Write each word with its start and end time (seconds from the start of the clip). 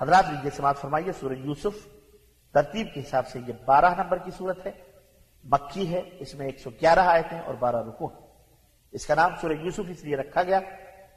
حضرات 0.00 0.24
لیجیے 0.30 0.50
سماعت 0.50 0.76
فرمائیے 0.76 1.12
سورہ 1.12 1.32
یوسف 1.32 1.88
ترتیب 2.54 2.86
کے 2.94 3.00
حساب 3.00 3.28
سے 3.28 3.38
یہ 3.46 3.52
بارہ 3.64 3.94
نمبر 3.94 4.18
کی 4.18 4.30
صورت 4.30 4.66
ہے، 4.66 4.72
مکی 5.44 5.94
ہے، 5.94 6.02
اس 6.18 6.34
میں 6.34 6.46
ایک 6.46 6.58
سو 6.58 6.70
گیارہ 6.70 6.98
آیتیں 6.98 7.40
اور 7.40 7.54
بارہ 7.54 7.76
رکو 7.76 8.06
ہیں۔ 8.06 8.26
اس 8.92 9.06
کا 9.06 9.14
نام 9.14 9.30
سورہ 9.40 9.52
یوسف 9.52 9.80
اس 9.88 10.04
لیے 10.04 10.16
رکھا 10.16 10.42
گیا 10.42 10.60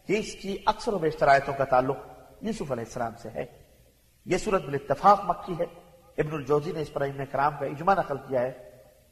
کہ 0.08 0.20
اس 0.20 0.36
کی 0.36 0.58
اکثر 0.66 0.94
و 0.94 0.98
بیشتر 0.98 1.28
آیتوں 1.28 1.54
کا 1.58 1.64
تعلق 1.64 1.98
یوسف 2.42 2.72
علیہ 2.72 2.84
السلام 2.84 3.12
سے 3.18 3.30
ہے۔ 3.30 3.46
یہ 4.26 4.38
صورت 4.38 4.64
بالاتفاق 4.64 5.22
مکی 5.24 5.54
ہے۔ 5.60 5.66
ابن 6.18 6.32
الجوزی 6.32 6.72
نے 6.72 6.82
اس 6.82 6.94
پر 6.94 7.02
ابن 7.02 7.26
کرام 7.26 7.54
کا 7.60 7.66
اجماع 7.66 7.96
نقل 7.96 8.18
کیا 8.18 8.42
ہے۔ 8.42 8.52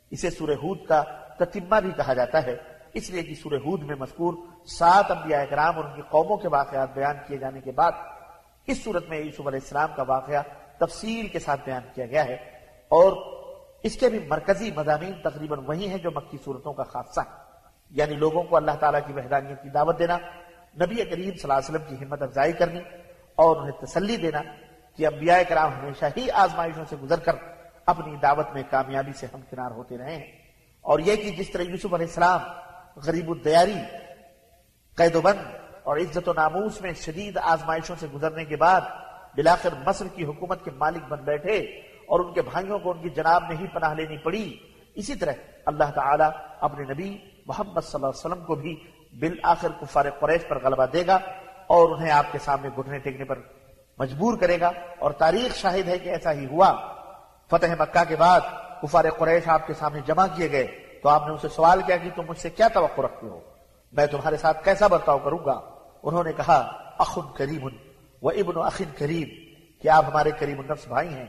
اسے 0.09 0.29
سورہ 0.29 0.51
ہود 0.51 0.85
کا 0.87 1.03
تتمہ 1.39 1.79
بھی 1.79 1.91
کہا 1.91 2.13
جاتا 2.13 2.43
ہے۔ 2.43 2.55
اس 2.93 3.09
لیے 3.09 3.23
کہ 3.23 3.35
سورہ 3.35 3.55
ہود 3.55 3.83
میں 3.83 3.95
مذکور 3.95 4.33
سات 4.65 5.11
انبیاء 5.11 5.43
کرام 5.49 5.75
اور 5.75 5.85
ان 5.85 5.95
کی 5.95 6.01
قوموں 6.09 6.37
کے 6.37 6.47
واقعات 6.47 6.93
بیان 6.93 7.15
کیے 7.27 7.37
جانے 7.37 7.61
کے 7.61 7.71
بعد 7.71 7.91
اس 8.67 8.83
صورت 8.83 9.09
میں 9.09 9.17
یوسف 9.17 9.47
علیہ 9.47 9.59
السلام 9.63 9.89
کا 9.95 10.03
واقعہ 10.07 10.41
تفصیل 10.77 11.27
کے 11.27 11.39
ساتھ 11.39 11.61
بیان 11.65 11.81
کیا 11.95 12.05
گیا 12.05 12.25
ہے 12.25 12.33
اور 12.87 13.41
اس 13.83 13.97
کے 13.97 14.09
بھی 14.09 14.19
مرکزی 14.19 14.71
مضامین 14.71 15.13
تقریباً 15.23 15.59
وہی 15.65 15.87
ہیں 15.87 15.97
جو 15.97 16.11
مکی 16.11 16.37
صورتوں 16.45 16.73
کا 16.73 16.83
خاصہ 16.83 17.19
ہے۔ 17.19 17.51
یعنی 17.89 18.15
لوگوں 18.15 18.43
کو 18.43 18.55
اللہ 18.57 18.71
تعالیٰ 18.71 18.99
کی 19.07 19.13
وحدانیت 19.13 19.63
کی 19.63 19.69
دعوت 19.69 19.99
دینا، 19.99 20.17
نبی 20.75 20.95
کریم 20.95 21.31
صلی 21.31 21.51
اللہ 21.51 21.53
علیہ 21.53 21.75
وسلم 21.75 21.83
کی 21.89 22.05
ہمت 22.05 22.21
افزائی 22.21 22.53
کرنی 22.53 22.79
اور 23.35 23.55
انہیں 23.55 23.85
تسلی 23.85 24.17
دینا 24.17 24.41
کہ 24.95 25.07
انبیاء 25.07 25.37
کرام 25.49 25.73
ہمیشہ 25.79 26.05
ہی 26.17 26.31
آزمائشوں 26.31 26.85
سے 26.89 26.95
گزر 26.95 27.19
کر 27.19 27.35
اپنی 27.85 28.15
دعوت 28.15 28.47
میں 28.53 28.63
کامیابی 28.69 29.13
سے 29.13 29.27
ہمکنار 29.33 29.71
ہوتے 29.71 29.97
رہے 29.97 30.15
ہیں۔ 30.15 30.31
اور 30.81 30.99
یہ 30.99 31.15
کہ 31.15 31.31
جس 31.31 31.51
طرح 31.51 31.61
یوسف 31.61 31.93
علیہ 31.93 32.05
السلام 32.05 32.39
غریب 32.95 33.29
الدیاری، 33.29 33.75
قید 34.95 35.15
و 35.15 35.21
بند 35.21 35.60
اور 35.83 35.97
عزت 35.97 36.29
و 36.29 36.33
ناموس 36.33 36.81
میں 36.81 36.93
شدید 36.93 37.37
آزمائشوں 37.37 37.95
سے 37.99 38.07
گزرنے 38.13 38.45
کے 38.45 38.55
بعد 38.55 38.81
بلاخر 39.35 39.69
مصر 39.85 40.05
کی 40.15 40.25
حکومت 40.25 40.65
کے 40.65 40.71
مالک 40.71 41.03
بن 41.09 41.19
بیٹھے 41.23 41.57
اور 42.07 42.19
ان 42.19 42.33
کے 42.33 42.41
بھائیوں 42.41 42.79
کو 42.79 42.91
ان 42.91 43.01
کی 43.01 43.09
جناب 43.09 43.43
میں 43.49 43.57
ہی 43.57 43.67
پناہ 43.67 43.93
لینی 43.93 44.17
پڑی۔ 44.17 44.57
اسی 44.95 45.15
طرح 45.15 45.31
اللہ 45.65 45.83
تعالی 45.95 46.23
اپنے 46.59 46.93
نبی 46.93 47.17
محمد 47.45 47.81
صلی 47.81 48.03
اللہ 48.03 48.07
علیہ 48.07 48.25
وسلم 48.25 48.45
کو 48.45 48.55
بھی 48.55 48.83
بالآخر 49.19 49.67
کفار 49.81 50.05
قریش 50.19 50.47
پر 50.47 50.63
غلبہ 50.63 50.85
دے 50.85 51.07
گا 51.07 51.15
اور 51.67 51.89
انہیں 51.89 52.11
آپ 52.11 52.25
کے 52.31 52.39
سامنے 52.39 52.69
گھٹنے 52.77 52.99
ٹیکنے 52.99 53.25
پر 53.25 53.39
مجبور 53.97 54.37
کرے 54.37 54.59
گا۔ 54.59 54.71
اور 54.99 55.11
تاریخ 55.11 55.55
شاہد 55.55 55.87
ہے 55.87 55.97
کہ 55.97 56.09
ایسا 56.09 56.31
ہی 56.31 56.45
ہوا۔ 56.45 56.93
فتح 57.51 57.67
مکہ 57.79 58.03
کے 58.07 58.15
بعد 58.15 58.41
کفار 58.81 59.05
قریش 59.17 59.47
آپ 59.47 59.67
کے 59.67 59.73
سامنے 59.73 60.01
جمع 60.05 60.25
کیے 60.35 60.51
گئے۔ 60.51 60.67
تو 61.03 61.09
آپ 61.09 61.27
نے 61.27 61.33
اسے 61.33 61.49
سوال 61.49 61.81
کیا 61.81 61.97
کہ 61.97 62.09
تم 62.15 62.23
مجھ 62.27 62.37
سے 62.37 62.49
کیا 62.49 62.67
توقع 62.67 63.01
رکھتے 63.01 63.27
ہو؟ 63.27 63.50
میں 63.91 64.05
تمہارے 64.05 64.37
ساتھ 64.37 64.63
کیسا 64.63 64.87
برتاؤ 64.87 65.17
کروں 65.17 65.39
گا؟ 65.45 65.59
انہوں 66.03 66.23
نے 66.23 66.33
کہا 66.33 66.77
اخن 66.99 67.33
کریم، 67.37 67.67
و 68.21 68.29
ابن 68.29 68.61
اخن 68.65 68.91
کریم، 68.97 69.27
کہ 69.81 69.87
آپ 69.87 70.05
ہمارے 70.07 70.31
کریم 70.31 70.59
النفس 70.59 70.87
بھائی 70.87 71.09
ہیں 71.09 71.25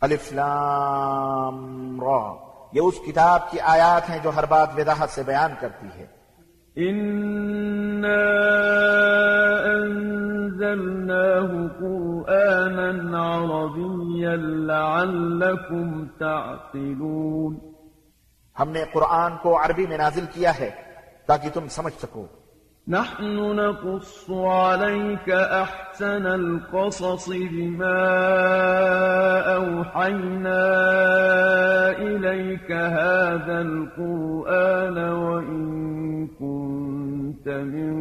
الف 0.02 0.34
لام 0.34 2.02
را. 2.02 2.34
یہ 2.74 2.82
اس 2.82 2.94
کتاب 3.08 3.52
کی 3.52 3.60
آیات 3.60 4.10
ہیں 4.10 4.20
جو 4.24 4.32
ہر 4.36 4.46
بات 4.46 4.70
وضاحت 4.78 5.10
سے 5.10 5.24
بیان 5.24 5.52
کرتی 5.60 5.88
ہے۔ 5.88 6.06
إنا 6.92 8.18
أنزلناه 9.76 11.68
قرآنا 11.80 13.36
عربيا 13.36 14.36
لعلكم 14.36 16.06
تعقلون۔ 16.06 17.58
ہم 18.60 18.70
نے 18.70 18.84
قرآن 18.94 19.32
کو 19.42 19.66
عربی 19.66 19.88
میں 19.88 19.98
نازل 19.98 20.26
کیا 20.34 20.60
ہے 20.60 20.70
تاکہ 21.26 21.50
تم 21.50 21.68
سمجھ 21.68 21.94
سکو۔ 21.94 22.26
نحن 22.90 23.36
نقص 23.56 24.32
عليك 24.32 25.32
أحسن 25.52 26.26
القصص 26.26 27.30
بما 27.30 28.00
أوحينا 29.56 30.64
إليك 32.00 32.72
هذا 32.72 33.62
القرآن 33.62 34.98
وإن 34.98 35.68
كنت 36.28 37.48
من 37.48 37.94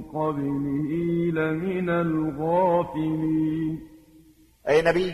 قبله 0.00 0.90
لمن 1.32 1.88
الغافلين. 1.88 3.76
اے 4.64 4.82
نبی، 4.82 5.10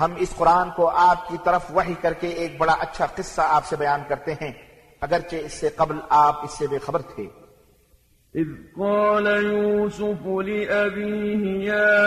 ہم 0.00 0.12
اس 0.16 0.36
قرآن 0.36 0.68
کو 0.76 0.88
آپ 0.88 1.28
کی 1.28 1.36
طرف 1.44 1.76
وحی 1.76 1.94
کر 2.00 2.12
کے 2.12 2.28
ایک 2.28 2.58
بڑا 2.58 2.72
اچھا 2.72 3.06
قصہ 3.06 3.42
آپ 3.44 3.64
سے 3.64 3.76
بیان 3.76 4.00
کرتے 4.08 4.32
ہیں، 4.32 4.52
اگرچہ 5.00 5.36
اس 5.36 5.52
سے 5.52 5.68
قبل 5.68 5.96
آپ 6.08 6.44
اس 6.44 6.58
سے 6.58 6.66
بے 6.66 6.78
خبر 6.78 7.02
تھے۔ 7.02 7.41
إذ 8.36 8.48
قال 8.76 9.26
يوسف 9.26 10.26
لأبيه 10.26 11.64
يا 11.64 11.98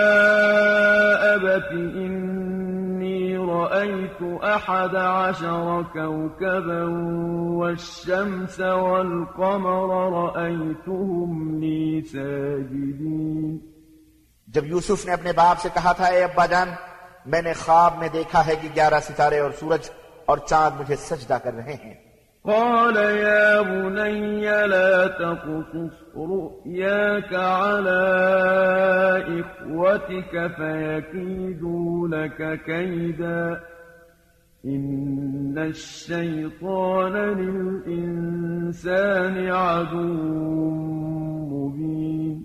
أبت 1.36 1.72
إني 1.96 3.38
رأيت 3.38 4.24
أحد 4.44 4.96
عشر 4.96 5.82
كوكبا 5.94 6.84
والشمس 7.60 8.60
والقمر 8.60 9.90
رأيتهم 10.14 11.60
لي 11.60 12.02
ساجدين. 12.02 13.58
جب 14.48 14.66
یوسف 14.66 15.06
نے 15.06 15.14
اپنے 15.14 15.32
باپ 15.32 15.62
سے 15.62 15.70
کہا 15.74 15.92
تھا، 15.92 16.06
اے 16.06 16.24
ابا 16.24 16.46
جان، 16.46 16.70
میں 17.26 17.42
نے 17.42 17.54
خواب 17.54 17.98
میں 17.98 18.10
دیکھا 18.14 18.46
ہے 18.48 18.56
کہ 18.62 18.68
گیارہ 18.76 19.00
ستارے 19.00 19.40
اور 19.40 19.52
سورج 19.60 19.90
اور 20.26 20.38
چاند 20.38 20.80
مجھے 20.80 20.96
سجدہ 20.96 21.38
کر 21.44 21.54
رہے 21.54 21.74
ہیں۔ 21.74 22.05
قال 22.48 22.98
يا 22.98 23.62
بني 23.62 24.68
لا 24.68 25.08
تقصص 25.08 26.16
رؤياك 26.16 27.34
على 27.34 28.20
إخوتك 29.40 30.52
فيكيدوا 30.58 32.08
لك 32.08 32.66
كيدا. 32.66 33.54
إن 34.68 35.58
الشيطان 35.58 37.14
للإنسان 37.14 39.52
عدو 39.52 41.52
مبين. 41.52 42.44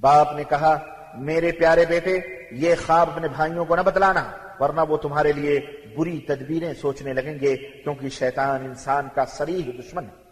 باپ 0.00 0.36
نے 0.36 0.44
کہا، 0.44 0.78
میرے 1.14 1.52
پیارے 1.52 1.84
بیٹے، 1.88 2.20
یہ 2.52 2.74
خواب 2.86 3.10
اپنے 3.10 3.28
بھائیوں 3.28 3.64
کو 3.64 3.76
نہ 3.76 3.80
بتلانا۔ 3.80 4.43
ورنہ 4.60 4.80
وہ 4.88 4.96
تمہارے 4.96 5.32
لیے 5.32 5.60
بری 5.96 6.18
تدبیریں 6.18 6.74
سوچنے 6.74 7.12
لگیں 7.12 7.40
گے 7.40 7.56
کیونکہ 7.56 8.08
شیطان 8.08 8.64
انسان 8.64 9.08
کا 9.14 9.24
سریح 9.24 9.70
دشمن 9.80 10.04
ہے۔ 10.04 10.24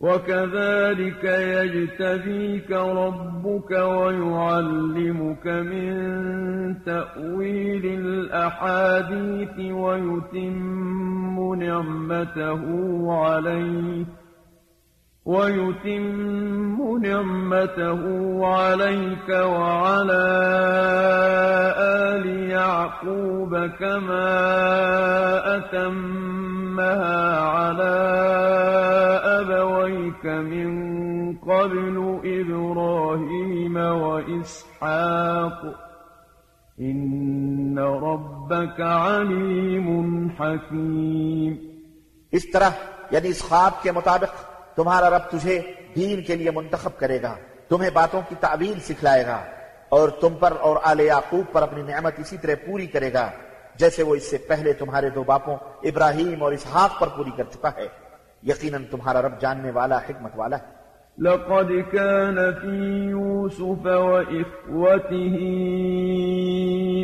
وكذلك 0.00 1.24
يجتبيك 1.24 2.70
ربك 2.72 3.70
ويعلمك 3.70 5.46
من 5.46 5.94
تأويل 6.74 7.84
الأحاديث 8.04 9.72
ويتم 9.72 11.54
نعمته 11.54 12.60
عليك 13.24 14.25
ويتم 15.26 16.98
نعمته 17.02 18.02
عليك 18.46 19.28
وعلى 19.28 20.26
آل 21.78 22.50
يعقوب 22.50 23.66
كما 23.66 24.28
أتمها 25.56 27.40
على 27.40 27.96
أبويك 29.24 30.26
من 30.26 30.70
قبل 31.36 32.20
إبراهيم 32.24 33.76
وإسحاق. 33.76 35.60
إن 36.80 37.78
ربك 37.78 38.80
عليم 38.80 39.88
حكيم. 40.38 41.56
اس 42.32 42.42
طرح 42.52 42.70
یعنی 43.10 43.28
اس 43.28 43.42
خواب 43.42 43.82
کے 43.82 43.92
مطابق 43.92 44.55
تمہارا 44.76 45.10
رب 45.10 45.30
تجھے 45.30 45.62
دین 45.96 46.22
کے 46.22 46.36
لیے 46.36 46.50
منتخب 46.50 46.90
کرے 46.98 47.22
گا، 47.22 47.34
تمہیں 47.68 47.90
باتوں 47.94 48.20
کی 48.28 48.34
تعویل 48.40 48.80
سکھلائے 48.80 49.26
گا 49.26 49.44
اور 49.88 50.08
تم 50.08 50.34
پر 50.34 50.52
اور 50.60 50.76
آل 50.82 51.00
یعقوب 51.00 51.52
پر 51.52 51.62
اپنی 51.62 51.82
نعمت 51.82 52.18
اسی 52.18 52.36
طرح 52.36 52.52
پوری 52.66 52.86
کرے 52.86 53.12
گا، 53.12 53.30
جیسے 53.76 54.02
وہ 54.02 54.14
اس 54.14 54.30
سے 54.30 54.38
پہلے 54.38 54.72
تمہارے 54.72 55.10
دو 55.10 55.22
باپوں 55.22 55.56
ابراہیم 55.82 56.42
اور 56.42 56.52
اسحاق 56.52 57.00
پر 57.00 57.06
پوری 57.16 57.30
کر 57.36 57.44
چکا 57.52 57.70
ہے۔ 57.76 57.86
یقیناً 58.42 58.84
تمہارا 58.84 59.22
رب 59.22 59.40
جاننے 59.40 59.70
والا، 59.70 59.98
حکمت 59.98 60.30
والا 60.34 60.56
ہے۔ 60.56 60.76
لقد 61.18 61.92
كان 61.92 62.34
في 62.34 63.10
يوسف 63.10 63.86
وإخوته 63.86 65.36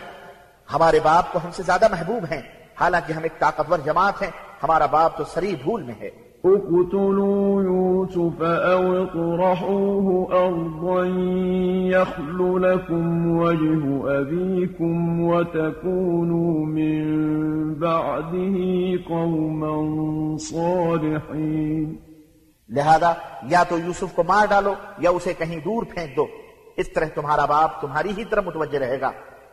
ہمارے 0.74 1.00
باپ 1.04 1.32
کو 1.32 1.40
ہم 1.44 1.52
سے 1.52 1.64
زیادہ 1.64 1.86
محبوب 1.92 2.26
ہیں۔ 2.32 2.42
حالانکہ 2.80 3.14
ہم 3.14 3.24
ایک 3.24 3.40
طاقتور 3.40 3.80
جماعت 3.80 4.22
ہیں 4.22 4.32
ہمارا 4.64 4.86
باپ 4.86 5.18
تو 5.18 5.24
سری 5.24 5.56
بھول 5.64 5.84
میں 5.84 5.96
ہے۔ 6.00 6.10
اقتلوا 6.44 7.64
يوسف 7.64 8.42
أو 8.42 9.02
اطرحوه 9.02 10.26
أرضا 10.32 11.06
يخل 11.90 12.62
لكم 12.62 13.38
وجه 13.40 13.98
أبيكم 14.20 15.20
وتكونوا 15.20 16.66
من 16.66 17.04
بعده 17.74 18.58
قوما 19.08 19.76
صالحين 20.38 21.96
لہذا 22.70 23.14
یا 23.44 23.64
تو 23.70 23.78
یوسف 23.78 24.16
کو 24.16 24.24
مار 24.24 24.46
ڈالو 24.50 24.74
یا 24.98 25.10
اسے 25.10 25.34
کہیں 25.34 25.60
دور 25.60 25.84
پھینک 25.84 26.18
دو۔ 26.18 26.26
اس 26.78 26.94
طرح 26.94 27.06
تمہارا 27.16 27.46
باپ 27.46 27.82
تمہاری 27.82 28.10
ہی 28.18 28.26
طرف 28.26 28.44
متوجہ 28.46 28.80
رہے 28.80 29.02
گا۔ 29.02 29.12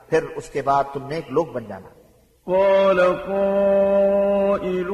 پھر 0.09 0.25
اس 0.37 0.51
کے 0.51 0.63
بعد 0.63 0.85
تم 0.93 1.07
نیک 1.07 1.33
لوگ 1.33 1.47
بن 1.47 1.65
جانا۔ 1.69 2.02
قال 2.47 3.01
قائل 3.01 4.91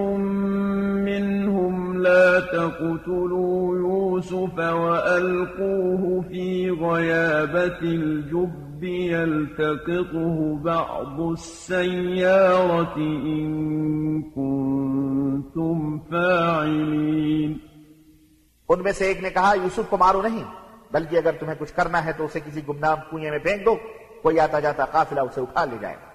منهم 1.05 2.03
لا 2.03 2.41
تقتلوا 2.41 3.77
يوسف 3.79 4.59
وألقوه 4.59 6.25
في 6.29 6.71
غيابة 6.71 7.81
الجب 7.83 8.85
يلتقطه 8.85 10.59
بعض 10.65 11.21
السيارة 11.21 12.97
إن 12.97 14.23
كنتم 14.23 16.01
فاعلين. 16.11 17.59
ان 18.69 18.83
میں 18.83 18.93
سے 18.93 19.07
ایک 19.07 19.23
نے 19.23 19.31
کہا 19.31 19.53
یوسف 19.63 19.91
کو 19.91 19.97
مارو 19.97 20.23
نہیں 20.23 20.45
بلکہ 20.93 21.17
اگر 21.17 21.33
تمہیں 21.41 21.55
کچھ 21.59 21.73
کرنا 21.75 22.05
ہے 22.05 22.13
تو 22.13 22.25
اسے 22.25 22.41
کسی 22.41 22.61
گمنام 22.69 22.99
کنیے 23.11 23.31
میں 23.31 23.39
پھینک 23.39 23.65
دو 23.67 23.75
کوئی 24.23 24.41
آتا 24.41 24.61
جاتا 24.61 24.85
قافلہ 24.85 25.21
اسے 25.21 25.41
اٹھا 25.41 25.65
لے 25.65 25.77
جائے 25.81 26.08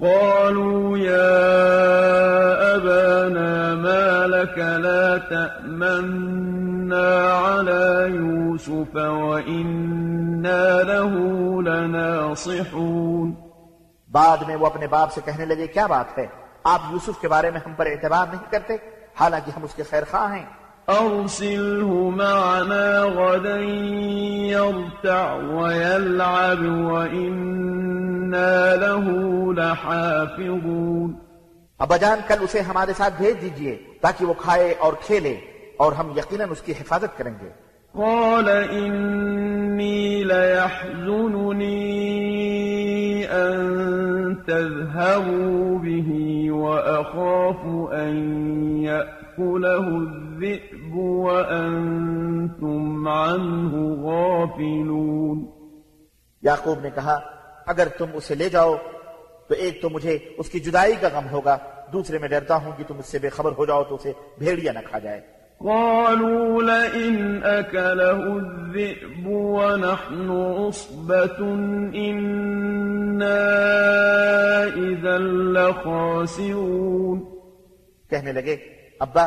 قالوا 0.00 0.98
يا 0.98 1.42
أبانا 2.74 3.74
ما 3.74 4.26
لك 4.26 4.58
لا 4.58 5.16
تأمنا 5.28 5.90
على 7.44 8.14
يوسف 8.16 8.96
وإنا 8.96 10.82
له 10.82 11.10
لناصحون۔ 11.60 13.34
بعد 14.12 14.36
میں 14.46 14.56
وہ 14.56 14.66
اپنے 14.66 14.86
باپ 14.86 15.12
سے 15.12 15.20
کہنے 15.24 15.44
لگے، 15.44 15.66
کیا 15.66 15.86
بات 15.86 16.18
ہے؟ 16.18 16.26
آپ 16.64 16.80
یوسف 16.90 17.20
کے 17.20 17.28
بارے 17.28 17.50
میں 17.50 17.60
ہم 17.66 17.74
پر 17.74 17.86
اعتبار 17.86 18.26
نہیں 18.32 18.50
کرتے؟ 18.50 18.76
حالانکہ 19.20 19.50
ہم 19.56 19.64
اس 19.64 19.74
کے 19.74 19.82
خیر 19.82 20.02
خواہ 20.10 20.32
ہیں۔ 20.32 20.59
أرسله 20.90 22.10
معنا 22.10 23.02
غدا 23.02 23.60
يرتع 24.50 25.32
ويلعب 25.32 26.62
وإنا 26.92 28.74
له 28.76 29.06
لحافظون. 29.52 31.12
ابا 31.78 31.96
جان 31.96 32.18
کل 32.26 32.34
اسے 32.40 32.60
ہمارے 32.60 32.92
ساتھ 32.96 33.14
بھیج 33.18 33.42
دیجیے 33.42 33.78
تاکہ 34.00 34.24
وہ 34.24 34.34
کھائے 34.38 34.74
اور 34.78 34.92
کھیلے 35.06 35.36
اور 35.76 35.92
ہم 35.92 36.12
یقیناً 36.16 36.48
اس 36.50 36.62
کی 36.62 36.72
حفاظت 36.72 37.18
کریں 37.18 37.34
گے۔ 37.42 37.70
قال 37.94 38.48
إني 38.70 40.22
ليحزنني 40.22 41.64
أن 43.26 43.56
تذهبوا 44.46 45.78
به 45.78 46.10
وأخاف 46.50 47.90
أن 47.92 48.20
يأكله 49.38 49.96
الذئب 49.96 50.96
وأنتم 50.96 53.08
عنه 53.08 53.94
غافلون 54.04 55.46
یعقوب 56.42 56.80
نے 56.80 56.90
کہا 56.90 57.18
اگر 57.66 57.88
تم 57.98 58.06
اسے 58.14 58.34
لے 58.34 58.48
جاؤ 58.48 58.74
تو 59.48 59.54
ایک 59.54 59.82
تو 59.82 59.90
مجھے 59.90 60.18
اس 60.38 60.50
کی 60.50 60.60
جدائی 60.60 60.94
کا 61.00 61.08
غم 61.14 61.26
ہوگا 61.32 61.56
دوسرے 61.92 62.18
میں 62.18 62.28
ڈرتا 62.28 62.56
ہوں 62.56 62.72
کہ 62.78 62.84
تم 62.88 62.98
اس 62.98 63.06
سے 63.06 63.18
بے 63.18 63.28
خبر 63.28 63.52
ہو 63.58 63.66
جاؤ 63.66 63.84
تو 63.84 63.94
اسے 63.94 64.12
بھیڑیا 64.38 64.72
نہ 64.72 64.78
کھا 64.90 64.98
جائے۔ 64.98 65.20
قالوا 65.60 66.62
لئن 66.62 67.44
أكله 67.44 68.36
الذئب 68.36 69.26
ونحن 69.26 70.30
عصبة 70.30 71.54
إنا 71.94 73.40
إذا 74.76 75.18
لخاسرون 75.56 77.18
کہنے 78.10 78.32
لگے 78.32 78.56
ابا 79.00 79.26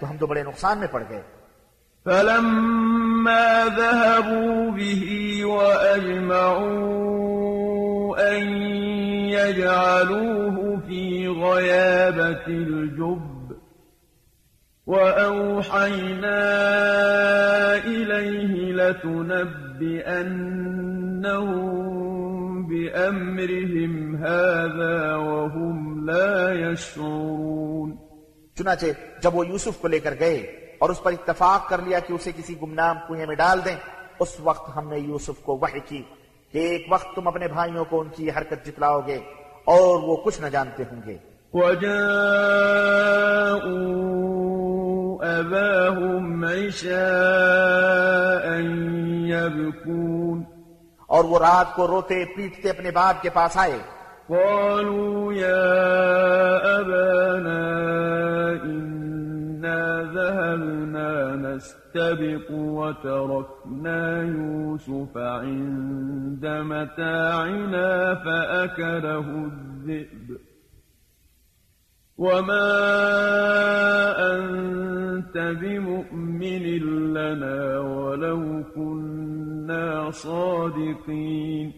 تو 0.00 0.10
ہم 0.10 0.16
تو 0.16 0.26
بڑے 0.26 0.42
نقصان 0.42 0.78
میں 0.78 0.88
پڑ 0.90 1.02
گئے 1.10 1.22
فلما 2.06 3.64
ذهبوا 3.66 4.70
به 4.70 5.04
وأجمعوا 5.44 6.92
أن 8.32 8.42
يجعلوه 9.28 10.80
في 10.88 11.28
غيابة 11.28 12.46
الجب 12.46 13.56
وأوحينا 14.86 16.42
إليه 17.76 18.72
لتنبئنهم 18.72 19.72
بأمرهم 22.82 24.16
هذا 24.16 25.16
وهم 25.16 26.10
لا 26.10 26.52
يشعرون 26.52 27.96
چنانچہ 28.56 28.86
جب 29.22 29.34
وہ 29.34 29.46
یوسف 29.46 29.78
کو 29.80 29.88
لے 29.88 29.98
کر 29.98 30.14
گئے 30.20 30.36
اور 30.78 30.90
اس 30.90 31.02
پر 31.02 31.12
اتفاق 31.12 31.68
کر 31.68 31.80
لیا 31.82 31.98
کہ 31.98 32.12
اسے 32.12 32.30
کسی 32.36 32.54
گمنام 32.62 32.96
کنویں 33.08 33.26
میں 33.26 33.34
ڈال 33.34 33.58
دیں 33.64 33.76
اس 34.18 34.40
وقت 34.40 34.76
ہم 34.76 34.88
نے 34.88 34.98
یوسف 34.98 35.36
کو 35.42 35.58
وحی 35.62 35.80
کی 35.88 36.02
کہ 36.52 36.58
ایک 36.58 36.82
وقت 36.90 37.08
تم 37.14 37.28
اپنے 37.28 37.48
بھائیوں 37.48 37.84
کو 37.84 38.00
ان 38.00 38.08
کی 38.08 38.30
حرکت 38.30 38.66
جتلاؤ 38.66 39.00
گے 39.06 39.18
اور 39.64 40.02
وہ 40.02 40.16
کچھ 40.16 40.40
نہ 40.40 40.46
جانتے 40.46 40.82
ہوں 40.92 41.00
گے۔ 41.06 41.16
وجاءوا 41.54 42.12
أباهم 45.22 46.44
عشاء 46.44 47.04
يبكون 49.26 50.51
اور 51.16 51.24
وہ 51.24 51.38
رات 51.38 51.74
کو 51.76 51.86
روتے 51.86 52.24
پیٹتے 52.36 52.70
اپنے 52.70 52.90
باپ 52.90 53.22
کے 53.22 53.30
پاس 53.30 53.56
آئے 53.56 53.78
قالوا 54.28 55.34
يا 55.34 56.80
أبانا 56.80 57.64
إنا 58.64 59.80
ذهبنا 60.14 61.10
نستبق 61.36 62.50
وتركنا 62.50 64.22
يوسف 64.22 65.16
عند 65.16 66.46
متاعنا 66.46 68.14
فأكله 68.14 69.26
الذئب. 69.52 70.51
وما 72.18 72.68
أنت 74.18 75.36
بمؤمن 75.60 76.64
لنا 77.14 77.78
ولو 77.78 78.62
كنا 78.74 80.10
صادقين 80.14 81.70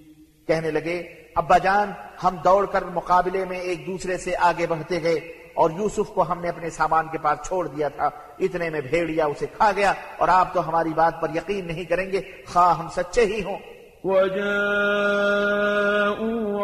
کہنے 0.46 0.70
لگے، 0.70 0.98
ابا 1.34 1.58
جان، 1.58 1.90
ہم 2.24 2.36
دوڑ 2.44 2.66
کر 2.66 2.84
مقابلے 2.84 3.44
میں 3.44 3.58
ایک 3.58 3.86
دوسرے 3.86 4.16
سے 4.16 4.34
آگے 4.38 4.66
بڑھتے 4.66 5.02
گئے 5.02 5.18
اور 5.54 5.70
یوسف 5.70 6.08
کو 6.14 6.22
ہم 6.32 6.40
نے 6.40 6.48
اپنے 6.48 6.70
سامان 6.70 7.08
کے 7.12 7.18
پاس 7.18 7.46
چھوڑ 7.46 7.68
دیا 7.68 7.88
تھا، 7.88 8.10
اتنے 8.38 8.70
میں 8.70 8.80
بھیڑیا 8.80 9.26
اسے 9.26 9.46
کھا 9.56 9.72
گیا 9.76 9.92
اور 10.18 10.28
آپ 10.28 10.54
تو 10.54 10.68
ہماری 10.68 10.92
بات 10.94 11.20
پر 11.20 11.28
یقین 11.34 11.66
نہیں 11.66 11.84
کریں 11.84 12.12
گے، 12.12 12.20
خواہ 12.46 12.78
ہم 12.78 12.88
سچے 12.88 13.24
ہی 13.24 13.44
ہوں۔ 13.44 13.58
وجاءوا 14.04 14.44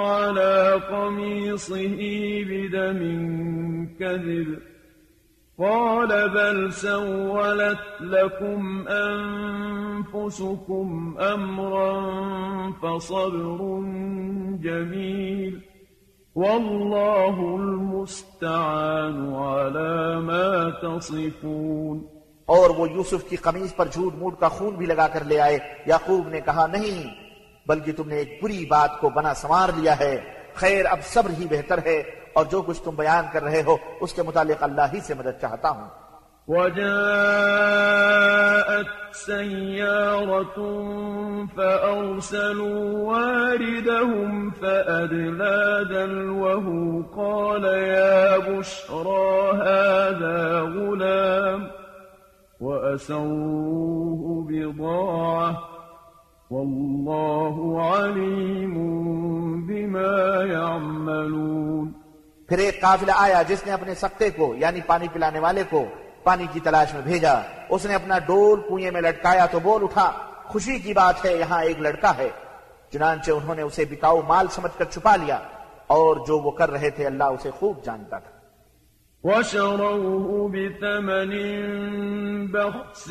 على 0.01 0.81
قميصه 0.91 2.01
بدم 2.51 3.01
كذب 4.01 4.59
قال 5.59 6.29
بل 6.29 6.73
سولت 6.73 7.79
لكم 8.01 8.89
أنفسكم 10.09 10.89
أمرا 11.21 11.95
فصبر 12.83 13.61
جميل 14.63 15.61
والله 16.35 17.57
المستعان 17.57 19.35
على 19.35 20.21
ما 20.21 20.71
تصفون 20.83 21.99
اور 22.47 22.71
وہ 22.71 22.87
یوسف 22.91 23.21
کی 23.29 23.37
قمیض 23.37 23.71
پر 23.77 23.87
جھوٹ 23.93 24.15
موٹ 24.15 24.35
کا 24.41 24.49
خون 24.49 24.73
بھی 24.75 24.87
لگا 24.87 25.09
کر 25.09 25.25
لے 25.25 25.41
آئے، 25.41 25.59
یعقوب 25.87 26.29
نے 26.29 26.41
کہا، 26.41 26.67
نہیں 26.67 27.20
بلکہ 27.67 27.93
تم 27.93 28.09
نے 28.09 28.17
ایک 28.17 28.41
بری 28.43 28.67
بات 28.67 29.01
کو 29.01 29.09
بنا 29.09 29.35
سنوار 29.35 29.69
لیا 29.77 29.99
ہے۔ 29.99 30.21
خیر، 30.55 30.87
اب 30.87 30.99
صبر 31.03 31.31
ہی 31.41 31.47
بہتر 31.51 31.79
ہے 31.87 32.03
اور 32.35 32.45
جو 32.45 32.63
کچھ 32.63 32.83
تم 32.83 32.97
بیان 32.97 33.25
کر 33.33 33.43
رہے 33.43 33.63
ہو، 33.67 33.77
اس 34.01 34.15
کے 34.15 34.23
متعلق 34.23 34.63
اللہ 34.63 34.83
ہی 34.93 35.01
سے 35.01 35.15
مدد 35.15 35.41
چاہتا 35.41 35.71
ہوں۔ 35.71 35.89
وجاءت 36.49 39.17
سيارة 39.17 40.63
فأرسلوا 41.57 43.13
واردهم 43.13 44.51
فأدلى 44.51 45.89
دلوه 45.89 47.01
قال 47.15 47.65
يا 47.65 48.37
بشرى 48.37 49.57
هذا 49.57 50.61
غلام 50.61 51.65
وأسروه 52.61 54.49
بضاعة 54.49 55.70
والله 56.51 57.81
عليم 57.95 58.75
بما 59.67 60.45
يعملون. 60.45 61.93
پھر 62.49 62.59
ایک 62.59 62.81
قافلہ 62.81 63.13
آیا 63.17 63.43
جس 63.43 63.67
نے 63.67 63.73
اپنے 63.73 63.95
سکتے 63.95 64.31
کو 64.31 64.55
یعنی 64.55 64.81
پانی 64.87 65.09
پلانے 65.13 65.39
والے 65.39 65.63
کو، 65.71 65.85
پانی 66.23 66.47
کی 66.53 66.61
تلاش 66.61 66.95
میں 66.95 67.03
بھیجا۔ 67.03 67.35
اس 67.69 67.87
نے 67.87 67.95
اپنا 67.95 68.19
ڈول 68.19 68.61
کنویں 68.61 68.91
میں 68.91 69.01
لٹکایا 69.01 69.47
تو 69.47 69.61
بول 69.61 69.83
اٹھا، 69.83 70.13
خوشی 70.45 70.79
کی 70.79 70.93
بات 70.93 71.25
ہے، 71.25 71.37
یہاں 71.37 71.63
ایک 71.63 71.81
لڑکا 71.81 72.13
ہے۔ 72.19 72.29
چنانچہ 72.93 73.31
انہوں 73.31 73.55
نے 73.55 73.63
اسے 73.63 73.85
بکاؤ 73.91 74.21
مال 74.29 74.47
سمجھ 74.51 74.79
کر 74.79 74.85
چھپا 74.85 75.17
لیا۔ 75.17 75.39
اور 75.87 76.17
جو 76.27 76.39
وہ 76.39 76.51
کر 76.51 76.71
رہے 76.71 76.91
تھے، 76.91 77.07
اللہ 77.07 77.25
اسے 77.25 77.51
خوب 77.51 77.85
جانتا 77.85 78.19
تھا۔ 78.19 78.40
وشروه 79.25 80.49
بثمن 80.49 81.33
بخس 82.53 83.09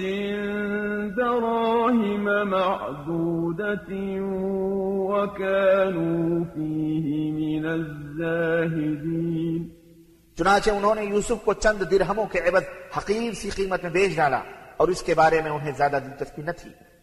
دراهم 1.17 2.25
معدودة 2.49 3.89
وكانوا 5.09 6.45
فيه 6.53 7.31
من 7.31 7.65
الزاهدين 7.65 9.61
چنانچہ 10.37 10.69
انہوں 10.69 10.95
نے 10.95 11.03
یوسف 11.05 11.37
کو 11.45 11.53
چند 11.53 11.79
درہموں 11.91 12.25
کے 12.31 12.39
عبد 12.39 12.65
حقیر 12.97 13.33
سی 13.33 13.49
قیمت 13.49 13.83
میں 13.83 13.91
بیچ 13.91 14.11
ڈالا 14.15 14.41
اور 14.77 14.87
اس 14.87 15.01
کے 15.03 15.13
بارے 15.13 15.37
میں 15.41 15.51
انہیں 15.51 15.73
زیادہ 15.77 15.97
دلچسپی 16.05 16.41
نہ 16.41 16.51
تھی۔ 16.51 16.69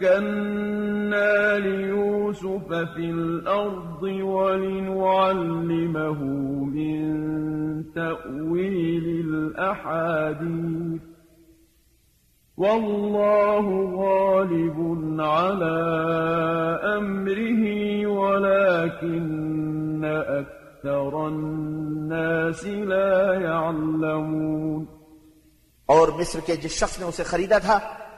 مكنا 0.00 1.58
ليوسف 1.58 2.68
في 2.68 3.10
الأرض 3.10 4.02
ولنعلمه 4.02 6.24
من 6.64 7.84
تأويل 7.94 9.26
الأحاديث. 9.26 11.00
والله 12.56 13.94
غالب 13.96 14.98
على 15.20 15.78
أمره 16.98 18.06
ولكن 18.06 20.04
أكثر 20.04 21.28
الناس 21.28 22.66
لا 22.66 23.40
يعلمون. 23.40 24.86
اور 25.86 26.08
مصر 26.08 26.38
کے 26.46 26.56
جس 26.56 26.70
شخص 26.70 26.98
نے 26.98 27.06
اسے 27.06 27.22
خریدا 27.22 27.58
تھا 27.58 27.78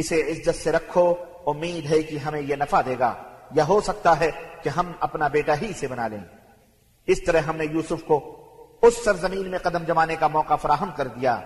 اسے 0.00 0.20
عزت 0.20 0.54
سے 0.54 0.72
رکھو، 0.72 1.14
امید 1.46 1.92
ہے 1.92 2.02
کہ 2.02 2.18
ہمیں 2.18 2.40
یہ 2.40 2.56
نفع 2.56 2.80
دے 2.86 2.94
گا۔ 2.98 3.14
یا 3.50 3.68
ہو 3.68 3.80
سکتا 3.80 4.20
ہے 4.20 4.30
کہ 4.62 4.68
ہم 4.68 4.92
اپنا 5.00 5.28
بیٹا 5.28 5.52
ہی 5.62 5.72
سے 5.72 5.86
بنا 5.86 6.08
لیں۔ 6.08 6.18
اس 7.06 7.24
طرح 7.24 7.38
ہم 7.38 7.56
نے 7.56 7.64
یوسف 7.64 8.04
کو 8.06 8.36
اس 8.82 9.04
سرزمین 9.04 9.50
میں 9.50 9.58
قدم 9.58 9.84
جمانے 9.84 10.16
کا 10.16 10.26
موقع 10.26 10.54
فراہم 10.54 10.90
کر 10.96 11.06
دیا۔ 11.06 11.40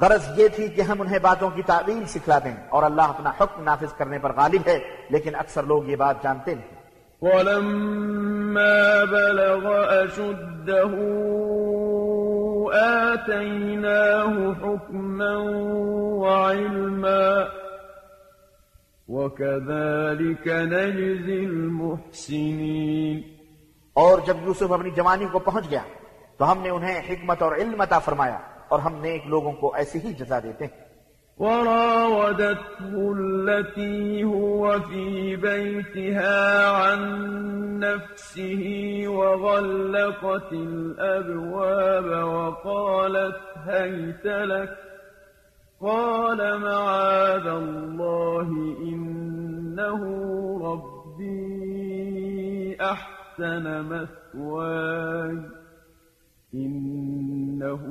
غرض 0.00 0.38
یہ 0.38 0.48
تھی 0.48 0.68
کہ 0.68 0.80
ہم 0.80 1.00
انہیں 1.00 1.18
باتوں 1.18 1.50
کی 1.50 1.62
تعویل 1.62 2.04
سکھلا 2.06 2.38
دیں 2.38 2.54
اور 2.68 2.82
اللہ 2.82 3.02
اپنا 3.02 3.30
حکم 3.40 3.62
نافذ 3.62 3.92
کرنے 3.96 4.18
پر 4.18 4.36
غالب 4.36 4.60
ہے، 4.66 4.78
لیکن 5.10 5.34
اکثر 5.34 5.62
لوگ 5.62 5.84
یہ 5.84 5.96
بات 5.96 6.22
جانتے 6.22 6.54
نہیں۔ 6.54 6.68
وَلَمَّا 7.20 9.04
بَلَغَ 9.04 9.68
أَشُدَّهُ 10.04 10.96
آتَيْنَاهُ 12.84 14.52
حُكْمًا 14.62 15.36
وَعِلْمًا 16.20 17.59
وَكَذَلِكَ 19.10 20.48
نَجْزِي 20.48 21.44
الْمُحْسِنِينَ 21.44 23.20
اور 23.94 24.18
جب 24.26 24.36
یوسف 24.46 24.72
اپنی 24.72 24.90
جوانی 24.90 25.26
کو 25.32 25.38
پہنچ 25.38 25.70
گیا 25.70 25.82
تو 26.38 26.52
ہم 26.52 26.58
نے 26.62 26.70
انہیں 26.70 27.00
حکمت 27.10 27.42
اور 27.42 27.52
علم 27.52 27.80
عطا 27.80 27.98
فرمایا 27.98 28.38
اور 28.68 28.78
ہم 28.78 28.94
نیک 28.94 29.26
لوگوں 29.26 29.52
کو 29.52 29.74
ایسی 29.74 29.98
ہی 30.04 30.12
جزا 30.12 30.38
دیتے 30.38 30.64
ہیں۔ 30.64 30.90
وراودته 31.40 32.96
التي 33.18 34.24
هو 34.24 34.72
في 34.90 35.36
بيتها 35.36 36.60
عن 36.82 37.00
نفسه 37.80 38.64
وغلقت 39.08 40.52
الأبواب 40.52 42.04
وقالت 42.26 43.68
هيت 43.68 44.26
لك 44.26 44.89
قال 45.82 46.36
معاذ 46.36 47.46
الله 47.46 48.48
إنه 48.84 50.00
ربي 50.58 51.54
أحسن 52.74 53.80
مثواي 53.80 55.36
إنه 56.54 57.82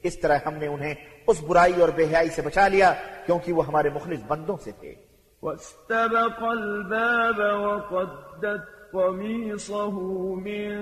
اس 0.03 0.21
طرح 0.21 0.39
ہم 0.47 0.55
نے 0.55 0.67
انہیں 0.67 0.95
اس 1.27 1.43
برائی 1.43 1.81
اور 1.81 1.89
بے 1.97 2.05
حیائی 2.05 2.29
سے 2.29 2.43
بچا 2.43 2.69
لیا 2.69 2.95
کیونکہ 3.27 3.53
وہ 3.53 3.67
ہمارے 3.67 3.91
مخلص 3.95 4.21
بندوں 4.29 4.57
سے 4.57 4.71
تھے۔ 4.81 4.95
واستبق 5.43 6.43
الباب 6.43 7.41
وقدت 7.41 8.81
قميصه 8.93 9.97
من 10.37 10.73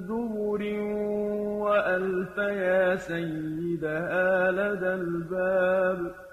دبر 0.00 0.64
وألف 1.62 2.38
يا 2.38 2.96
سيدها 2.96 4.50
لدى 4.50 4.86
الباب. 4.86 6.27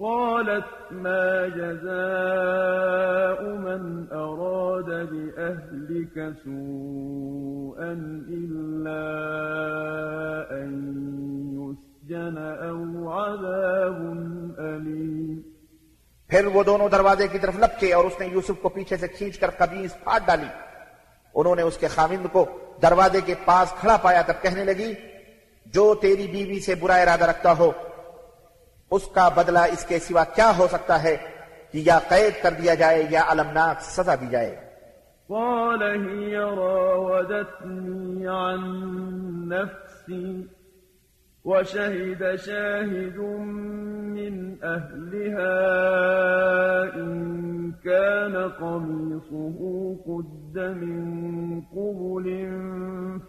قالت 0.00 0.68
ما 0.90 1.48
جزاء 1.56 3.40
من 3.64 3.82
أراد 4.12 4.90
بأهلك 5.10 6.16
سوءا 6.44 7.92
إلا 8.28 9.04
أن 10.50 10.70
يسجن 11.56 12.36
أو 12.68 12.78
عذاب 13.10 13.98
أليم. 14.58 15.36
پھر 16.28 16.44
وہ 16.46 16.62
دونوں 16.62 16.88
دروازے 16.88 17.28
کی 17.28 17.38
طرف 17.38 17.56
لپکے 17.58 17.92
اور 17.92 18.04
اس 18.04 18.20
نے 18.20 18.26
یوسف 18.26 18.56
کو 18.62 18.68
پیچھے 18.68 18.96
سے 18.96 19.08
کھینچ 19.08 19.38
کر 19.38 19.50
قمیص 19.50 19.92
پھاٹ 20.04 20.26
ڈالی۔ 20.26 20.50
انہوں 21.34 21.56
نے 21.56 21.62
اس 21.62 21.76
کے 21.76 21.88
خامند 21.88 22.26
کو 22.32 22.46
دروازے 22.82 23.20
کے 23.20 23.34
پاس 23.44 23.68
کھڑا 23.80 23.96
پایا 23.96 24.22
تب 24.22 24.42
کہنے 24.42 24.64
لگی، 24.64 24.92
جو 25.66 25.94
تیری 25.94 26.26
بیوی 26.26 26.60
سے 26.60 26.74
برا 26.74 26.94
ارادہ 26.94 27.24
رکھتا 27.24 27.52
ہو 27.58 27.70
اس 28.96 29.04
کا 29.14 29.28
بدلہ 29.34 29.62
اس 29.72 29.84
کے 29.88 29.98
سوا 30.08 30.24
کیا 30.34 30.50
ہو 30.58 30.66
سکتا 30.70 31.02
ہے 31.02 31.16
کہ 31.72 31.78
یا 31.86 31.98
قید 32.08 32.42
کر 32.42 32.52
دیا 32.62 32.74
جائے 32.80 33.06
یا 33.10 33.22
علمناک 33.30 33.82
سزا 33.90 34.14
دی 34.20 34.28
جائے 34.30 34.56
قال 35.28 35.82
هي 35.82 36.36
راودتني 36.36 38.28
عن 38.28 38.60
نفسي 39.48 40.46
وشهد 41.44 42.34
شاهد 42.34 43.18
من 44.16 44.56
أهلها 44.64 45.58
إن 46.94 47.72
كان 47.84 48.50
قميصه 48.50 49.58
قد 50.06 50.58
من 50.58 51.60
قبل 51.60 52.26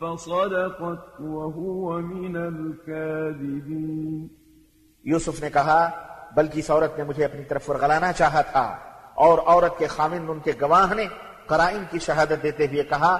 فصدقت 0.02 1.22
وهو 1.22 2.02
من 2.02 2.38
الكاذبين. 2.38 4.41
یوسف 5.04 5.42
نے 5.42 5.50
کہا، 5.50 5.90
بلکہ 6.36 6.60
اس 6.60 6.72
عورت 6.72 6.98
نے 6.98 7.04
مجھے 7.04 7.26
اپنی 7.26 7.44
طرف 7.44 7.70
ورغلانا 7.70 8.14
چاہا 8.14 8.42
تھا۔ 8.42 8.78
اور 9.14 9.40
عورت 9.46 9.78
کے 9.78 9.88
خامند 9.88 10.30
ان 10.30 10.40
کے 10.40 10.52
گواہ 10.62 10.94
نے 10.94 11.06
قرائن 11.46 11.84
کی 11.92 12.00
شہادت 12.00 12.44
دیتے 12.44 12.66
ہوئے 12.66 12.84
کہا، 12.84 13.18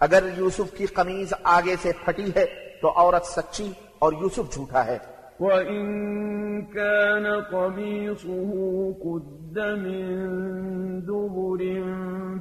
اگر 0.00 0.24
یوسف 0.36 0.76
کی 0.76 0.86
قمیض 0.86 1.32
آگے 1.42 1.76
سے 1.82 1.92
پھٹی 2.04 2.30
ہے 2.36 2.78
تو 2.82 2.92
عورت 2.96 3.24
سچی 3.24 3.72
اور 3.98 4.12
یوسف 4.12 4.52
جھوٹا 4.52 4.86
ہے۔ 4.86 4.98
وَإِن 5.40 6.64
كَانَ 6.64 7.28
قَمِيصُهُ 7.50 8.58
قُدَّ 9.02 9.60
مِن 9.60 11.02
دُبُرٍ 11.02 11.66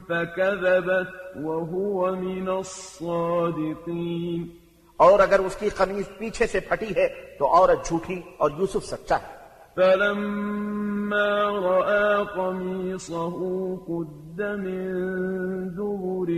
فَكَذَبَتْ 0.08 1.14
وَهُوَ 1.36 2.16
مِنَ 2.16 2.52
الصَّادِقِينَ 2.52 4.63
اور 5.04 5.20
اگر 5.20 5.40
اس 5.40 5.56
کی 5.56 5.70
قمیض 5.70 6.18
پیچھے 6.18 6.48
سے 6.48 6.60
پھٹی 6.60 6.86
ہے 6.86 7.36
تو 7.40 7.48
عورت 7.48 7.86
جھوٹی 7.86 8.22
اور 8.38 8.52
یوسف 8.58 8.86
سچا 8.86 9.16
ہے۔ 9.16 9.44
فلما 9.76 11.64
رأى 11.64 12.24
قميصه 12.36 13.44
قد 13.88 14.40
من 14.40 15.78
دبر 15.78 16.32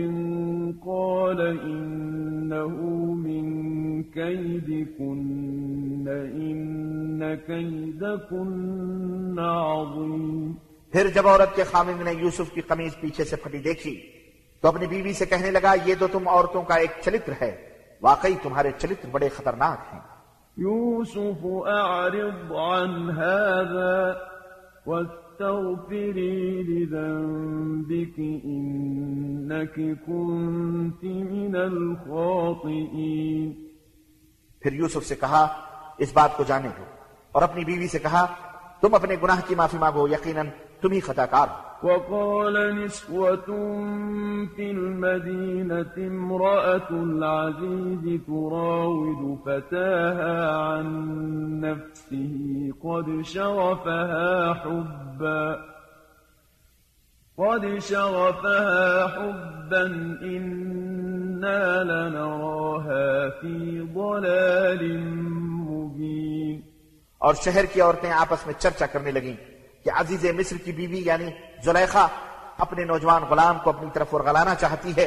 قال 0.85 1.59
إنه 1.63 2.75
من 3.15 3.63
كيدكن 4.03 6.07
إن 6.33 7.35
كيدكن 7.47 9.39
عظيم۔ 9.39 10.53
پھر 10.91 11.07
جب 11.07 11.27
عورت 11.27 11.55
کے 11.55 11.63
خامند 11.63 12.01
نے 12.01 12.13
یوسف 12.13 12.53
کی 12.53 12.61
قمیض 12.61 12.91
پیچھے 13.01 13.23
سے 13.23 13.35
پھٹی 13.35 13.57
دیکھی 13.57 14.01
تو 14.61 14.67
اپنی 14.67 14.87
بیوی 14.87 15.13
سے 15.13 15.25
کہنے 15.25 15.51
لگا 15.51 15.73
یہ 15.85 15.95
تو 15.99 16.07
تم 16.11 16.27
عورتوں 16.27 16.61
کا 16.61 16.75
ایک 16.75 16.91
چلتر 17.01 17.33
ہے۔ 17.41 17.64
واقعی 18.01 18.35
تمہارے 18.43 18.71
چلتر 18.77 19.09
بڑے 19.11 19.29
خطرناک 19.29 19.93
ہیں۔ 19.93 19.99
يوسف 20.57 21.45
أعرض 21.67 22.51
عن 22.51 23.09
هذا 23.09 24.13
واستغفري 24.85 26.61
لذنبك 26.61 28.19
إنك 28.45 29.75
كنت 30.05 31.03
من 31.03 31.55
الخاطئين 31.55 33.53
پھر 34.61 34.73
یوسف 34.73 35.05
سے 35.05 35.15
کہا 35.15 35.47
اس 35.97 36.13
بات 36.13 36.37
کو 36.37 36.43
جانے 36.47 36.67
دو۔ 36.77 36.83
اور 37.31 37.41
اپنی 37.41 37.65
بیوی 37.65 37.87
سے 37.87 37.99
کہا 37.99 38.25
تم 38.81 38.93
اپنے 38.93 39.15
گناہ 39.23 39.41
کی 39.47 39.55
معافی 39.55 39.77
مانگو 39.77 40.07
یقیناً 40.07 40.47
خطا 40.83 41.25
کار 41.25 41.47
ہو 41.47 41.65
وقال 41.83 42.55
نسوة 42.55 43.45
في 44.55 44.71
المدينة 44.71 45.97
امرأة 45.97 46.89
العزيز 46.91 48.19
تراود 48.27 49.37
فتاها 49.45 50.57
عن 50.57 50.85
نفسه 51.59 52.35
قد 52.83 53.21
شغفها 53.23 54.53
حبا 54.53 55.55
قد 57.37 57.79
شغفها 57.79 59.05
حبا 59.05 59.85
إنا 60.21 61.83
لنراها 61.83 63.29
في 63.41 63.81
ضلال 63.93 64.97
مبين. 65.43 66.61
اور 67.17 67.33
شہر 67.33 67.65
کی 67.73 67.81
عورتیں 67.81 68.11
آپس 68.11 68.45
میں 68.45 68.53
چرچا 68.59 68.85
کرنے 68.85 69.11
لگیں۔ 69.11 69.54
کہ 69.85 69.91
عزیز 69.95 70.25
مصر 70.25 70.55
کی 70.65 70.71
بیوی 70.71 71.01
یعنی 71.05 71.27
زلیخا 71.63 72.07
اپنے 72.57 72.85
نوجوان 72.85 73.23
غلام 73.23 73.57
کو 73.63 73.69
اپنی 73.69 73.89
طرف 73.93 74.13
ورغلانا 74.13 74.55
چاہتی 74.55 74.91
ہے 74.97 75.05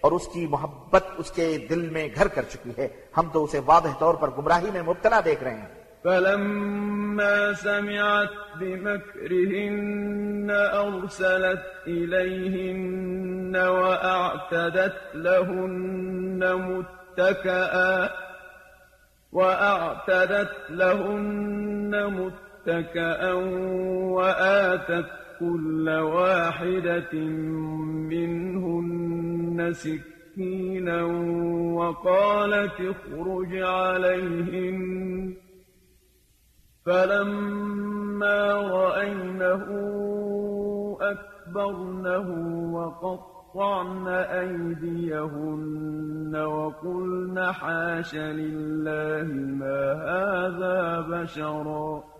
اور 0.00 0.12
اس 0.12 0.26
کی 0.26 0.46
محبت 0.46 1.04
اس 1.18 1.30
کے 1.30 1.66
دل 1.70 1.88
میں 1.88 2.08
گھر 2.14 2.28
کر 2.28 2.42
چکی 2.42 2.70
ہے۔ 2.78 2.88
ہم 3.16 3.28
تو 3.32 3.44
اسے 3.44 3.60
واضح 3.66 3.88
طور 3.98 4.14
پر 4.14 4.30
گمراہی 4.30 4.70
میں 4.70 4.82
مبتلا 4.82 5.20
دیکھ 5.24 5.42
رہے 5.44 5.54
ہیں۔ 5.54 5.68
فلما 6.02 7.54
سمعت 7.62 8.34
بمكرهن 8.58 10.50
أرسلت 10.50 11.88
إليهن 11.88 13.56
وأعتدت 13.56 15.16
لهن 15.16 16.40
متكئا 16.68 18.06
وأعتدت 19.32 20.70
لهن 20.70 21.94
متكئا 22.66 23.32
وآتت 24.12 25.06
كل 25.40 25.88
واحدة 25.88 27.14
منهن 28.10 29.72
سكينا 29.72 31.02
وقالت 31.74 32.80
اخرج 32.80 33.56
عليهن 33.56 35.34
فلما 36.86 38.52
رأينه 38.52 39.66
أكبرنه 41.00 42.28
وقطعن 42.74 44.08
أيديهن 44.08 45.56
وقلن 46.36 47.52
حاش 47.52 48.14
لله 48.14 49.32
ما 49.32 49.92
هذا 49.94 51.00
بشرا 51.00 52.19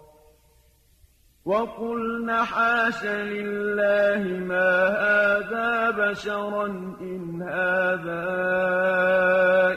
وقلن 1.46 2.30
حاش 2.30 3.04
لله 3.04 4.22
ما 4.44 4.88
هذا 4.88 5.90
بشرا 5.90 6.66
إن 7.00 7.42
هذا 7.42 8.24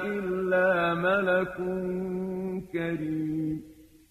إلا 0.03 0.93
ملك 0.93 1.55
كريم 2.73 3.61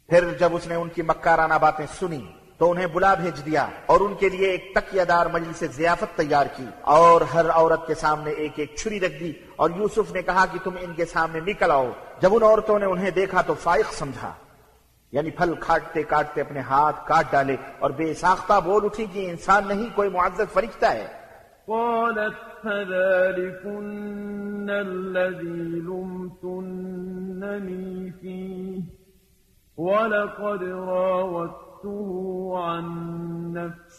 پھر 0.08 0.32
جب 0.38 0.54
اس 0.56 0.66
نے 0.66 0.74
ان 0.74 0.88
کی 0.88 1.02
مکارانہ 1.02 1.54
باتیں 1.60 1.86
سنی 1.98 2.20
تو 2.58 2.70
انہیں 2.70 2.86
بلا 2.86 3.14
بھیج 3.14 3.44
دیا 3.46 3.66
اور 3.86 4.00
ان 4.00 4.14
کے 4.14 4.28
لیے 4.28 4.50
ایک 4.50 4.74
تکیہ 4.74 5.02
دار 5.02 5.26
مجلس 5.26 5.62
ضیافت 5.76 6.16
تیار 6.16 6.46
کی 6.56 6.66
اور 6.96 7.20
ہر 7.34 7.50
عورت 7.50 7.86
کے 7.86 7.94
سامنے 7.94 8.30
ایک 8.30 8.52
ایک 8.56 8.74
چھری 8.76 9.00
رکھ 9.00 9.20
دی 9.20 9.32
اور 9.56 9.70
یوسف 9.76 10.12
نے 10.12 10.22
کہا 10.22 10.44
کہ 10.52 10.58
تم 10.64 10.76
ان 10.80 10.92
کے 10.94 11.04
سامنے 11.04 11.40
نکل 11.40 11.70
آؤ 11.70 11.90
جب 12.20 12.34
ان 12.34 12.42
عورتوں 12.42 12.78
نے 12.78 12.86
انہیں 12.86 13.10
دیکھا 13.10 13.42
تو 13.42 13.54
فائق 13.54 13.92
سمجھا۔ 13.92 14.32
یعنی 15.12 15.30
پھل 15.30 15.54
کھاٹتے 15.60 16.02
کاٹتے 16.02 16.40
اپنے 16.40 16.60
ہاتھ 16.60 17.06
کاٹ 17.06 17.24
ڈالے 17.30 17.56
اور 17.78 17.90
بے 17.90 18.14
ساختہ 18.14 18.52
بول 18.64 18.84
اٹھی 18.84 19.06
کہ 19.12 19.30
انسان 19.30 19.68
نہیں، 19.68 19.88
کوئی 19.94 20.10
معزز 20.10 20.52
فرشتہ 20.52 20.86
ہے۔ 20.86 21.06
قالت 21.66 22.62
فذلكن 22.62 24.70
الذي 24.70 25.82
لمتنني 25.86 28.10
فيه 28.10 28.80
ولقد 29.78 30.62
راودته 30.62 32.56
عن 32.56 32.82
نفسه 33.52 33.91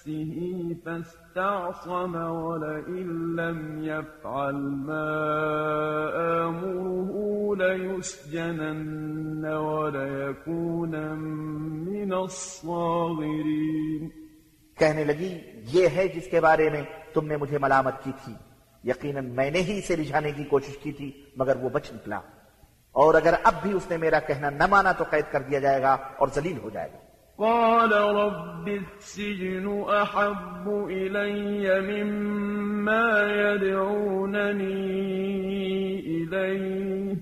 فاستعصم 0.83 2.15
ولئن 2.15 3.35
لم 3.35 3.83
يفعل 3.83 4.55
ما 4.55 5.03
آمره 6.43 7.33
ليسجنن 7.55 9.45
وليكون 9.45 10.91
من 11.85 12.13
الصاغرين. 12.13 14.09
کہنے 14.79 15.03
لگی، 15.03 15.39
یہ 15.73 15.87
ہے 15.95 16.07
جس 16.07 16.27
کے 16.31 16.41
بارے 16.41 16.69
میں 16.69 16.81
تم 17.13 17.25
نے 17.25 17.37
مجھے 17.37 17.57
ملامت 17.57 17.93
کی 18.03 18.11
تھی۔ 18.23 18.33
یقیناً 18.83 19.29
میں 19.29 19.51
نے 19.51 19.59
ہی 19.59 19.79
اسے 19.79 19.95
رجھانے 19.95 20.31
کی 20.31 20.43
کوشش 20.43 20.77
کی 20.77 20.91
تھی، 20.91 21.11
مگر 21.35 21.55
وہ 21.55 21.69
بچ 21.69 21.91
نکلا۔ 21.93 22.19
اور 22.91 23.13
اگر 23.13 23.33
اب 23.43 23.53
بھی 23.61 23.71
اس 23.71 23.89
نے 23.89 23.97
میرا 23.97 24.19
کہنا 24.19 24.49
نہ 24.49 24.67
مانا 24.67 24.91
تو 24.91 25.03
قید 25.09 25.31
کر 25.31 25.41
دیا 25.41 25.59
جائے 25.59 25.81
گا 25.81 25.93
اور 25.93 26.27
ذلیل 26.35 26.57
ہو 26.63 26.69
جائے 26.69 26.89
گا۔ 26.93 26.97
قال 27.37 27.91
رب 27.91 28.67
السجن 28.67 29.85
أحب 29.89 30.85
إلي 30.89 31.81
مما 31.81 33.07
يدعونني 33.35 34.73
إليه، 35.99 37.15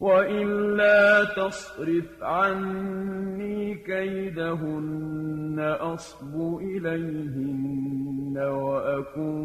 وإلا 0.00 1.24
تصرف 1.24 2.22
عني 2.22 3.74
كيدهن، 3.74 5.58
أصب 5.80 6.58
إليهن 6.62 8.38
وأكن 8.38 9.44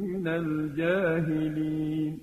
من 0.00 0.28
الجاهلين. 0.28 2.18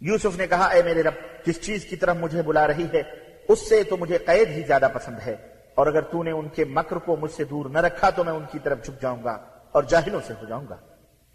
یوسف 0.00 0.38
نے 0.38 0.46
کہا، 0.46 0.64
اے 0.64 0.82
میرے 0.82 1.02
رب، 1.02 1.46
جس 1.46 1.60
چیز 1.60 1.84
کی 1.84 1.96
طرف 1.96 2.16
مجھے 2.16 2.42
بلا 2.42 2.66
رہی 2.66 2.86
ہے 2.92 3.29
اس 3.50 3.68
سے 3.68 3.82
تو 3.82 3.96
مجھے 3.96 4.18
قید 4.18 4.48
ہی 4.48 4.62
زیادہ 4.62 4.88
پسند 4.94 5.16
ہے۔ 5.26 5.36
اور 5.74 5.86
اگر 5.86 6.00
تو 6.00 6.22
نے 6.22 6.30
ان 6.30 6.48
کے 6.48 6.64
مکر 6.64 6.96
کو 6.96 7.16
مجھ 7.16 7.30
سے 7.30 7.44
دور 7.44 7.70
نہ 7.70 7.78
رکھا 7.78 8.10
تو 8.10 8.24
میں 8.24 8.32
ان 8.32 8.44
کی 8.52 8.58
طرف 8.58 8.82
جھک 8.84 9.02
جاؤں 9.02 9.24
گا 9.24 9.38
اور 9.72 9.82
جاہلوں 9.82 10.20
سے 10.26 10.34
ہو 10.34 10.46
جاؤں 10.46 10.64
گا۔ 10.70 10.76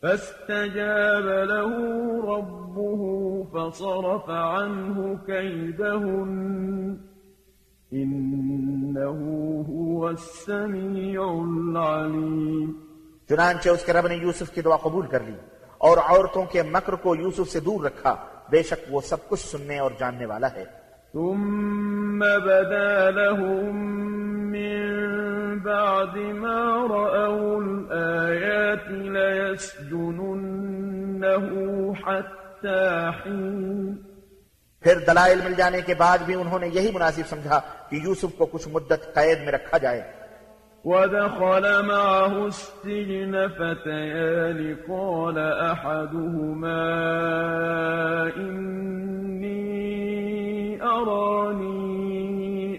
فاستجاب 0.01 1.23
له 1.23 1.71
ربه 2.19 3.03
فصرف 3.51 4.29
عنه 4.29 5.13
كيدهن 5.25 6.29
إنه 7.93 9.21
هو 9.73 10.07
السميع 10.07 11.21
العليم۔ 11.21 12.71
چنانچہ 13.29 13.69
اس 13.69 13.85
کے 13.85 13.93
رب 13.93 14.07
نے 14.07 14.15
یوسف 14.15 14.51
کی 14.51 14.61
دعا 14.61 14.75
قبول 14.75 15.07
کر 15.07 15.19
لی 15.19 15.35
اور 15.77 15.97
عورتوں 15.97 16.43
کے 16.43 16.63
مکر 16.63 16.95
کو 16.95 17.15
یوسف 17.15 17.51
سے 17.51 17.59
دور 17.59 17.85
رکھا۔ 17.85 18.15
بے 18.49 18.63
شک 18.63 18.93
وہ 18.93 19.01
سب 19.01 19.29
کچھ 19.29 19.47
سننے 19.47 19.79
اور 19.79 19.91
جاننے 19.99 20.25
والا 20.25 20.47
ہے۔ 20.55 20.63
ثم 21.13 22.04
بدا 22.19 23.11
لهم 23.11 23.75
من 24.51 24.85
بعد 25.59 26.17
ما 26.17 26.87
رأوا 26.89 27.63
الآيات 27.63 28.91
ليسجننه 28.91 30.15
حتى 32.05 32.83
حين. 33.23 33.95
پھر 34.81 34.95
دلائل 35.07 35.39
مل 35.45 35.53
جانے 35.57 35.81
کے 35.81 35.93
بعد 35.93 36.17
بھی 36.25 36.35
انہوں 36.35 36.59
نے 36.59 36.67
یہی 36.67 36.91
مناسب 36.93 37.21
سمجھا 37.29 37.59
کہ 37.89 37.95
یوسف 37.95 38.37
کو 38.37 38.45
کچھ 38.45 38.67
مدت 38.71 39.13
قید 39.13 39.39
میں 39.39 39.51
رکھا 39.51 39.77
جائے۔ 39.77 40.01
ودخل 40.85 41.65
معه 41.85 42.43
السجن 42.43 43.47
فتيان 43.47 44.75
قال 44.87 45.37
أحدهما 45.71 46.81
إني 48.37 49.61
أراني 50.81 51.94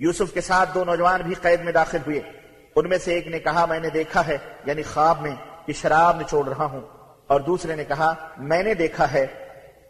یوسف 0.00 0.32
کے 0.34 0.40
ساتھ 0.40 0.74
دو 0.74 0.84
نوجوان 0.84 1.20
بھی 1.22 1.34
قید 1.34 1.60
میں 1.60 1.72
داخل 1.72 1.98
ہوئے۔ 2.06 2.20
ان 2.76 2.88
میں 2.88 2.98
سے 2.98 3.14
ایک 3.14 3.26
نے 3.26 3.38
کہا، 3.38 3.66
میں 3.66 3.80
نے 3.80 3.90
دیکھا 3.90 4.26
ہے 4.26 4.38
یعنی 4.66 4.82
خواب 4.82 5.22
میں، 5.22 5.30
کہ 5.66 5.72
شراب 5.72 6.20
نچوڑ 6.20 6.48
رہا 6.48 6.64
ہوں۔ 6.64 6.80
اور 7.26 7.40
دوسرے 7.40 7.74
نے 7.74 7.84
کہا، 7.84 8.14
میں 8.38 8.62
نے 8.62 8.74
دیکھا 8.74 9.12
ہے 9.12 9.26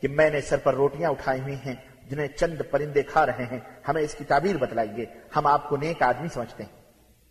کہ 0.03 0.09
میں 0.09 0.31
نے 0.31 0.40
سر 0.40 0.57
پر 0.57 0.75
روٹیاں 0.75 1.11
اٹھائی 1.11 1.40
ہوئی 1.40 1.57
ہیں، 1.66 1.75
جنہیں 2.11 2.29
چند 2.29 2.61
پرندے 2.70 3.03
کھا 3.03 3.27
رہے 3.27 3.44
ہیں۔ 3.51 3.59
ہمیں 3.88 4.03
اس 4.03 4.14
کی 4.14 4.25
تعبیر 4.25 4.57
بتلائیے۔ 4.57 5.07
ہم 5.37 5.46
آپ 5.46 5.68
کو 5.68 5.77
نیک 5.77 6.03
آدمی 6.03 6.29
سمجھتے 6.35 6.64
ہیں۔ 6.64 6.79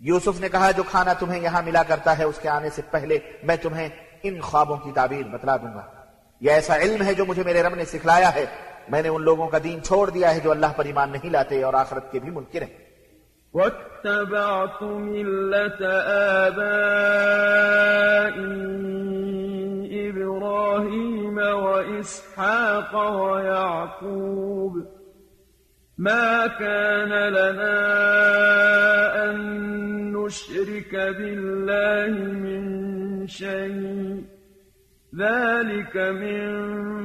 یوسف 0.00 0.40
نے 0.40 0.48
کہا، 0.48 0.70
جو 0.70 0.82
کھانا 0.82 1.12
تمہیں 1.12 1.42
یہاں 1.42 1.62
ملا 1.62 1.82
کرتا 1.82 2.18
ہے، 2.18 2.24
اس 2.24 2.38
کے 2.38 2.48
آنے 2.48 2.70
سے 2.70 2.82
پہلے 2.90 3.18
میں 3.42 3.56
تمہیں 3.62 3.88
ان 4.22 4.40
خوابوں 4.40 4.76
کی 4.76 4.92
تعبیر 4.94 5.22
بتلا 5.32 5.56
دوں 5.56 5.74
گا۔ 5.74 5.82
یہ 6.40 6.50
ایسا 6.50 6.76
علم 6.76 7.02
ہے 7.02 7.14
جو 7.14 7.24
مجھے 7.24 7.42
میرے 7.44 7.62
رب 7.62 7.74
نے 7.74 7.84
سکھلایا 7.84 8.34
ہے۔ 8.34 8.46
میں 8.88 9.02
نے 9.02 9.08
ان 9.08 9.22
لوگوں 9.22 9.48
کا 9.48 9.58
دین 9.64 9.82
چھوڑ 9.82 10.10
دیا 10.10 10.34
ہے 10.34 10.40
جو 10.40 10.50
اللہ 10.50 10.66
پر 10.76 10.84
ایمان 10.84 11.12
نہیں 11.12 11.30
لاتے 11.30 11.62
اور 11.62 11.74
آخرت 11.74 12.12
کے 12.12 12.18
بھی 12.18 12.30
منکر 12.30 12.62
ہیں۔ 12.62 12.87
واتبعت 13.52 14.82
ملة 14.82 15.86
آبائي 18.18 18.58
إبراهيم 20.10 21.38
وإسحاق 21.38 22.92
ويعقوب 23.22 24.86
ما 25.98 26.46
كان 26.46 27.08
لنا 27.32 27.78
أن 29.24 29.36
نشرك 30.12 30.94
بالله 30.94 32.12
من 32.22 33.26
شيء 33.26 34.37
ذلك 35.18 35.96
من 35.96 36.40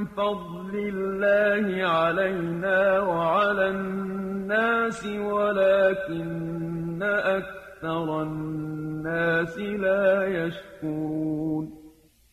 فضل 0.06 0.74
الله 0.74 1.66
علينا 1.90 3.00
وعلى 3.00 3.66
الناس 3.68 5.06
ولكن 5.06 7.04
أكثر 7.04 8.08
الناس 8.10 9.58
لا 9.58 10.26
يشكرون 10.26 11.66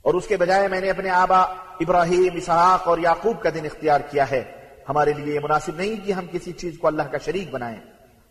اور 0.04 0.14
اس 0.14 0.26
کے 0.28 0.36
بجائے 0.36 0.68
میں 0.68 0.80
نے 0.80 0.90
اپنے 0.90 1.10
آبا 1.10 1.40
ابراہیم، 1.80 2.36
اسحاق 2.36 2.88
اور 2.88 2.98
یعقوب 2.98 3.42
کا 3.42 3.50
دن 3.54 3.64
اختیار 3.64 4.00
کیا 4.10 4.30
ہے۔ 4.30 4.42
ہمارے 4.88 5.12
لیے 5.12 5.34
یہ 5.34 5.40
مناسب 5.42 5.76
نہیں 5.76 6.06
کہ 6.06 6.12
ہم 6.12 6.24
کسی 6.30 6.52
چیز 6.52 6.78
کو 6.78 6.86
اللہ 6.86 7.02
کا 7.02 7.18
شریک 7.18 7.50
بنائیں۔ 7.50 7.80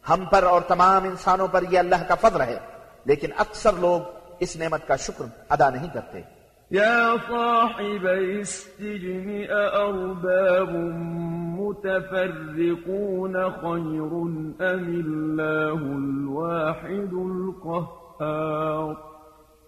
ہم 0.09 0.25
پر 0.25 0.43
اور 0.43 0.61
تمام 0.61 1.03
انسانوں 1.03 1.47
پر 1.47 1.63
یہ 1.71 1.79
اللہ 1.79 2.01
کا 2.07 2.15
فضل 2.15 2.41
ہے، 2.41 2.57
لیکن 3.05 3.29
اکثر 3.37 3.73
لوگ 3.79 4.01
اس 4.39 4.55
نعمت 4.55 4.87
کا 4.87 4.95
شکر 4.95 5.25
ادا 5.49 5.69
نہیں 5.69 5.87
کرتے۔ 5.93 6.38
يا 6.71 7.17
صاحبي 7.29 8.39
السجن 8.41 9.45
أأرباب 9.51 10.69
متفرقون 11.59 13.35
خير 13.51 14.11
أم 14.61 14.85
الله 15.05 15.81
الواحد 15.97 17.13
القهار؟ 17.13 18.93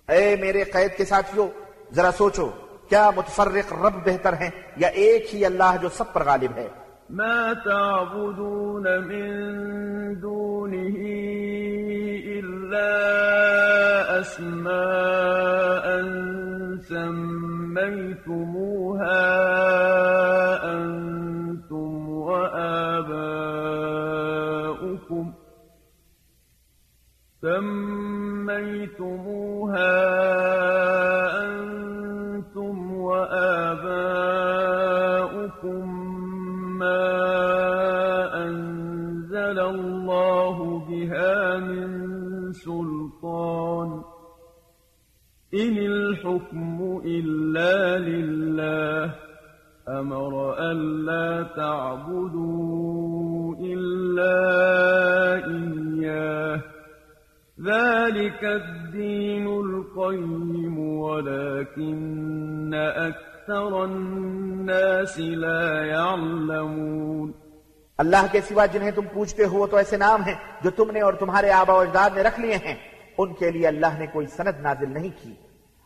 اے 0.10 0.36
میرے 0.42 0.64
قید 0.74 0.92
کے 0.98 1.06
ساتھیوں 1.06 1.48
ذرا 1.96 2.12
سوچو 2.18 2.48
کیا 2.90 3.10
متفرق 3.16 3.74
رب 3.86 3.96
بہتر 4.06 4.34
ہیں 4.42 4.52
یا 4.78 4.88
ایک 5.04 5.24
ہی 5.36 5.40
اللہ 5.46 5.72
جو 5.82 5.90
سب 5.98 6.08
پر 6.14 6.22
غالب 6.26 6.52
ہے؟ 6.58 6.68
ما 7.10 7.54
تعبدون 7.54 8.86
من 9.08 9.30
دونه 10.22 10.98
إلا 12.40 12.92
أسماء 14.20 15.86
سميتموها 16.91 18.51
أنتم 20.73 22.10
وآباؤكم 22.10 22.93
سميتموها 28.62 29.08
أنتم 31.43 32.75
وآباؤكم 32.93 33.91
ما 36.80 37.04
أنزل 38.43 39.60
الله 39.60 40.80
بها 40.89 41.58
من 41.58 41.89
سلطان 42.51 43.71
إن 45.54 45.78
الحكم 45.78 47.02
إلا 47.06 47.98
لله 47.98 49.14
أمر 50.00 50.56
ألا 50.72 51.46
تعبدوا 51.56 53.56
إلا 53.60 54.38
إياه 55.48 56.62
ذلك 57.62 58.44
الدين 58.44 59.48
القيم 59.48 60.80
ولكن 60.80 62.74
أكثر 62.74 63.84
الناس 63.84 65.20
لا 65.20 65.86
يعلمون 65.86 67.32
اللہ 67.98 68.18
کے 68.32 68.42
سوا 68.42 68.66
جنہیں 68.66 68.92
تم 68.92 69.02
پوچھتے 69.14 69.46
ہو 69.46 69.68
تو 69.68 69.78
ایسے 69.78 69.98
نام 69.98 70.24
ہیں 70.24 70.36
جو 70.64 70.70
تم 70.70 70.92
نے 70.92 71.02
اور 71.02 71.14
تمہارے 71.14 71.52
آبا 71.52 71.74
و 71.74 71.80
اجداد 71.80 72.10
نے 72.16 72.24
رکھ 72.24 72.40
لیے 72.40 72.56
ہیں۔ 72.56 72.90
ان 73.17 73.34
کے 73.34 73.52
لیے 73.52 73.67
اللہ 73.67 74.00
نے 74.00 74.08
کوئی 74.08 74.28
سند 74.28 74.62
نازل 74.62 74.93
نہیں 74.93 75.10
کی۔ 75.24 75.34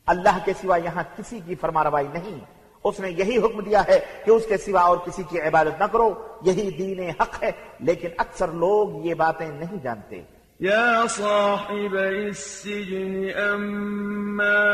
اللہ 0.05 0.37
کے 0.45 0.53
سوا 0.61 0.77
یہاں 0.77 1.03
کسی 1.17 1.39
کی 1.45 1.55
فرما 1.55 1.83
روائی 1.83 2.07
نہیں۔ 2.13 2.39
اس 2.83 2.99
نے 2.99 3.09
یہی 3.09 3.37
حکم 3.37 3.61
دیا 3.61 3.81
ہے 3.87 3.99
کہ 4.25 4.31
اس 4.31 4.45
کے 4.47 4.57
سوا 4.57 4.81
اور 4.81 4.97
کسی 4.97 5.23
کی 5.29 5.41
عبادت 5.41 5.79
نہ 5.79 5.83
کرو۔ 5.91 6.13
یہی 6.41 6.71
دین 6.71 6.99
حق 7.21 7.43
ہے، 7.43 7.51
لیکن 7.79 8.07
اکثر 8.17 8.47
لوگ 8.47 9.05
یہ 9.05 9.13
باتیں 9.13 9.49
نہیں 9.49 9.77
جانتے۔ 9.83 10.21
يا 10.61 11.03
صاحبي 11.09 11.97
السجن 11.97 13.27
أما 13.55 14.71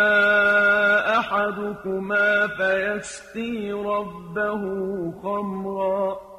أحدكما 1.15 2.45
فيسقي 2.57 3.71
ربه 3.71 4.67
خمرا۔ 5.21 6.30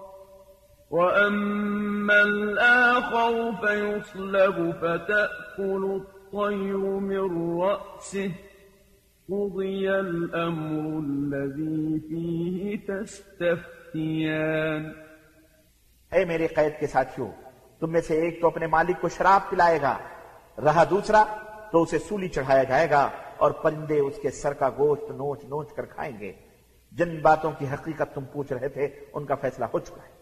وأما 0.93 2.23
الآخر 2.23 3.53
فيصلب 3.61 4.75
فتأكل 4.81 6.01
الطير 6.01 7.01
من 7.01 7.63
رأسه 7.63 8.33
قضي 9.29 9.89
الأمر 9.89 10.99
الذي 10.99 12.01
فيه 12.09 12.87
تستفتيان 12.87 14.93
اے 16.13 16.25
میرے 16.25 16.47
قید 16.47 16.73
کے 16.81 16.87
ساتھیوں، 16.87 17.29
تم 17.81 17.93
میں 17.93 18.01
سے 18.01 18.21
ایک 18.21 18.41
تو 18.41 18.47
اپنے 18.47 18.67
مالک 18.67 19.01
کو 19.01 19.09
شراب 19.09 19.51
پلائے 19.51 19.79
گا، 19.83 19.99
رہا 20.65 20.85
دوسرا 20.91 21.25
تو 21.71 21.83
اسے 21.83 21.99
سولی 21.99 22.29
چڑھایا 22.29 22.63
جائے 22.63 22.91
گا 22.91 23.11
اور 23.37 23.51
پرندے 23.51 23.99
اس 23.99 24.19
کے 24.23 24.31
سر 24.31 24.53
کا 24.53 24.71
گوشت 24.79 25.11
نوچ 25.11 25.45
نوچ 25.45 25.73
کر 25.73 25.85
کھائیں 25.85 26.21
گے۔ 26.21 26.33
جن 26.93 27.23
باتوں 27.23 27.53
کی 27.59 27.67
حقیقت 27.75 28.15
تم 28.15 28.25
پوچھ 28.33 28.53
رہے 28.53 28.69
تھے، 28.69 28.89
ان 29.13 29.25
کا 29.25 29.35
فیصلہ 29.35 29.65
ہو 29.65 29.79
چکا 29.79 30.03
ہے۔ 30.03 30.22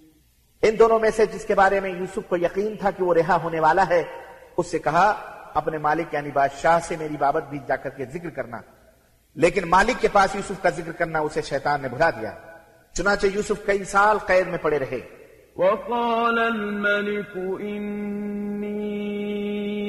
ان 0.61 0.79
دونوں 0.79 0.99
میں 0.99 1.09
سے 1.09 1.25
جس 1.25 1.45
کے 1.45 1.55
بارے 1.55 1.79
میں 1.79 1.89
یوسف 1.89 2.19
کو 2.27 2.37
یقین 2.37 2.75
تھا 2.79 2.91
کہ 2.91 3.03
وہ 3.03 3.13
رہا 3.13 3.37
ہونے 3.43 3.59
والا 3.59 3.83
ہے، 3.89 4.03
اس 4.57 4.67
سے 4.67 4.79
کہا، 4.79 5.09
اپنے 5.53 5.77
مالک 5.77 6.13
یعنی 6.13 6.31
بادشاہ 6.31 6.79
سے 6.83 6.95
میری 6.99 7.17
بابت 7.17 7.43
بھی 7.49 7.59
جا 7.67 7.75
کر 7.75 7.89
کے 7.89 8.05
ذکر 8.05 8.29
کرنا۔ 8.29 8.57
لیکن 9.35 9.69
مالک 9.69 10.01
کے 10.01 10.07
پاس 10.07 10.35
یوسف 10.35 10.61
کا 10.61 10.69
ذکر 10.69 10.91
کرنا 10.91 11.19
اسے 11.19 11.41
شیطان 11.41 11.81
نے 11.81 11.87
بھلا 11.87 12.09
دیا۔ 12.09 12.33
چنانچہ 12.93 13.27
یوسف 13.27 13.65
کئی 13.65 13.83
سال 13.83 14.17
قید 14.17 14.47
میں 14.47 14.57
پڑے 14.61 14.79
رہے۔ 14.79 14.99
وقال 15.55 16.39
الملك، 16.39 17.37
إني 17.61 19.01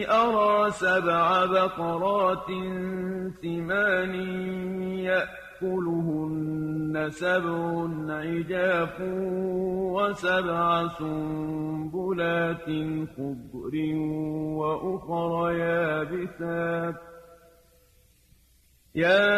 أرى 0.01 0.71
سبع 0.81 1.45
بقرات 1.45 2.47
ثمان 3.43 4.13
يأكلهن 5.63 7.11
سبع 7.11 7.89
عجاف 8.09 9.01
وسبع 9.95 10.89
سنبلات 10.99 12.67
خضر 13.17 13.75
وأخر 14.59 15.51
يابسات. 15.51 16.95
يا 18.95 19.33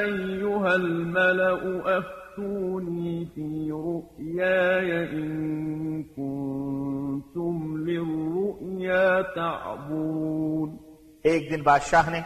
أيها 0.00 0.74
الملأ 0.74 1.82
أفتوني 1.98 3.26
في 3.34 3.70
رؤياي 3.72 5.12
إن 5.12 6.04
كنتم 6.16 7.84
للرؤيا 7.86 9.22
تعبرون 9.22 10.78
ایک 11.22 11.50
دن 11.50 11.62
بادشاہ 11.62 12.10
نے 12.10 12.20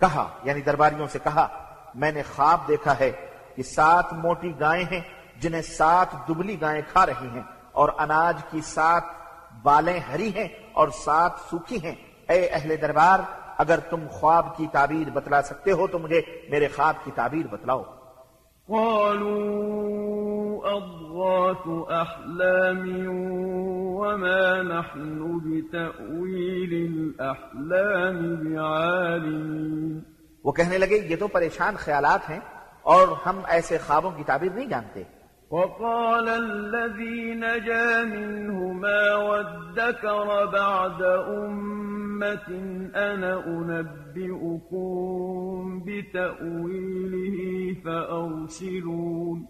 کہا 0.00 0.28
یعنی 0.44 0.60
درباریوں 0.60 1.06
سے 1.12 1.18
کہا، 1.24 1.48
میں 1.94 2.12
نے 2.12 2.22
خواب 2.34 2.68
دیکھا 2.68 2.98
ہے 2.98 3.12
کہ 3.56 3.62
سات 3.62 4.12
موٹی 4.12 4.52
گائیں 4.60 4.84
ہیں 4.92 5.00
جنہیں 5.36 5.62
سات 5.62 6.28
دبلی 6.28 6.60
گائیں 6.60 6.82
کھا 6.92 7.06
رہی 7.06 7.28
ہیں 7.28 7.42
اور 7.72 7.88
اناج 7.98 8.36
کی 8.50 8.60
سات 8.60 9.04
بالیں 9.62 9.98
ہری 9.98 10.34
ہیں 10.34 10.48
اور 10.72 10.88
سات 10.88 11.32
سوکھی 11.50 11.82
ہیں۔ 11.82 11.94
اے 12.28 12.46
اہل 12.46 12.74
دربار، 12.82 13.18
اگر 13.58 13.80
تم 13.80 14.06
خواب 14.10 14.56
کی 14.56 14.66
تعبیر 14.72 15.10
بتلا 15.10 15.42
سکتے 15.42 15.72
ہو 15.72 15.86
تو 15.86 15.98
مجھے 15.98 16.22
میرے 16.48 16.68
خواب 16.68 16.94
کی 17.04 17.10
تعبیر 17.14 17.46
بتلاؤ۔ 17.46 17.82
قالوا 18.68 19.76
أضغاث 20.70 21.90
أحلام 21.90 23.06
وما 23.96 24.62
نحن 24.62 25.38
بتأويل 25.44 26.72
الأحلام 26.92 28.34
بعالمين. 28.34 30.00
وہ 30.44 30.52
کہنے 30.52 30.78
لگے، 30.78 31.06
یہ 31.10 31.16
تو 31.16 31.28
پریشان 31.28 31.74
خیالات 31.76 32.30
ہیں 32.30 32.40
اور 32.82 33.08
ہم 33.26 33.40
ایسے 33.48 33.78
خوابوں 33.86 34.10
کی 34.10 34.24
تعبیر 34.24 34.52
نہیں 34.54 34.66
جانتے۔ 34.66 35.02
وقال 35.50 36.28
الذي 36.28 37.34
نجا 37.34 38.04
منهما 38.04 39.14
وادكر 39.14 40.46
بعد 40.46 41.02
أمة 41.28 42.48
أنا 42.94 43.32
أنبئكم 43.46 44.28
بتأويله 45.84 47.38
فأرسلون. 47.84 49.44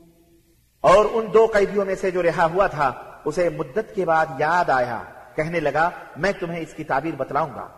اور 0.81 1.05
ان 1.13 1.27
دو 1.35 1.47
قیدیوں 1.53 1.85
میں 1.85 1.95
سے 1.95 2.11
جو 2.11 2.23
رہا 2.23 2.45
ہوا 2.45 2.67
تھا، 2.67 2.93
اسے 3.25 3.49
مدت 3.49 3.95
کے 3.95 4.05
بعد 4.05 4.27
یاد 4.39 4.71
آیا، 4.71 5.03
کہنے 5.37 5.61
لگا، 5.61 5.91
میں 6.17 6.33
تمہیں 6.41 6.61
اس 6.61 6.75
کی 6.75 6.85
تعبیر 6.85 7.15
بتلاؤں 7.17 7.51
گا، 7.55 7.69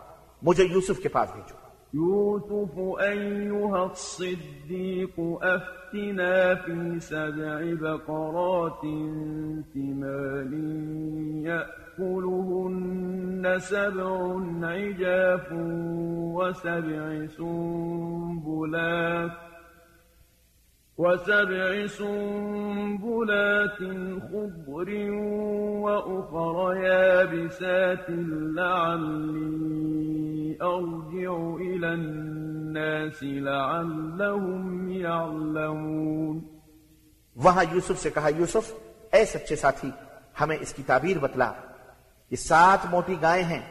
مجھے 0.43 0.65
یوسف 0.65 1.03
کے 1.03 1.09
پاس 1.09 1.33
بھیجو۔ 1.33 1.58
يوسف 1.95 2.79
أيها 3.01 3.87
الصديق 3.87 5.15
أفتنا 5.43 6.55
في 6.55 7.01
سبع 7.01 7.61
بقرات 7.81 8.81
ثمان 9.75 10.53
يأكلهن 11.45 13.55
سبع 13.59 14.41
عجاف 14.63 15.53
وسبع 16.37 17.27
سنبلات 17.27 19.31
وسبع 20.99 21.87
سنبلات 21.99 23.79
خضر 24.23 24.89
وأخر 25.83 26.77
يابسات 26.77 28.11
لعلي 28.57 30.53
أرجع 30.53 31.33
إلى 31.59 31.87
الناس 31.87 33.23
لعلهم 33.23 34.91
يعلمون. 34.91 36.41
وہاں 37.37 37.65
یوسف 37.73 37.99
سے 37.99 38.11
کہا، 38.11 38.29
یوسف، 38.29 38.73
اے 39.13 39.25
سچے 39.25 39.57
ساتھی، 39.57 39.91
ہمیں 40.41 40.57
اس 40.61 40.73
کی 40.73 40.83
تعبیر 40.83 41.19
بتلا۔ 41.19 41.53
یہ 42.31 42.37
سات 42.37 42.87
موٹی 42.91 43.17
گائیں 43.23 43.45
ہیں، 43.45 43.63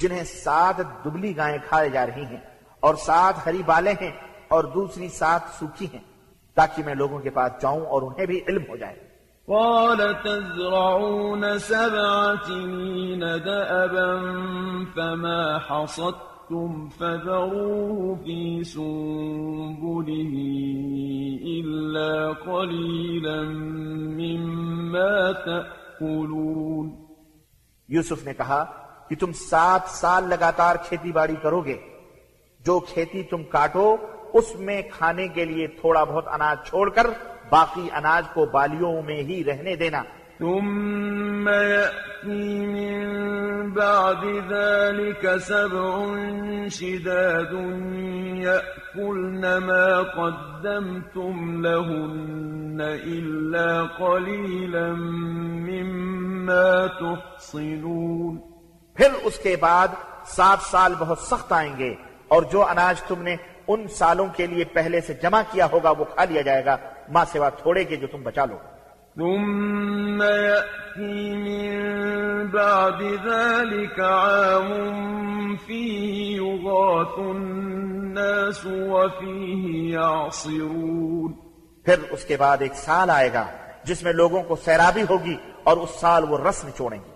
جنہیں 0.00 0.24
سات 0.24 1.04
دبلی 1.04 1.36
گائیں 1.36 1.58
کھائے 1.68 1.90
جا 1.90 2.06
رہی 2.06 2.24
ہیں، 2.24 2.40
اور 2.80 2.94
سات 2.94 3.46
ہری 3.46 3.62
بالیں 3.66 3.94
ہیں، 4.00 4.12
اور 4.48 4.64
دوسری 4.64 5.08
سات 5.08 5.40
سوکھی 5.58 5.86
ہیں۔ 5.92 6.09
تاکہ 6.54 6.82
میں 6.84 6.94
لوگوں 6.94 7.18
کے 7.18 7.30
پاس 7.30 7.52
جاؤں 7.62 7.80
اور 7.80 8.02
انہیں 8.02 8.26
بھی 8.26 8.40
علم 8.48 8.62
ہو 8.68 8.76
جائے۔ 8.76 9.10
قال 9.46 9.96
تزرعون 10.24 11.44
سبع 11.60 12.34
سنين 12.46 13.20
دأبا 13.20 14.16
فما 14.94 15.56
حصدتم 15.56 16.88
فذروه 16.88 18.14
في 18.24 18.62
سنبله 18.62 19.32
إلا 21.42 22.32
قليلا 22.32 23.42
مما 24.20 25.32
تأكلون۔ 25.32 26.90
یوسف 27.88 28.24
نے 28.24 28.34
کہا 28.34 28.64
کہ 29.08 29.16
تم 29.16 29.32
سات 29.32 29.80
سال 29.86 30.24
لگاتار 30.24 30.76
کھیتی 30.84 31.12
باڑی 31.12 31.36
کرو 31.42 31.60
گے۔ 31.60 31.78
جو 32.60 32.80
کھیتی 32.80 33.22
تم 33.22 33.42
کاٹو 33.42 33.96
اس 34.32 34.56
میں 34.58 34.82
کھانے 34.92 35.28
کے 35.28 35.44
لیے 35.44 35.66
تھوڑا 35.66 36.04
بہت 36.04 36.28
اناج 36.28 36.56
چھوڑ 36.64 36.90
کر 36.90 37.06
باقی 37.50 37.88
اناج 37.92 38.24
کو 38.34 38.44
بالیوں 38.46 39.02
میں 39.02 39.22
ہی 39.22 39.44
رہنے 39.44 39.76
دینا۔ 39.76 40.02
ثم 40.40 41.48
يأتي 41.48 42.54
من 42.66 43.70
بعد 43.70 44.24
ذلك 44.48 45.26
سبع 45.40 46.16
شداد 46.70 47.52
يأكلن 48.34 49.44
ما 49.58 50.02
قدمتم 50.02 51.66
لهن 51.66 52.80
إلا 52.80 53.82
قليلا 53.98 54.92
مما 55.68 56.86
تحصنون۔ 56.86 58.38
پھر 58.94 59.10
اس 59.22 59.38
کے 59.38 59.56
بعد 59.60 59.88
سات 60.26 60.58
سال 60.70 60.94
بہت 60.98 61.18
سخت 61.18 61.52
آئیں 61.52 61.78
گے 61.78 61.94
اور 62.28 62.42
جو 62.42 62.66
اناج 62.66 63.02
تم 63.02 63.22
نے 63.22 63.36
ان 63.72 63.88
سالوں 63.88 64.26
کے 64.36 64.46
لیے 64.46 64.64
پہلے 64.64 65.00
سے 65.00 65.14
جمع 65.14 65.42
کیا 65.50 65.66
ہوگا 65.72 65.90
وہ 65.90 66.04
کھا 66.04 66.24
لیا 66.24 66.42
جائے 66.42 66.64
گا۔ 66.64 66.76
ماں 67.08 67.24
سوا 67.32 67.48
تھوڑے 67.48 67.84
کے 67.84 67.96
جو 67.96 68.06
تم 68.06 68.22
بچا 68.22 68.44
لو۔ 68.44 68.56
ثم 69.16 70.22
يأتي 70.22 71.34
من 71.34 71.70
بعد 72.46 73.00
ذلك 73.00 74.00
عام 74.00 75.56
فيه 75.66 76.36
يغاث 76.36 77.18
الناس 77.18 78.66
وفيه 78.66 79.80
يعصرون۔ 79.88 81.32
پھر 81.84 81.94
اس 82.10 82.24
کے 82.24 82.36
بعد 82.36 82.58
ایک 82.60 82.74
سال 82.74 83.10
آئے 83.10 83.32
گا 83.32 83.46
جس 83.84 84.02
میں 84.02 84.12
لوگوں 84.12 84.42
کو 84.42 84.56
سیرابی 84.56 85.02
ہوگی 85.10 85.36
اور 85.64 85.76
اس 85.76 85.90
سال 85.90 86.24
وہ 86.24 86.38
رس 86.38 86.64
نچوڑیں 86.64 86.98
گے 86.98 87.10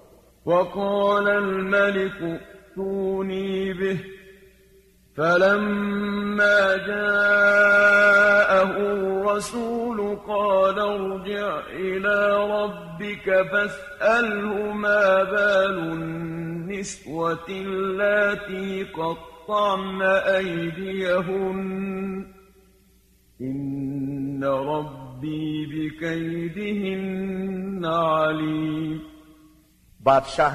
وقال 0.46 1.28
الملك 1.28 2.22
ائتوني 2.22 3.72
به۔ 3.72 4.23
فلما 5.16 6.77
جاءه 6.77 8.70
الرسول 8.70 10.18
قال 10.29 10.79
ارجع 10.79 11.61
إلى 11.66 12.48
ربك 12.50 13.46
فاسأله 13.53 14.72
ما 14.72 15.22
بال 15.22 15.92
النسوة 15.92 17.46
التي 17.48 18.85
قطعن 18.85 20.03
أيديهن. 20.27 22.27
إن 23.40 24.44
ربي 24.44 25.66
بكيدهن 25.66 27.85
عليم. 27.85 29.00
بعد 30.00 30.22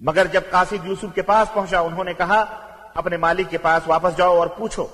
مگر 0.00 0.26
جب 0.26 0.40
قاصد 0.50 0.84
یوسف 0.84 1.14
کے 1.14 1.22
پاس 1.22 1.54
پہنچا، 1.54 1.80
انہوں 1.80 2.04
نے 2.04 2.14
کہا، 2.14 2.44
اپنے 2.94 3.16
مالک 3.16 3.50
کے 3.50 3.58
پاس 3.58 3.82
واپس 3.86 4.16
جاؤ 4.16 4.36
اور 4.36 4.46
پوچھو 4.46 4.86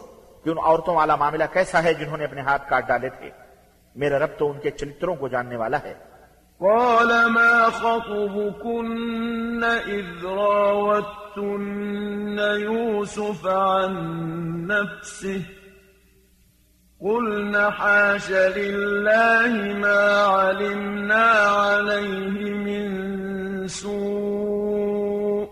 کہ 0.44 0.50
ان 0.50 0.56
عورتوں 0.62 0.94
والا 0.94 1.16
معاملہ 1.16 1.44
کیسا 1.52 1.82
ہے 1.82 1.94
جنہوں 1.94 2.16
نے 2.16 2.24
اپنے 2.24 2.40
ہاتھ 2.40 2.70
کاٹ 2.70 2.88
ڈالے 2.88 3.08
تھے۔ 3.08 3.30
میرا 3.96 4.18
رب 4.18 4.30
تو 4.38 4.50
ان 4.50 4.58
کے 4.58 4.70
چرتروں 4.70 5.14
کو 5.14 5.28
جاننے 5.28 5.56
والا 5.56 5.78
ہے۔ 5.84 5.94
قال، 6.58 7.06
ما 7.06 7.68
خطبكن 7.68 9.64
إذ 9.86 10.26
راوتن 10.26 12.38
يوسف 12.58 13.46
عن 13.46 14.66
نفسه؟ 14.66 15.59
قلن 17.02 17.70
حاش 17.70 18.30
لله 18.30 19.74
ما 19.74 20.22
علمنا 20.22 21.30
عليه 21.30 22.50
من 22.50 23.68
سوء. 23.68 25.48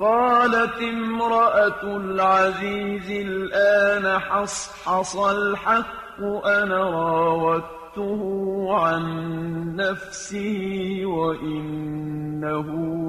قالت 0.00 0.82
امرأة 0.82 1.82
العزيز 1.82 3.10
الآن 3.10 4.18
حصحص 4.18 5.16
الحق 5.16 6.22
أنا 6.44 6.90
راودته 6.90 8.22
عن 8.80 9.02
نفسه 9.76 11.00
وإنه 11.04 12.66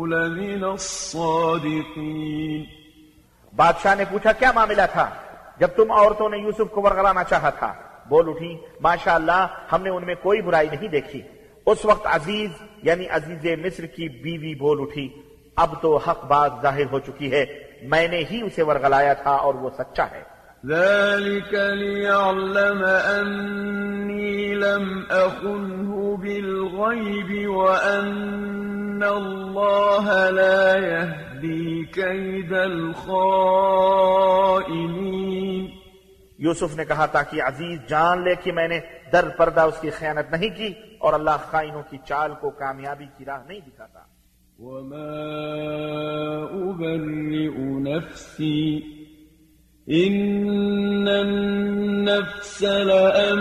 لمن 0.07 0.63
الصادقين. 0.63 2.65
بادشاہ 3.55 3.95
نے 3.95 4.03
پوچھا 4.09 4.31
کیا 4.31 4.51
معاملہ 4.51 4.81
تھا؟ 4.91 5.09
جب 5.63 5.69
تم 5.75 5.91
عورتوں 5.91 6.29
نے 6.29 6.37
یوسف 6.37 6.71
کو 6.71 6.81
ورغلانا 6.81 7.23
چاہا 7.23 7.49
تھا، 7.49 7.73
بول 8.09 8.29
اٹھی 8.29 8.57
ماشاء 8.81 9.13
اللہ 9.13 9.47
ہم 9.71 9.83
نے 9.83 9.89
ان 9.89 10.05
میں 10.05 10.15
کوئی 10.15 10.41
برائی 10.41 10.69
نہیں 10.69 10.87
دیکھی۔ 10.87 11.21
اس 11.65 11.85
وقت 11.85 12.07
عزیز 12.07 12.49
یعنی 12.83 13.07
عزیز 13.07 13.45
مصر 13.65 13.85
کی 13.85 14.09
بیوی 14.09 14.55
بول 14.55 14.81
اٹھی، 14.81 15.07
اب 15.55 15.81
تو 15.81 15.97
حق 15.97 16.25
بات 16.25 16.51
ظاہر 16.61 16.85
ہو 16.91 16.99
چکی 16.99 17.31
ہے، 17.31 17.45
میں 17.83 18.07
نے 18.07 18.23
ہی 18.31 18.41
اسے 18.41 18.63
ورغلایا 18.63 19.13
تھا 19.13 19.31
اور 19.31 19.53
وہ 19.53 19.69
سچا 19.77 20.05
ہے۔ 20.11 20.32
ذلك 20.67 21.53
ليعلم 21.53 22.83
أني 22.83 24.55
لم 24.55 25.05
أخنه 25.11 26.17
بالغيب 26.17 27.49
وأن 27.49 29.03
الله 29.03 30.29
لا 30.29 30.75
يهدي 30.77 31.85
كيد 31.85 32.53
الخائنين 32.53 34.03
یوسف 36.39 36.75
نے 36.75 36.85
کہا 36.85 37.05
تاکہ 37.05 37.41
عزیز 37.41 37.79
جان 37.87 38.23
لے 38.23 38.35
کہ 38.43 38.51
میں 38.51 38.67
نے 38.67 38.79
در 39.13 39.29
پردہ 39.29 39.61
اس 39.61 39.81
کی 39.81 39.89
خیانت 39.89 40.31
نہیں 40.31 40.57
کی 40.57 40.73
اور 40.99 41.13
اللہ 41.13 41.37
خائنوں 41.51 41.83
کی 41.89 41.97
چال 42.05 42.31
کو 42.41 42.49
کامیابی 42.49 43.05
کی 43.17 43.25
راہ 43.25 43.39
نہیں 43.47 43.59
دکھاتا۔ 43.59 43.99
وما 44.59 45.13
أبرئ 46.45 47.47
نفسي 47.79 48.79
إن 49.89 51.07
النفس 51.07 52.63
لأمارة 52.63 53.35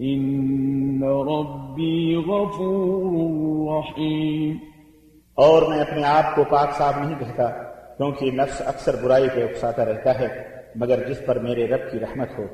إن 0.00 1.02
ربي 1.04 2.16
غفور 2.16 3.12
رحيم 3.68 4.56
اور 5.34 5.62
میں 5.62 5.80
اپنے 5.80 6.04
آپ 6.04 6.34
کو 6.34 6.44
پاک 6.44 6.72
صاف 6.78 6.94
نہیں 6.96 7.18
کہتا 7.18 7.48
کیونکہ 7.96 8.30
نفس 8.30 8.62
اکثر 8.66 8.94
برائی 9.02 9.28
پہ 9.34 9.44
اکساتا 9.44 9.84
رہتا 9.84 10.18
ہے، 10.18 10.28
مگر 10.76 11.08
جس 11.08 11.20
پر 11.26 11.38
میرے 11.38 11.66
رب 11.66 11.92
کی 11.92 12.00
رحمت 12.00 12.38
ہو، 12.38 12.44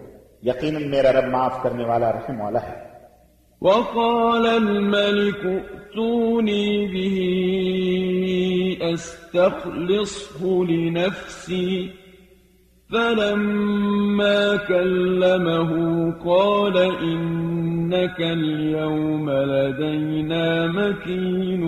یقیناً 0.42 0.90
میرا 0.90 1.12
رب 1.12 1.24
معاف 1.24 1.62
کرنے 1.62 1.84
والا 1.84 2.12
رحم 2.12 2.40
والا 2.40 2.62
ہے۔ 2.62 2.95
وقال 3.62 4.46
الملك 4.46 5.46
ائتوني 5.46 6.86
به 6.86 7.36
أستخلصه 8.92 10.46
لنفسي. 10.68 11.86
فلما 12.92 14.56
كلمه 14.68 15.72
قال 16.24 16.76
إنك 17.00 18.20
اليوم 18.20 19.30
لدينا 19.30 20.66
مكين 20.72 21.62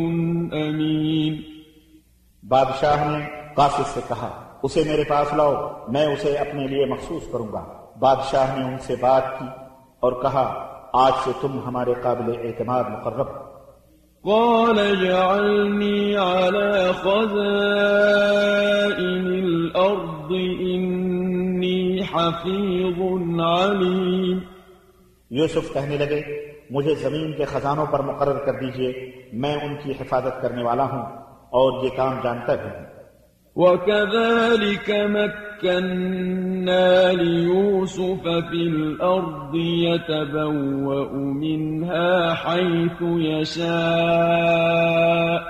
أمين. 0.53 1.35
بادشاہ 2.49 2.97
شاهن 2.97 3.21
قاصد 3.55 3.95
سے 3.95 4.01
کہا 4.09 4.59
اسے 4.63 4.83
میرے 4.87 5.05
پاس 5.09 5.35
لاؤ 5.35 5.55
میں 5.89 6.07
اسے 6.07 6.37
اپنے 6.37 6.67
لیے 6.67 6.87
مخصوص 6.87 7.23
کروں 7.33 7.53
گا۔ 7.53 7.81
بادشاہ 7.99 8.59
نے 8.59 8.65
ان 8.65 8.79
سے 8.79 8.95
بات 9.01 9.39
کی 9.39 9.45
اور 10.01 10.13
کہا 10.23 10.78
آج 10.93 11.13
سے 11.25 11.31
تم 11.41 11.59
ہمارے 11.67 11.95
قابل 12.03 12.33
اعتماد 12.43 12.85
مقرب۔ 12.85 13.27
قال 14.23 14.79
اجعلني 14.79 16.15
على 16.15 16.93
خزائن 16.93 17.33
الأرض 19.27 20.33
إني 20.61 22.01
حفيظ 22.13 23.01
عليم 23.41 24.39
یوسف 25.31 25.73
کہنے 25.73 25.97
لگے 25.97 26.23
مجھے 26.71 26.95
زمین 26.95 27.33
کے 27.33 27.45
خزانوں 27.45 27.87
پر 27.87 28.03
مقرر 28.03 28.39
کر 28.39 28.53
دیجیے 28.53 29.13
میں 29.33 29.55
ان 29.55 29.77
کی 29.83 29.93
حفاظت 29.93 30.43
کرنے 30.43 30.63
والا 30.63 30.85
ہوں 30.85 31.03
اور 31.51 31.85
یہ 31.85 31.91
کام 31.97 32.21
جانتا 32.23 32.55
بھی 32.55 32.71
ہوں۔ 32.71 32.88
وكذلك 33.59 34.91
مكنا 34.91 37.13
ليوسف 37.13 38.23
في 38.23 38.53
الأرض 38.53 39.85
يتبوأ 39.85 41.13
منها 41.13 42.35
حيث 42.35 43.03
يشاء. 43.19 45.43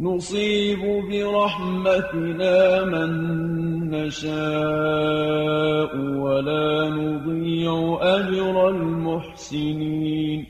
نصيب 0.00 1.10
برحمتنا 1.10 2.84
من 2.84 3.90
نشاء 3.90 6.18
ولا 6.18 6.88
نضيع 6.88 8.02
أجر 8.02 8.74
المحسنين. 8.74 10.42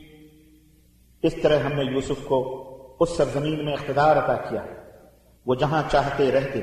اس 1.23 1.43
طرح 1.43 1.59
ہم 1.59 1.73
نے 1.73 1.93
یوسف 1.93 2.25
کو 2.25 2.65
اس 3.01 3.17
سرزمین 3.17 3.65
میں 3.65 3.73
اقتدار 3.73 4.17
عطا 4.17 4.37
کیا۔ 4.37 4.65
وہ 5.47 5.55
جہاں 5.55 5.83
چاہتے 5.91 6.33
رہتے 6.33 6.61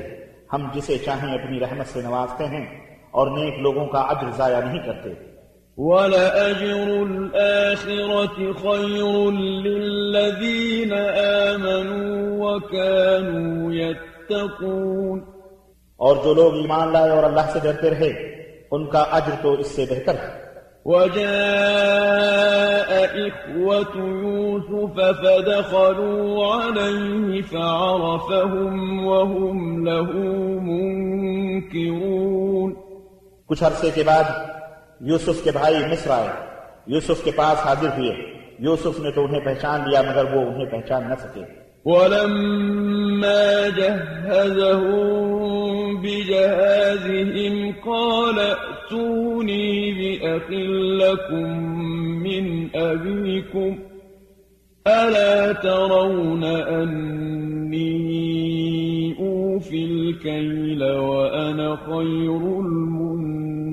ہم 0.52 0.68
جسے 0.74 0.98
چاہیں 0.98 1.34
اپنی 1.34 1.60
رحمت 1.60 1.86
سے 1.86 2.02
نوازتے 2.02 2.44
ہیں 2.44 2.66
اور 3.10 3.26
نیک 3.26 3.58
لوگوں 3.58 3.86
کا 3.86 3.98
اجر 3.98 4.30
ضائع 4.36 4.60
نہیں 4.60 4.86
کرتے۔ 4.86 5.08
وَلَأَجْرُ 5.76 7.06
الْآخِرَةِ 7.08 8.52
خَيْرٌ 8.62 9.32
لِلَّذِينَ 9.32 10.94
آمَنُوا 11.18 12.52
وَكَانُوا 12.52 13.74
يَتَّقُونَ۔ 13.74 15.20
اور 15.96 16.16
جو 16.24 16.34
لوگ 16.34 16.54
ایمان 16.54 16.92
لائے 16.92 17.10
اور 17.10 17.22
اللہ 17.22 17.50
سے 17.52 17.58
ڈرتے 17.62 17.90
رہے 17.90 18.32
ان 18.70 18.90
کا 18.90 18.98
اجر 18.98 19.42
تو 19.42 19.52
اس 19.52 19.66
سے 19.66 19.84
بہتر 19.90 20.14
ہے۔ 20.14 20.42
وجاء 20.84 22.71
إخوة 23.04 23.96
يوسف 23.96 24.96
فدخلوا 24.96 26.54
عليه 26.54 27.42
فعرفهم 27.50 29.06
وهم 29.06 29.86
له 29.86 30.12
منكرون. 30.60 32.72
کچھ 33.46 33.64
عرصے 33.64 33.90
کے 33.94 34.02
بعد 34.02 34.24
یوسف 35.00 35.44
کے 35.44 35.50
بھائی 35.50 35.74
مصر 35.90 36.10
آئے. 36.10 36.28
یوسف 36.86 37.24
کے 37.24 37.30
پاس 37.30 37.66
حاضر 37.66 37.88
ہوئے. 37.98 38.12
یوسف 38.58 39.00
نے 39.00 39.10
تو 39.10 39.24
انہیں 39.24 39.40
پہچان 39.40 39.90
لیا 39.90 40.02
مگر 40.02 40.34
وہ 40.34 40.40
انہیں 40.40 40.66
پہچان 40.66 41.08
نہ 41.08 41.14
سکے. 41.14 41.61
ولما 41.84 43.68
جهزهم 43.68 45.22
بجهازهم 46.02 47.74
قال 47.86 48.38
ائتوني 48.38 49.92
بأخ 49.92 50.50
لكم 51.02 51.58
من 52.22 52.76
أبيكم 52.76 53.78
ألا 54.86 55.52
ترون 55.52 56.44
أني 56.44 57.92
أوفي 59.18 59.84
الكيل 59.84 60.84
وأنا 60.84 61.76
خير 61.76 62.36
المنزلين؟ 62.60 63.72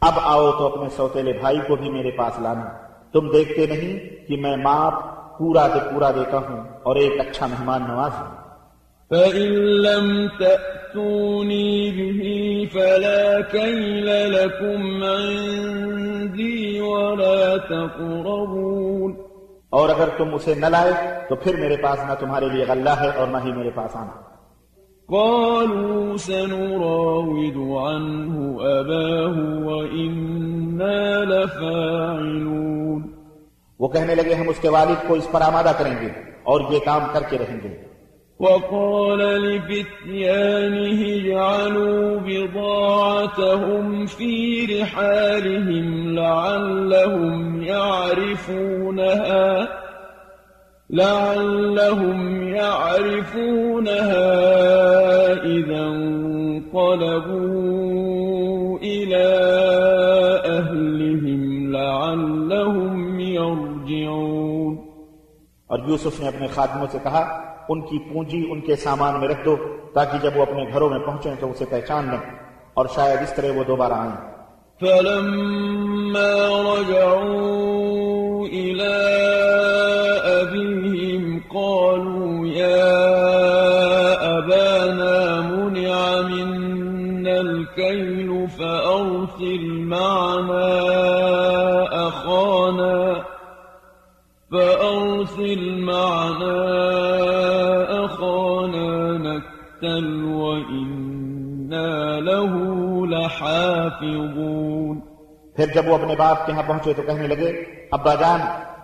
اب 0.00 0.12
آؤ 0.22 0.50
تو 0.50 0.66
اپنے 0.66 0.88
سوتےلے 0.88 1.32
بھائی 1.32 1.58
کو 1.68 1.76
بھی 1.76 1.90
میرے 1.90 2.10
پاس 2.10 2.40
لانا۔ 2.40 2.64
تم 3.12 3.30
دیکھتے 3.30 3.66
نہیں 3.66 4.26
کہ 4.26 4.36
میں 4.36 4.56
ماپ 4.56 4.94
پورا 5.38 5.68
سے 5.72 5.78
پورا 5.94 6.10
دیتا 6.10 6.36
ہوں 6.36 6.64
اور 6.82 6.96
ایک 6.96 7.20
اچھا 7.20 7.46
مہمان 7.46 7.82
نواز 7.88 8.10
ہوں۔ 8.20 8.34
فَإِن 9.08 9.52
لَّمْ 9.62 10.38
تَأْتُونِي 10.38 11.90
بِهِ 11.90 12.30
فَلَا 12.72 13.40
كَيْلَ 13.40 14.10
لَكُمْ 14.10 15.04
عِندِي 15.04 16.78
وَلَا 16.78 17.56
تَقْرَبُونَ۔ 17.56 19.14
اور 19.70 19.88
اگر 19.88 20.08
تم 20.16 20.34
اسے 20.34 20.54
نہ 20.54 20.66
لائے 20.66 20.92
تو 21.28 21.36
پھر 21.36 21.56
میرے 21.56 21.76
پاس 21.76 21.98
نہ 22.08 22.14
تمہارے 22.14 22.48
لیے 22.48 22.64
غلہ 22.68 22.90
ہے 22.90 23.10
اور 23.16 23.26
نہ 23.26 23.36
ہی 23.44 23.52
میرے 23.52 23.70
پاس 23.70 23.96
آنا۔ 23.96 24.39
قالوا 25.10 26.16
سنراود 26.16 27.56
عنه 27.86 28.56
أباه 28.60 29.66
وإنا 29.66 31.24
لفاعلون. 31.24 33.02
وہ 33.78 33.88
کہنے 33.88 34.14
لگے 34.14 34.34
ہم 34.34 34.48
اس 34.48 34.58
کے 34.60 34.68
والد 34.68 35.08
کو 35.08 35.14
اس 35.14 35.28
پر 35.32 35.40
آمادہ 35.40 35.72
کریں 35.78 35.94
گے 36.00 36.08
اور 36.42 36.60
یہ 36.70 36.78
کام 36.84 37.00
کر 37.12 37.20
کے 37.30 37.38
رہیں 37.38 37.60
گے۔ 37.64 37.90
وقال 38.40 39.18
لفتيانه 39.18 40.98
اجعلوا 41.00 42.18
بضاعتهم 42.24 44.06
في 44.06 44.66
رحالهم 44.66 46.14
لعلهم 46.18 47.62
يعرفونها. 47.62 48.70
لعلهم 50.92 52.48
يعرفونها 52.54 54.28
إذا 55.42 55.82
انقلبوا 55.86 56.88
إلى 58.78 59.28
أهلهم 60.46 61.42
لعلهم 61.72 63.20
يرجعون. 63.20 64.72
اور 65.66 65.78
یوسف 65.88 66.20
نے 66.20 66.28
اپنے 66.28 66.46
خادموں 66.46 66.86
سے 66.92 66.98
کہا 67.02 67.22
ان 67.68 67.80
کی 67.80 67.98
پونجی 67.98 68.46
ان 68.50 68.60
کے 68.60 68.76
سامان 68.76 69.20
میں 69.20 69.28
رکھ 69.28 69.44
دو 69.44 69.56
تاکہ 69.94 70.18
جب 70.22 70.30
وہ 70.36 70.42
اپنے 70.42 70.62
گھروں 70.72 70.90
میں 70.90 70.98
پہنچیں 70.98 71.34
تو 71.40 71.50
اسے 71.50 71.64
پہچان 71.70 72.10
لیں 72.10 72.24
اور 72.74 72.86
شاید 72.94 73.18
اس 73.22 73.32
طرح 73.36 73.58
وہ 73.58 73.64
دوبارہ 73.64 73.92
آئیں۔ 73.92 74.16
فلما 74.80 76.32
رجعوا 76.74 77.59
لحافظون 104.02 105.00
پھر 105.56 105.66
جب 105.74 105.88
وہ 105.88 105.94
اپنے 105.94 106.14
باپ 106.18 106.46
کے 106.46 106.52
ہاں 106.52 106.62
پہنچے 106.66 106.92
تو 106.96 107.02
کہنے 107.02 107.26
لگے 107.26 107.64
ابا 107.90 108.14
جان 108.14 108.40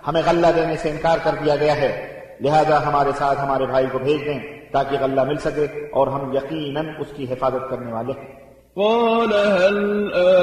ہمیں 0.08 0.22
غلہ 0.26 0.46
دینے 0.56 0.76
سے 0.76 0.90
انکار 0.90 1.18
کر 1.22 1.34
دیا 1.44 1.56
گیا 1.56 1.76
ہے۔ 1.76 2.20
لہذا 2.40 2.86
ہمارے 2.86 3.10
ساتھ 3.18 3.40
ہمارے 3.44 3.66
بھائی 3.66 3.86
کو 3.92 3.98
بھیج 3.98 4.26
دیں 4.26 4.38
تاکہ 4.72 4.96
غلہ 5.00 5.24
مل 5.24 5.36
سکے 5.36 5.64
اور 5.92 6.06
ہم 6.06 6.32
یقیناً 6.32 6.86
اس 6.98 7.06
کی 7.16 7.32
حفاظت 7.32 7.70
کرنے 7.70 7.92
والے 7.92 8.12
ہیں۔ 8.12 8.46
قال 8.76 9.32
هل 9.32 9.78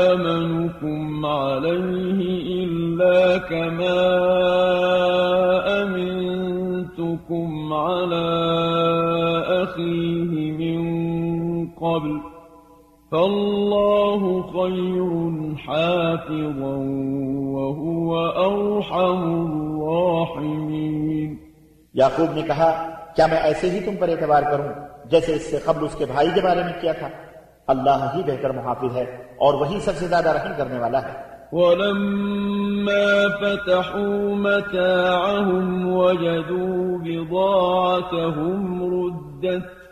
آمنكم 0.10 1.26
عليه 1.26 2.20
إلا 2.64 3.38
كما 3.38 4.00
أمنتكم 5.82 7.74
على 7.74 8.28
أخيه 9.64 10.34
من 10.62 10.82
قبل 11.68 12.33
فالله 13.14 14.42
خير 14.54 15.12
حافظا 15.68 16.76
وهو 17.56 18.16
أرحم 18.50 19.22
الراحمين. 19.46 21.36
یعقوب 21.94 22.34
نے 22.34 22.42
کہا 22.42 22.90
کیا 23.16 23.28
میں 23.28 23.38
ایسے 23.38 23.70
ہی 23.70 23.80
تم 23.80 23.96
پر 24.00 24.10
اعتبار 24.10 24.44
کروں 24.44 24.68
جیسے 25.06 25.34
اس 25.34 25.52
سے 25.52 25.58
قبل 25.58 25.86
اس 25.86 25.96
کے 25.96 26.06
بھائی 26.06 26.30
کے 26.36 26.42
بارے 26.42 26.64
میں 26.64 26.82
کیا 26.82 26.92
تھا؟ 26.92 27.08
اللہ 27.68 28.12
ہی 28.16 28.24
بہتر 28.24 28.50
محافظ 28.50 28.98
ہے 28.98 29.04
اور 29.38 29.54
وہی 29.54 29.80
سب 29.80 29.92
سے 29.96 30.08
زیادہ 30.08 30.30
رحم 30.30 30.52
کرنے 30.58 30.80
والا 30.80 31.02
ہے۔ 31.02 31.34
ولما 31.52 33.28
فتحوا 33.42 34.36
متاعهم 34.36 35.94
وجدوا 35.98 36.98
بضاعتهم 37.04 38.84
ردت 38.84 39.83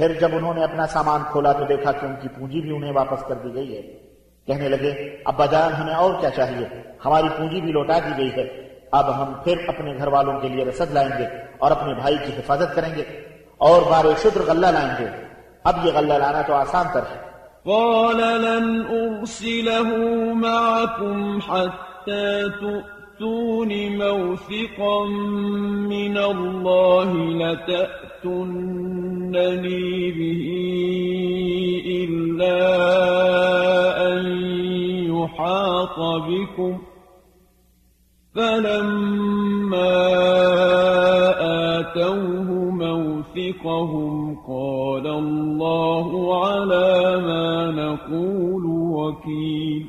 پھر 0.00 0.12
جب 0.20 0.28
انہوں 0.32 0.54
نے 0.54 0.64
اپنا 0.64 0.86
سامان 0.86 1.20
کھولا 1.30 1.52
تو 1.52 1.64
دیکھا 1.64 1.92
کہ 1.92 2.06
ان 2.06 2.14
کی 2.22 2.28
پونجی 2.28 2.60
بھی 2.60 2.76
انہیں 2.76 2.92
واپس 2.92 3.24
کر 3.24 3.34
دی 3.34 3.54
گئی 3.54 3.76
ہے۔ 3.76 3.82
کہنے 4.46 4.68
لگے 4.68 5.16
ابا 5.24 5.46
جان 5.46 5.72
ہمیں 5.72 5.94
اور 5.94 6.14
کیا 6.20 6.30
چاہیے؟ 6.30 6.66
ہماری 7.04 7.28
پونجی 7.38 7.60
بھی 7.60 7.72
لوٹا 7.72 7.98
دی 7.98 8.18
گئی 8.18 8.30
ہے۔ 8.36 8.68
اب 8.92 9.22
ہم 9.22 9.32
پھر 9.44 9.56
اپنے 9.68 9.96
گھر 9.98 10.06
والوں 10.06 10.40
کے 10.40 10.48
لیے 10.48 10.64
رسد 10.64 10.92
لائیں 10.92 11.10
گے 11.18 11.26
اور 11.58 11.70
اپنے 11.70 11.94
بھائی 11.94 12.16
کی 12.26 12.32
حفاظت 12.32 12.74
کریں 12.74 12.94
گے 12.96 13.02
اور 13.58 13.82
بار 13.90 14.04
شدر 14.18 14.40
غلہ 14.46 14.66
لائیں 14.66 14.94
گے۔ 15.00 15.08
اب 15.64 15.86
یہ 15.86 15.90
غلہ 15.94 16.14
لانا 16.14 16.42
تو 16.42 16.54
آسان 16.54 16.86
تر 16.92 17.00
ہے۔ 17.00 17.20
قال 17.64 18.16
لن 18.16 18.82
أرسله 18.82 19.96
معكم 20.34 21.38
حتى 21.50 22.42
تؤتون 22.60 23.98
موثقا 23.98 25.04
من 25.88 26.18
الله 26.18 27.30
لتأتونني 28.24 30.10
به 30.12 30.46
إلا 31.86 32.58
أن 34.12 34.26
يحاط 35.10 35.98
بكم 36.28 36.78
فلما 38.34 40.10
وآتوه 41.40 42.50
موثقهم 42.70 44.36
قال 44.48 45.06
الله 45.06 46.08
على 46.44 47.20
ما 47.26 47.70
نقول 47.70 48.64
وكيل 48.66 49.86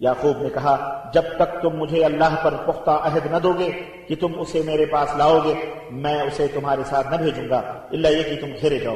یعقوب 0.00 0.42
نے 0.42 0.48
کہا، 0.54 1.02
جب 1.14 1.22
تک 1.36 1.62
تم 1.62 1.68
مجھے 1.68 2.04
اللہ 2.04 2.34
پر 2.42 2.54
پختہ 2.66 2.90
عہد 2.90 3.26
نہ 3.30 3.36
دو 3.36 3.52
گے 3.58 3.70
کہ 4.08 4.14
تم 4.20 4.40
اسے 4.40 4.62
میرے 4.66 4.86
پاس 4.86 5.08
لاؤ 5.18 5.38
گے، 5.44 5.54
میں 5.90 6.22
اسے 6.22 6.46
تمہارے 6.46 6.82
ساتھ 6.86 7.06
نہ 7.10 7.16
بھیجوں 7.16 7.48
گا 7.50 7.58
اللہ 7.90 8.08
یہ 8.08 8.22
کہ 8.22 8.40
تم 8.40 8.46
گھیرے 8.60 8.78
جاؤ۔ 8.78 8.94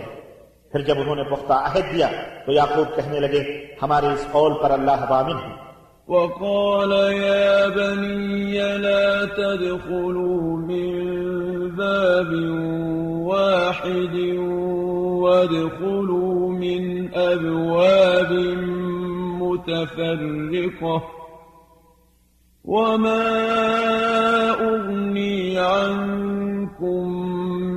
پھر 0.72 0.80
جب 0.80 0.94
انہوں 0.98 1.16
نے 1.16 1.22
پختہ 1.22 1.53
عہد 1.53 1.94
دیا، 1.94 2.09
تو 2.46 2.53
یعقوب 2.53 2.96
کہنے 2.96 3.20
لگے، 3.20 3.64
ہمارے 3.82 4.07
اس 4.07 4.26
قول 4.32 4.53
پر 4.62 4.70
اللہ 4.70 5.07
بامن 5.09 5.36
ہے۔ 5.36 5.62
وقال 6.09 6.92
يا 7.12 7.66
بني 7.66 8.61
لا 8.61 9.24
تدخلوا 9.24 10.57
من 10.57 10.90
باب 11.70 12.32
واحد 13.26 14.16
وادخلوا 15.22 16.50
من 16.53 17.07
أبواب 17.14 18.32
متفرقة. 19.53 21.03
وما 22.64 23.30
أغني 24.50 25.59
عنكم 25.59 27.09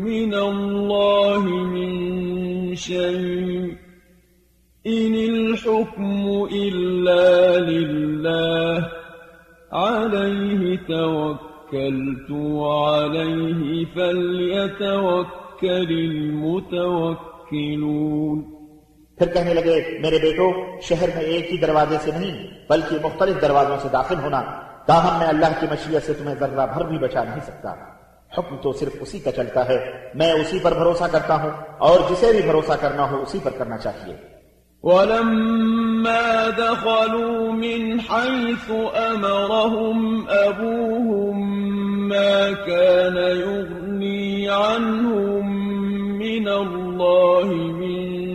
من 0.03 0.33
الله 0.33 1.45
من 1.45 2.75
شيء. 2.75 3.75
إن 4.87 5.15
الحكم 5.15 6.47
إلا 6.51 7.59
لله. 7.59 8.91
عليه 9.71 10.75
توكلت 10.75 12.31
وعليه 12.31 13.85
فليتوكل 13.85 15.91
المتوكلون. 15.91 18.54
پھر 19.17 19.27
کہنے 19.33 19.53
لگے، 19.53 19.99
میرے 19.99 20.19
بیٹو، 20.21 20.51
شہر 20.81 21.09
میں 21.15 21.23
ایک 21.23 21.51
ہی 21.51 21.57
دروازے 21.57 21.97
سے 22.01 22.11
نہیں، 22.11 22.47
بلکہ 22.69 22.97
مختلف 23.03 23.41
دروازوں 23.41 23.77
سے 23.81 23.87
داخل 23.93 24.15
ہونا، 24.23 24.41
تاہم 24.85 25.19
میں 25.19 25.27
اللہ 25.27 25.45
کی 25.59 25.65
مشیت 25.71 26.05
سے 26.05 26.13
تمہیں 26.13 26.35
ذرہ 26.35 26.67
بھر 26.73 26.83
بھی 26.83 26.97
بچا 26.97 27.23
نہیں 27.23 27.39
سکتا. 27.43 27.73
حکم 28.37 28.57
تو 28.57 28.71
صرف 28.71 28.95
اسی 28.99 29.19
کا 29.19 29.31
چلتا 29.31 29.69
ہے۔ 29.69 30.09
میں 30.15 30.31
اسی 30.31 30.59
پر 30.59 30.73
بھروسہ 30.73 31.03
کرتا 31.11 31.43
ہوں 31.43 31.49
اور 31.77 31.99
جسے 32.09 32.31
بھی 32.31 32.41
بھروسہ 32.41 32.73
کرنا 32.81 33.11
ہو 33.11 33.21
اسی 33.21 33.39
پر 33.43 33.51
کرنا 33.57 33.77
چاہیے۔ 33.77 34.15
ولما 34.83 36.49
دخلوا 36.57 37.51
من 37.51 37.99
حيث 37.99 38.71
أمرهم 39.11 40.25
أبوهم 40.47 41.37
ما 42.07 42.49
كان 42.65 43.17
يغني 43.17 44.47
عنهم 44.47 45.49
من 46.17 46.47
الله 46.47 47.53
من 47.55 48.34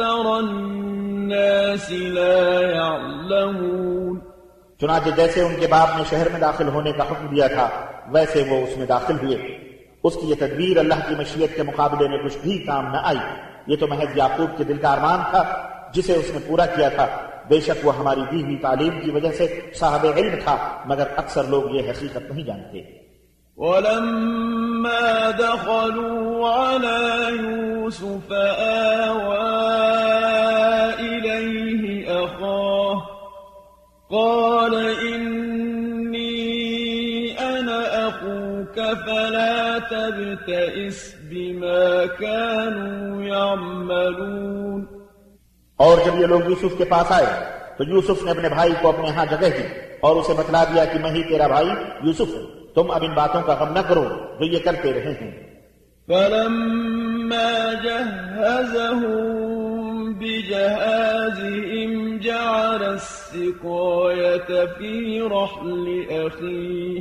الناس 0.00 1.90
لا 1.90 2.60
يعلمون 2.60 4.18
چنانچہ 4.80 5.08
جیسے 5.16 5.42
ان 5.42 5.54
کے 5.60 5.66
باپ 5.66 5.88
نے 5.96 6.02
شہر 6.10 6.28
میں 6.32 6.40
داخل 6.40 6.68
ہونے 6.68 6.92
کا 6.92 7.02
حکم 7.02 7.26
دیا 7.26 7.46
تھا، 7.46 7.68
ویسے 8.08 8.44
وہ 8.48 8.56
اس 8.56 8.78
میں 8.78 8.86
داخل 8.86 9.14
ہوئے۔ 9.22 9.36
اس 10.04 10.14
کی 10.14 10.30
یہ 10.30 10.34
تدبیر 10.38 10.76
اللہ 10.78 10.94
کی 11.08 11.14
مشیت 11.18 11.56
کے 11.56 11.62
مقابلے 11.62 12.08
میں 12.08 12.18
کچھ 12.18 12.38
بھی 12.38 12.58
کام 12.58 12.92
نہ 12.92 12.96
آئی۔ 13.02 13.18
یہ 13.66 13.76
تو 13.76 13.86
محض 13.86 14.16
یعقوب 14.16 14.58
کے 14.58 14.64
دل 14.64 14.76
کا 14.76 14.92
ارمان 14.92 15.20
تھا، 15.30 15.68
جسے 15.94 16.14
اس 16.14 16.30
نے 16.34 16.38
پورا 16.46 16.66
کیا 16.66 16.88
تھا۔ 16.88 17.06
بے 17.48 17.60
شک 17.60 17.86
وہ 17.86 17.96
ہماری 17.98 18.20
دی 18.30 18.42
ہوئی 18.42 18.56
تعلیم 18.56 19.00
کی 19.00 19.10
وجہ 19.10 19.32
سے 19.32 19.60
صاحب 19.74 20.06
علم 20.16 20.34
تھا، 20.44 20.56
مگر 20.84 21.04
اکثر 21.16 21.44
لوگ 21.44 21.70
یہ 21.70 21.90
حقیقت 21.90 22.30
نہیں 22.30 22.44
جانتے۔ 22.44 23.01
ولما 23.62 25.30
دخلوا 25.30 26.48
على 26.48 27.28
يوسف 27.30 28.32
آوى 29.02 29.38
إليه 31.00 31.84
أخاه 32.24 33.02
قال 34.10 34.74
إني 34.98 36.28
أنا 37.40 38.08
أخوك 38.08 38.74
فلا 39.06 39.78
تبتئس 39.78 41.14
بما 41.30 42.06
كانوا 42.06 43.22
يعملون 43.24 44.86
اور 45.76 45.98
جب 46.06 46.20
یہ 46.20 46.26
لوگ 46.26 46.40
یوسف 46.40 46.78
کے 46.78 46.84
پاس 46.84 47.12
آئے 47.12 47.26
تو 47.76 47.84
یوسف 47.84 48.24
نے 48.24 48.30
اپنے 48.30 48.48
بھائی 48.48 48.72
کو 48.82 48.88
اپنے 48.88 49.10
ہاں 49.10 49.26
جگہ 49.26 49.48
دی 49.58 49.62
اور 50.00 50.16
اسے 50.16 50.32
بتلا 50.32 50.64
دیا 50.64 50.84
کہ 50.84 50.98
میں 50.98 51.10
ہی 51.10 51.22
تیرا 51.28 51.46
بھائی 51.46 51.66
یوسف 52.02 52.34
ہوں۔ 52.34 52.61
تم 52.74 52.90
اب 52.90 53.04
ان 53.04 53.14
باتوں 53.14 53.42
کا 53.42 53.54
غم 53.54 53.72
نہ 53.72 53.78
کرو 53.88 54.04
جو 54.40 54.44
یہ 54.44 54.58
کرتے 54.58 54.92
رہے 54.92 55.12
ہیں۔ 55.12 55.52
فلما 56.08 57.72
جهزهم 57.84 59.32
بجهازهم 60.18 61.92
جعل 62.16 62.84
السقاية 62.84 64.54
في 64.78 65.20
رحل 65.20 66.02
أخيه۔ 66.08 67.00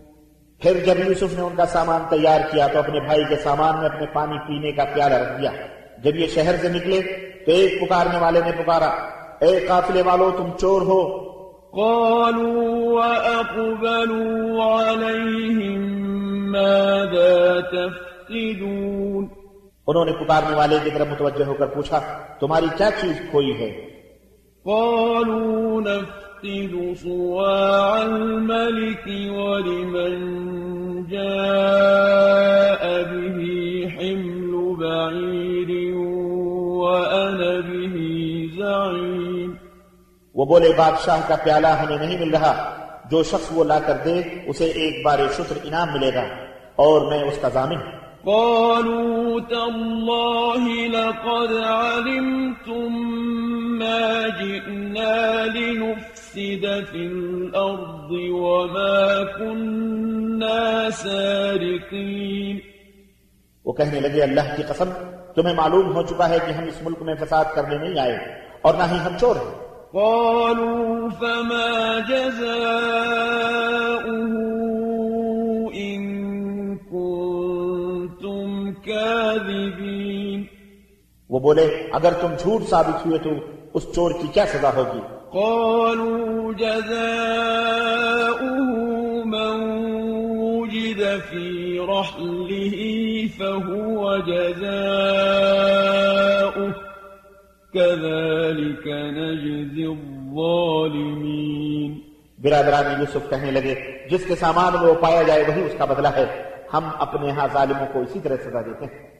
پھر 0.58 0.72
جب 0.86 0.94
یوسف 1.08 1.34
نے 1.34 1.40
ان 1.40 1.56
کا 1.56 1.66
سامان 1.66 2.02
تیار 2.10 2.40
کیا 2.52 2.66
تو 2.66 2.78
اپنے 2.78 3.00
بھائی 3.00 3.24
کے 3.28 3.36
سامان 3.36 3.78
میں 3.78 3.84
اپنے 3.84 4.06
پانی 4.12 4.38
پینے 4.38 4.72
کا 4.72 4.84
پیالہ 4.94 5.14
رکھ 5.14 5.40
دیا۔ 5.40 5.50
جب 6.04 6.16
یہ 6.16 6.26
شہر 6.26 6.54
سے 6.60 6.68
نکلے 6.68 7.02
تو 7.46 7.52
ایک 7.52 7.80
پکارنے 7.80 8.18
والے 8.18 8.40
نے 8.44 8.52
پکارا 8.62 8.86
اے 9.40 9.66
قافلے 9.66 10.02
والو 10.02 10.30
تم 10.30 10.48
چور 10.60 10.82
ہو۔ 10.82 11.30
قالوا 11.70 12.78
وأقبلوا 12.92 14.82
عليهم 14.82 15.82
ماذا 16.50 17.60
تفقدون 17.60 19.26
انہوں 19.86 20.04
نے 20.04 20.12
پکارنے 20.12 20.56
والے 20.56 20.76
کی 20.84 20.90
طرف 20.90 21.06
متوجہ 21.10 21.44
ہو 21.44 21.54
کر 21.54 21.66
پوچھا 21.66 22.00
تمہاری 22.40 22.66
کیا 22.76 22.90
چیز 23.00 23.22
کھوئی 23.30 23.60
ہے؟ 23.60 23.70
قالوا 24.64 25.80
نفقد 25.80 26.19
صواع 27.02 28.00
الملك 28.00 29.08
ولمن 29.32 30.36
جاء 31.04 32.86
به 33.12 33.86
حمل 33.94 34.74
بعير 34.74 35.94
وأنا 36.76 37.60
به 37.70 37.96
زعيم۔ 38.56 39.52
وہ 40.34 40.44
بولے 40.44 40.72
بادشاہ 40.76 41.20
کا 41.28 41.36
پیالہ 41.44 41.66
ہمیں 41.66 41.98
نہیں 41.98 42.20
مل 42.20 42.30
رہا۔ 42.30 42.76
جو 43.10 43.22
شخص 43.22 43.48
وہ 43.50 43.64
لا 43.64 43.78
کر 43.78 43.96
دے 44.04 44.22
اسے 44.46 44.64
ایک 44.64 45.04
بار 45.04 45.18
شکر 45.36 45.58
انعام 45.64 45.88
ملے 45.92 46.14
گا 46.14 46.22
اور 46.76 47.10
میں 47.10 47.22
اس 47.22 47.38
کا 47.40 47.48
ضامن۔ 47.48 47.76
ہوں 47.76 48.00
قالوا 48.24 49.38
تالله 49.48 50.66
لقد 50.86 51.52
علمتم 51.64 52.92
ما 53.78 54.28
جئنا 54.38 55.46
لنفسد 55.54 56.19
في 56.34 56.66
الأرض 56.94 58.10
وما 58.10 59.24
كنا 59.38 60.88
سارقين. 60.92 62.56
وہ 63.64 63.72
کہنے 63.72 64.00
لگے 64.00 64.22
اللہ 64.22 64.56
کی 64.56 64.62
قسم 64.62 64.84
تمہیں 65.36 65.54
معلوم 65.54 65.94
ہو 65.94 66.02
چکا 66.02 66.28
ہے 66.28 66.38
کہ 66.46 66.52
ہم 66.52 66.64
اس 66.64 66.82
ملک 66.82 67.02
میں 67.02 67.14
فساد 67.14 67.44
کرنے 67.54 67.78
نہیں 67.78 67.98
آئے 67.98 68.16
اور 68.62 68.74
نہ 68.74 68.82
ہی 68.82 68.98
ہم 69.04 69.16
چور 69.20 69.36
ہیں۔ 69.36 69.60
قالوا 69.92 71.08
فما 71.20 71.98
جزاؤه 72.08 72.60
إن 75.74 76.02
كنتم 76.76 78.72
كاذبين. 78.84 80.42
وہ 81.28 81.38
بولے 81.38 81.88
اگر 81.92 82.12
تم 82.12 82.28
جھوٹ 82.38 82.62
ثابت 82.70 83.06
ہوئے 83.06 83.18
تو 83.18 83.30
اس 83.74 83.86
چور 83.94 84.10
کی 84.10 84.26
کیا 84.34 84.46
سزا 84.46 84.70
ہوگی؟ 84.76 85.00
قالوا 85.32 86.52
جزاؤه 86.58 87.04
من 89.24 89.70
وجد 90.38 91.02
في 91.30 91.78
رحله 91.78 92.76
فهو 93.38 94.16
جزاؤه. 94.16 94.70
كذلك 97.74 98.88
نجزي 98.88 99.84
الظالمين. 99.84 100.40
برادران 102.38 103.00
یوسف 103.00 103.30
کہنے 103.30 103.50
لگے 103.50 103.74
جس 104.10 104.24
کے 104.26 104.34
سامان 104.34 104.72
میں 104.72 104.88
وہ 104.88 104.94
پایا 104.94 105.22
جائے 105.22 105.44
وہی 105.48 105.62
اس 105.62 105.74
کا 105.78 105.84
بدلہ 105.84 106.08
ہے۔ 106.08 106.42
ہم 106.74 106.88
اپنے 106.98 107.30
ہاں 107.30 107.48
ظالموں 107.52 107.86
کو 107.92 108.00
اسی 108.00 108.20
طرح 108.20 108.36
سزا 108.36 108.60
دیتے 108.62 108.84
ہیں۔ 108.84 109.19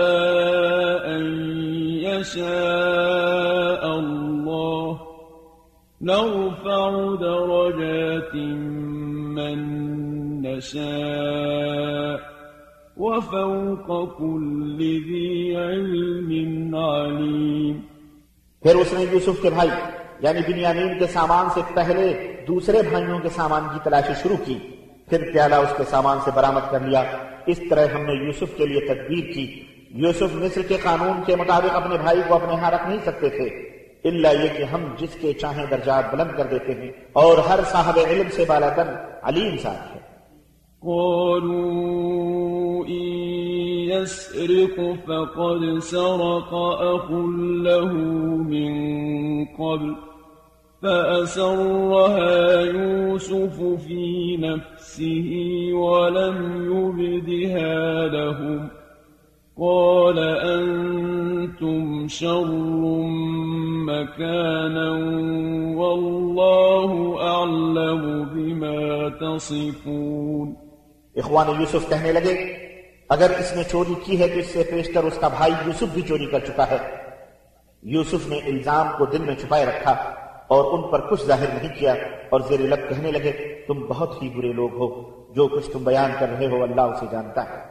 يشاء 2.37 3.87
الله 3.87 4.91
نرفع 6.01 6.89
درجات 7.21 8.35
من 9.37 9.59
نشاء 10.41 10.91
وفوق 12.97 14.17
كل 14.17 14.77
ذي 14.77 15.55
علم 15.55 16.75
عليم 16.75 17.81
پھر 18.61 18.75
اس 18.75 18.93
نے 18.93 19.05
یوسف 19.11 19.41
کے 19.41 19.49
بھائی 19.49 19.69
یعنی 20.19 20.39
بنیامین 20.53 20.99
کے 20.99 21.07
سامان 21.07 21.49
سے 21.53 21.61
پہلے 21.73 22.35
دوسرے 22.47 22.81
بھائیوں 22.89 23.19
کے 23.19 23.29
سامان 23.29 23.63
کی 23.73 23.79
تلاشی 23.83 24.13
شروع 24.23 24.45
کی۔ 24.45 24.55
پھر 25.09 25.31
پیالہ 25.33 25.55
اس 25.55 25.73
کے 25.77 25.83
سامان 25.83 26.17
سے 26.23 26.31
برآمد 26.35 26.71
کر 26.71 26.79
لیا۔ 26.79 27.03
اس 27.45 27.61
طرح 27.69 27.85
ہم 27.85 28.01
نے 28.01 28.25
یوسف 28.25 28.57
کے 28.57 28.65
لیے 28.65 28.79
تدبیر 28.79 29.33
کی۔ 29.33 29.63
یوسف 29.93 30.35
مصر 30.35 30.61
کے 30.61 30.77
قانون 30.83 31.21
کے 31.25 31.35
مطابق 31.35 31.75
اپنے 31.75 31.97
بھائی 31.97 32.21
کو 32.27 32.35
اپنے 32.35 32.55
ہاں 32.55 32.71
رکھ 32.71 32.87
نہیں 32.87 32.99
سکتے 33.05 33.29
تھے۔ 33.29 33.71
اللہ 34.03 34.43
یہ 34.43 34.49
کہ 34.57 34.63
ہم 34.63 34.95
جس 34.99 35.17
کے 35.21 35.33
چاہیں 35.33 35.65
درجات 35.71 36.13
بلند 36.13 36.37
کر 36.37 36.47
دیتے 36.51 36.73
ہیں 36.73 36.91
اور 37.13 37.37
ہر 37.37 37.59
صاحب 37.71 37.99
علم 38.07 38.27
سے 38.31 38.45
بالا 38.47 38.69
تر 38.69 38.83
علیم 39.23 39.57
ساتھ 39.57 39.95
ہے 39.95 40.01
قالوا 40.83 42.85
إن 42.87 43.03
يسرق 43.89 44.79
فقد 45.05 45.79
سرق 45.79 46.53
أخ 46.53 47.11
له 47.67 47.93
من 48.43 48.71
قبل 49.45 49.95
فأسرها 50.81 52.61
يوسف 52.61 53.87
في 53.87 54.37
نفسه 54.37 55.29
ولم 55.73 56.37
يبدها 56.71 58.07
لهم 58.07 58.80
قال 59.61 60.15
أنتم 60.43 62.07
شر 62.07 62.45
مكانا 63.85 64.89
والله 65.77 67.01
أعلم 67.21 68.23
بما 68.23 69.07
تصفون. 69.19 70.53
اخوان 71.15 71.47
یوسف 71.59 71.89
کہنے 71.89 72.11
لگے، 72.11 72.33
اگر 73.09 73.31
اس 73.39 73.53
نے 73.55 73.63
چوری 73.71 73.93
کی 74.03 74.19
ہے 74.19 74.27
تو 74.27 74.39
اس 74.39 74.45
سے 74.45 74.63
پیشتر 74.71 75.03
اس 75.03 75.17
کا 75.17 75.27
بھائی 75.27 75.53
یوسف 75.65 75.93
بھی 75.93 76.01
چوری 76.01 76.25
کر 76.25 76.39
چکا 76.39 76.71
ہے۔ 76.71 76.77
یوسف 77.83 78.27
نے 78.27 78.37
الزام 78.37 78.87
کو 78.97 79.05
دل 79.05 79.21
میں 79.21 79.35
چھپائے 79.35 79.65
رکھا 79.65 79.91
اور 80.47 80.73
ان 80.73 80.91
پر 80.91 81.09
کچھ 81.11 81.25
ظاہر 81.25 81.47
نہیں 81.53 81.79
کیا 81.79 81.93
اور 82.29 82.39
زیر 82.39 82.59
لب 82.59 82.89
کہنے 82.89 83.11
لگے، 83.11 83.31
تم 83.67 83.79
بہت 83.79 84.23
ہی 84.23 84.29
برے 84.29 84.53
لوگ 84.53 84.69
ہو، 84.73 85.11
جو 85.33 85.47
کچھ 85.47 85.71
تم 85.71 85.83
بیان 85.83 86.11
کر 86.19 86.29
رہے 86.29 86.47
ہو 86.47 86.63
اللہ 86.63 86.81
اسے 86.81 87.05
جانتا 87.11 87.43
ہے۔ 87.43 87.70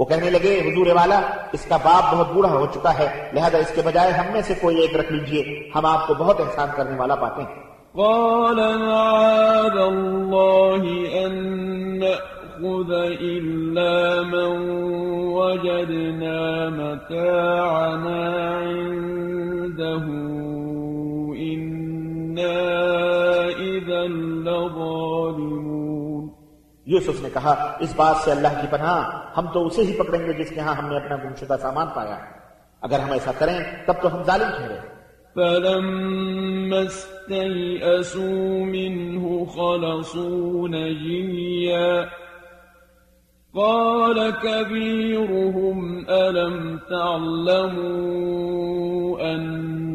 وہ 0.00 0.04
کہنے 0.04 0.30
لگے، 0.30 0.60
حضور 0.60 0.86
والا، 0.86 1.20
اس 1.52 1.66
کا 1.68 1.76
باپ 1.76 2.14
بہت 2.14 2.32
بوڑھا 2.32 2.50
ہو 2.50 2.66
چکا 2.74 2.98
ہے، 2.98 3.30
لہذا 3.32 3.58
اس 3.58 3.72
کے 3.74 3.82
بجائے 3.84 4.10
ہم 4.12 4.32
میں 4.32 4.42
سے 4.42 4.54
کوئی 4.60 4.80
ایک 4.80 4.96
رکھ 4.96 5.12
لیجیے، 5.12 5.70
ہم 5.74 5.86
آپ 5.86 6.06
کو 6.06 6.14
بہت 6.14 6.40
احسان 6.40 6.68
کرنے 6.76 6.96
والا 6.98 7.14
پاتے 7.14 7.42
ہیں. 7.42 7.70
قال 7.96 8.56
معاذ 8.78 9.78
الله 9.78 10.82
أن 11.24 11.32
نأخذ 11.98 12.92
إلا 13.20 14.22
من 14.22 14.70
وجدنا 15.38 16.68
متاعنا 16.70 18.20
عند 18.58 18.99
یوسف 26.90 27.22
نے 27.22 27.28
کہا، 27.32 27.76
اس 27.80 27.92
بات 27.96 28.16
سے 28.16 28.30
اللہ 28.30 28.48
کی 28.48 28.66
پناہ، 28.70 29.10
ہم 29.36 29.46
تو 29.52 29.66
اسے 29.66 29.82
ہی 29.82 29.92
پکڑیں 29.98 30.26
گے 30.26 30.32
جس 30.32 30.50
کے 30.50 30.60
ہاں 30.60 30.74
ہم 30.74 30.88
نے 30.88 30.96
اپنا 30.96 31.16
گمشدہ 31.16 31.56
سامان 31.62 31.86
پایا۔ 31.94 32.18
اگر 32.82 32.98
ہم 32.98 33.12
ایسا 33.12 33.30
کریں، 33.38 33.58
تب 33.86 33.92
تو 34.02 34.16
ہم 34.16 34.22
ظالم 34.22 34.48
ٹھہرے۔ 34.56 34.76
فلما 35.34 36.76
استيئسوا 36.76 38.26
منه 38.66 39.28
خلصوا 39.44 40.68
نجيا۔ 40.68 42.00
قال 43.52 44.30
كبيرهم، 44.42 45.98
ألم 46.08 46.76
تعلموا 46.88 47.80
أن 49.22 49.89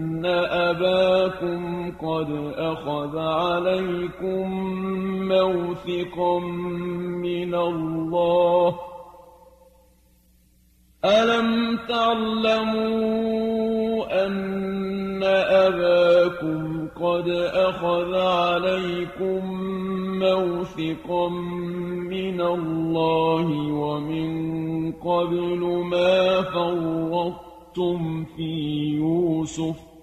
أباكم 0.70 1.92
قد 1.92 2.54
أخذ 2.58 3.18
عليكم 3.18 4.50
موثقا 5.28 6.40
من 7.20 7.56
الله 7.56 8.76
ألم 11.06 11.80
تعلموا 11.88 13.26
أن 14.26 15.24
أباكم 15.24 16.88
قد 16.88 17.30
أخذ 17.54 18.16
عليكم 18.16 19.42
موثقا 20.20 21.30
من 22.10 22.42
الله 22.42 23.48
ومن 23.72 24.92
قبل 24.92 25.60
ما 25.92 26.42
فرطتم 26.42 28.26
في 28.26 28.54
يوسف 28.96 29.95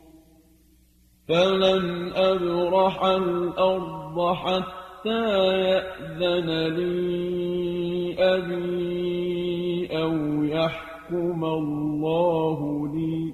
فلن 1.32 2.12
أبرح 2.16 3.04
الأرض 3.04 4.34
حتى 4.34 5.24
يأذن 5.58 6.48
لي 6.50 8.16
أبي 8.18 9.88
أو 10.02 10.44
يحكم 10.44 11.44
الله 11.44 12.88
لي 12.94 13.32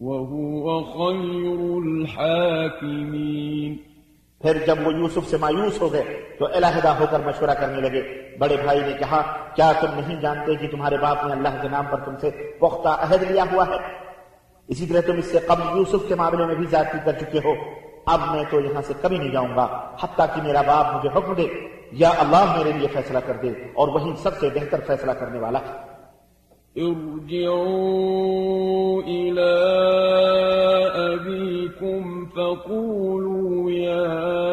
وهو 0.00 0.82
خير 0.82 1.58
الحاكمين 1.84 3.72
پھر 4.40 4.54
جب 4.66 4.76
وہ 4.86 4.92
یوسف 4.92 5.30
سے 5.30 5.36
مایوس 5.36 5.82
ہو 5.82 5.92
گئے 5.92 6.02
تو 6.38 6.46
علیحدہ 6.46 6.88
ہو 6.88 7.04
کر 7.10 7.20
مشورہ 7.20 7.50
کرنے 7.50 7.80
لگے۔ 7.88 8.02
بڑے 8.38 8.56
بھائی 8.64 8.80
نے 8.80 8.92
کہا، 8.98 9.22
کیا 9.56 9.72
تم 9.80 9.86
نہیں 9.94 10.20
جانتے 10.20 10.54
کہ 10.54 10.68
تمہارے 10.68 10.96
باپ 10.96 11.26
نے 11.26 11.32
اللہ 11.32 11.62
کے 11.62 11.68
نام 11.68 11.84
پر 11.90 11.98
تم 11.98 12.16
سے 12.20 12.30
پختہ 12.58 12.88
عہد 12.88 13.30
لیا 13.30 13.44
ہوا 13.52 13.64
ہے؟ 13.68 14.07
اسی 14.68 14.86
طرح 14.86 15.00
تم 15.00 15.18
اس 15.18 15.24
سے 15.24 15.38
قبل 15.38 15.78
یوسف 15.78 16.08
کے 16.08 16.14
معاملے 16.14 16.46
میں 16.46 16.54
بھی 16.54 16.66
زیادتی 16.66 16.98
کر 17.04 17.12
چکے 17.12 17.38
ہو۔ 17.44 17.54
اب 18.06 18.20
میں 18.34 18.44
تو 18.50 18.60
یہاں 18.60 18.82
سے 18.82 18.92
کبھی 19.00 19.18
نہیں 19.18 19.30
جاؤں 19.30 19.56
گا، 19.56 19.96
حتیٰ 20.00 20.26
کہ 20.34 20.42
میرا 20.42 20.62
باپ 20.62 20.94
مجھے 20.94 21.18
حکم 21.18 21.32
دے 21.32 21.46
یا 21.92 22.10
اللہ 22.18 22.54
میرے 22.58 22.72
لیے 22.72 22.88
فیصلہ 22.88 23.18
کر 23.26 23.36
دے 23.42 23.48
اور 23.48 23.88
وہی 23.88 24.12
سب 24.22 24.38
سے 24.40 24.48
بہتر 24.54 24.80
فیصلہ 24.86 25.12
کرنے 25.12 25.38
والا۔ 25.38 25.58
ہے 25.58 25.88
ارجعوا 26.76 27.68
إلى 29.04 29.50
أبيكم 31.14 32.24
فقولوا 32.26 33.72
يا 33.72 34.47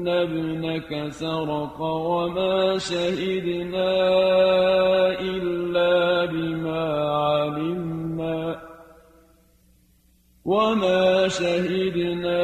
إن 0.00 0.08
ابنك 0.08 1.08
سرق 1.12 1.80
وما 1.80 2.78
شهدنا 2.78 3.92
إلا 5.20 6.24
بما 6.24 6.84
علمنا 7.12 8.56
وما 10.44 11.28
شهدنا 11.28 12.42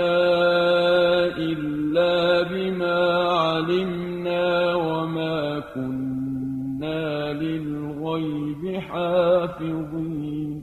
إلا 1.49 2.43
بما 2.43 2.99
علمنا 3.41 4.75
وما 4.75 5.61
كنا 5.75 7.33
للغيب 7.33 8.81
حافظين 8.81 10.63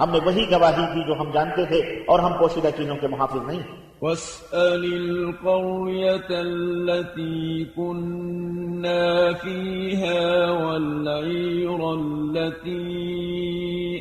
ہم 0.00 0.10
نے 0.10 0.18
وہی 0.24 0.50
گواہی 0.50 0.94
دی 0.94 1.06
جو 1.06 1.20
ہم 1.20 1.30
جانتے 1.30 1.64
تھے 1.64 2.04
اور 2.06 2.18
ہم 2.18 2.38
پوشیدہ 2.38 2.68
چیزوں 2.76 2.96
کے 2.96 3.08
محافظ 3.08 3.46
نہیں۔ 3.46 3.60
ہیں 3.60 3.84
واسأل 4.02 4.92
القرية 4.92 6.28
التي 6.28 7.64
كنا 7.76 9.30
فيها 9.42 10.64
والعير 10.64 11.80
التي 11.80 13.04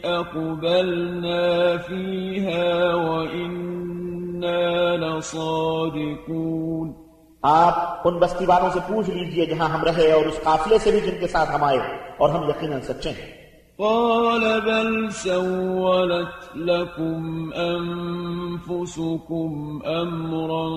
أقبلنا 0.03 1.73
فيها 1.87 2.95
وإنا 2.95 4.95
لصادقون۔ 4.95 6.93
آپ 7.41 8.07
ان 8.07 8.17
بستی 8.17 8.45
والوں 8.45 8.69
سے 8.73 8.79
پوچھ 8.87 9.09
لیجیے 9.09 9.45
جہاں 9.45 9.69
ہم 9.69 9.83
رہے 9.83 10.11
اور 10.11 10.25
اس 10.25 10.39
قافلے 10.43 10.77
سے 10.77 10.91
بھی 10.91 10.99
جن 10.99 11.15
کے 11.19 11.27
ساتھ 11.27 11.55
ہم 11.55 11.63
آئے 11.63 11.79
اور 12.17 12.29
ہم 12.29 12.49
یقیناً 12.49 12.81
سچے 12.81 13.09
ہیں۔ 13.09 13.42
قال 13.84 14.61
بل 14.61 15.11
سولت 15.11 16.51
لكم 16.55 17.53
أنفسكم 17.53 19.51
أمرا 19.86 20.69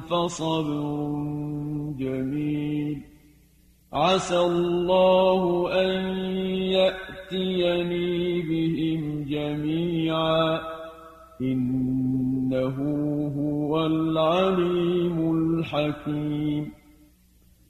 فصبر 0.00 1.14
جميل. 1.98 3.02
عسى 3.92 4.38
الله 4.38 5.72
أن 5.72 6.04
يأتيني 6.56 8.42
بهم 8.42 9.24
جميعا. 9.28 10.60
إنه 11.40 12.76
هو 13.38 13.86
العليم 13.86 15.34
الحكيم. 15.34 16.72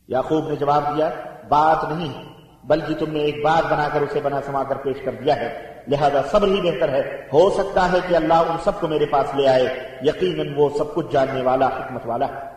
یعقوب 0.08 0.44
نے 0.44 0.54
جواب 0.54 0.94
دیا 0.94 1.10
بات 1.50 1.84
نہیں 1.84 2.35
بلکہ 2.66 2.94
تم 2.94 3.12
نے 3.12 3.18
ایک 3.18 3.44
بات 3.44 3.72
بنا 3.72 3.88
کر 3.92 4.00
اسے 4.00 4.20
بنا 4.22 4.40
سما 4.42 4.62
کر 4.62 4.76
پیش 4.76 4.96
کر 5.04 5.12
دیا 5.12 5.36
ہے۔ 5.36 5.76
لہذا 5.88 6.22
صبر 6.22 6.48
ہی 6.48 6.60
بہتر 6.60 6.88
ہے۔ 6.88 7.26
ہو 7.32 7.50
سکتا 7.50 7.92
ہے 7.92 7.98
کہ 8.08 8.14
اللہ 8.14 8.34
ان 8.34 8.56
سب 8.64 8.80
کو 8.80 8.88
میرے 8.88 9.06
پاس 9.06 9.34
لے 9.34 9.48
آئے۔ 9.48 9.98
یقیناً 10.02 10.48
وہ 10.56 10.68
سب 10.68 10.94
کچھ 10.94 11.06
جاننے 11.10 11.42
والا، 11.42 11.66
حکمت 11.66 12.02
والا 12.04 12.26
ہے۔ 12.28 12.56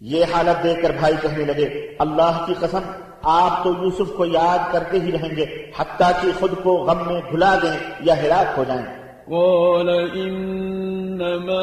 یہ 0.01 0.25
حالت 0.33 0.63
دیکھ 0.65 0.83
کر 0.83 0.91
بھائی 0.91 1.15
کہنے 1.23 1.45
لگے 1.45 1.67
اللہ 1.99 2.45
کی 2.47 2.55
قسم 2.61 2.85
آپ 3.29 3.65
تو 3.65 3.73
یوسف 3.83 4.13
کو 4.17 4.25
یاد 4.25 4.73
کرتے 4.73 5.01
ہی 5.01 5.13
رہیں 5.13 5.37
گے 5.37 5.45
حتیٰ 5.79 6.11
کہ 6.23 6.29
خود 6.41 6.51
کو 6.63 6.77
غم 6.77 7.13
میں 7.13 7.21
بھلا 7.31 7.59
دیں 7.63 7.91
یا 8.01 8.23
ہلاک 8.23 8.59
ہو 8.59 8.65
جائیں۔ 8.65 9.07
قال 9.29 9.89
إنما 10.15 11.61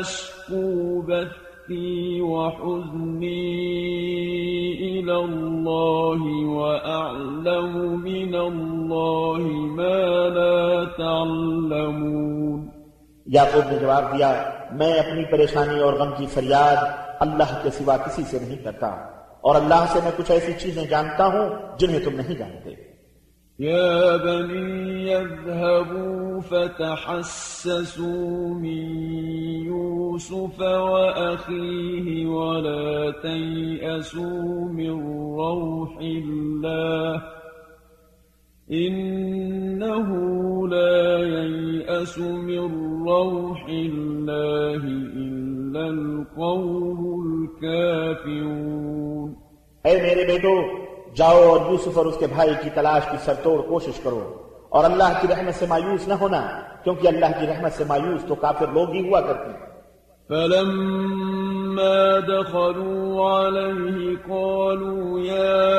أشكو 0.00 1.00
بثي 1.00 2.20
وحزني 2.20 3.52
إلى 4.80 5.12
الله 5.12 6.20
وأعلم 6.56 7.78
من 8.02 8.34
الله 8.34 9.46
ما 9.50 10.28
لا 10.28 10.84
تعلمون۔ 10.96 12.68
یعقوب 13.26 13.70
نے 13.70 13.78
جواب 13.78 14.18
دیا 14.18 14.42
میں 14.72 14.92
اپنی 14.92 15.24
پریشانی 15.24 15.80
اور 15.80 15.92
غم 15.92 16.10
کی 16.18 16.26
فریاد 16.26 16.76
اللہ 17.20 17.62
کے 17.62 17.70
سوا 17.70 17.96
کسی 17.96 18.22
سے 18.30 18.38
نہیں 18.42 18.64
کرتا۔ 18.64 18.96
اور 19.46 19.54
اللہ 19.54 19.84
سے 19.92 19.98
میں 20.04 20.12
کچھ 20.16 20.30
ایسی 20.30 20.52
چیزیں 20.52 20.84
جانتا 20.84 21.26
ہوں 21.26 21.78
جنہیں 21.78 22.00
تم 22.04 22.16
نہیں 22.16 22.34
جانتے۔ 22.34 22.96
يا 23.58 24.16
بني 24.16 25.10
يذهبوا 25.10 26.40
فتحسسوا 26.48 28.08
من 28.58 28.84
يوسف 29.66 30.60
وأخيه 30.60 32.06
ولا 32.26 33.10
تيأسوا 33.22 34.72
من 34.72 34.94
روح 35.38 35.92
الله 36.00 37.22
إنه 38.72 40.08
لا 40.66 41.18
ييأس 41.18 42.18
من 42.18 43.08
روح 43.08 43.68
الله 43.68 45.02
إلا 45.02 45.86
القوم 45.86 47.26
الكافرون. 47.26 49.34
اے 49.84 50.02
میرے 50.02 50.26
بیٹو 50.26 50.54
جاؤ 51.14 51.48
اور 51.48 51.70
یوسف 51.70 51.98
اور 51.98 52.06
اس 52.06 52.18
کے 52.18 52.26
بھائی 52.26 52.50
کی 52.62 52.70
تلاش 52.74 53.02
کی 53.10 53.16
سرتوڑ 53.24 53.62
کوشش 53.62 54.00
کرو 54.02 54.34
اور 54.68 54.84
اللہ 54.84 55.18
کی 55.20 55.28
رحمت 55.28 55.54
سے 55.54 55.66
مایوس 55.68 56.08
نہ 56.08 56.14
ہونا 56.14 56.60
کیونکہ 56.84 57.08
اللہ 57.08 57.40
کی 57.40 57.46
رحمت 57.46 57.72
سے 57.72 57.84
مایوس 57.88 58.20
تو 58.28 58.34
کافر 58.34 58.72
لوگ 58.72 58.90
ہی 58.90 59.08
ہوا 59.08 59.20
کرتے 59.20 59.50
ہیں۔ 59.50 59.58
فلما 61.76 62.20
دخلوا 62.20 63.30
عليه 63.30 64.18
قالوا 64.30 65.20
يا 65.20 65.76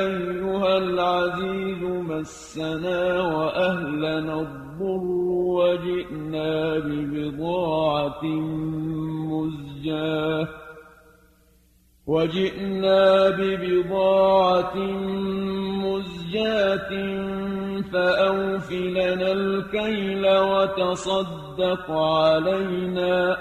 أيها 0.00 0.78
العزيز 0.78 1.82
مسنا 1.82 3.22
وأهلنا 3.22 4.40
الضر 4.40 5.04
وجئنا 5.58 6.78
ببضاعة 6.78 8.24
مزجاة 9.30 10.48
وجئنا 12.06 13.28
ببضاعة 13.30 14.76
مزجاة 15.84 16.90
فأوف 17.92 18.72
لنا 18.72 19.32
الكيل 19.32 20.28
وتصدق 20.28 21.90
علينا 21.90 23.36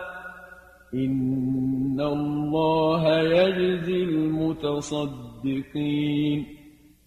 إن 0.93 2.01
الله 2.01 3.17
يجزي 3.17 4.03
المتصدقين 4.03 6.43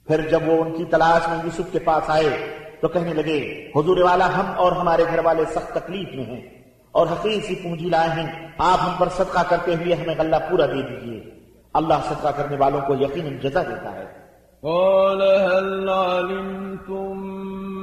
پھر 0.07 0.30
جب 0.30 0.41
وہ 0.47 0.64
ان 0.64 0.72
کی 0.72 0.85
تلاش 0.85 1.28
میں 1.28 1.39
یوسف 1.45 1.72
کے 1.72 1.78
پاس 1.78 2.11
آئے 2.11 2.59
تو 2.80 2.89
کہنے 2.89 3.14
لگے 3.14 3.70
حضور 3.76 3.97
والا 3.97 4.39
ہم 4.39 4.45
اور 4.57 4.72
ہمارے 4.72 5.05
گھر 5.05 5.24
والے 5.24 5.45
سخت 5.45 5.74
تکلیف 5.74 6.14
میں 6.14 6.24
ہیں 6.24 6.41
اور 6.93 7.07
حقیق 7.07 7.45
سی 7.45 7.55
پونجی 7.55 7.89
لائے 7.89 8.09
ہیں۔ 8.09 8.49
آپ 8.59 8.78
ہم 8.83 8.93
پر 8.99 9.09
صدقہ 9.09 9.43
کرتے 9.49 9.74
ہوئے 9.74 9.95
ہمیں 9.95 10.14
غلہ 10.18 10.37
پورا 10.51 10.66
دے 10.66 10.72
دیجیے 10.72 11.30
اللہ 11.74 11.95
صدقہ 12.09 12.28
کرنے 12.28 12.57
والوں 12.57 12.80
کو 12.80 12.95
یقیناً 12.95 13.39
جزا 13.39 13.62
دیتا 13.62 13.95
ہے۔ 13.95 14.07
قال 14.62 15.22
هل 15.22 15.89
علمتم 15.89 17.43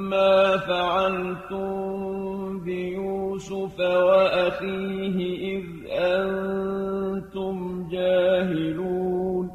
ما 0.09 0.57
فعلتم 0.67 2.38
بيوسف 2.57 3.79
وأخيه 3.79 5.57
إذ 5.57 5.91
أنتم 5.91 7.87
جاهلون. 7.91 9.49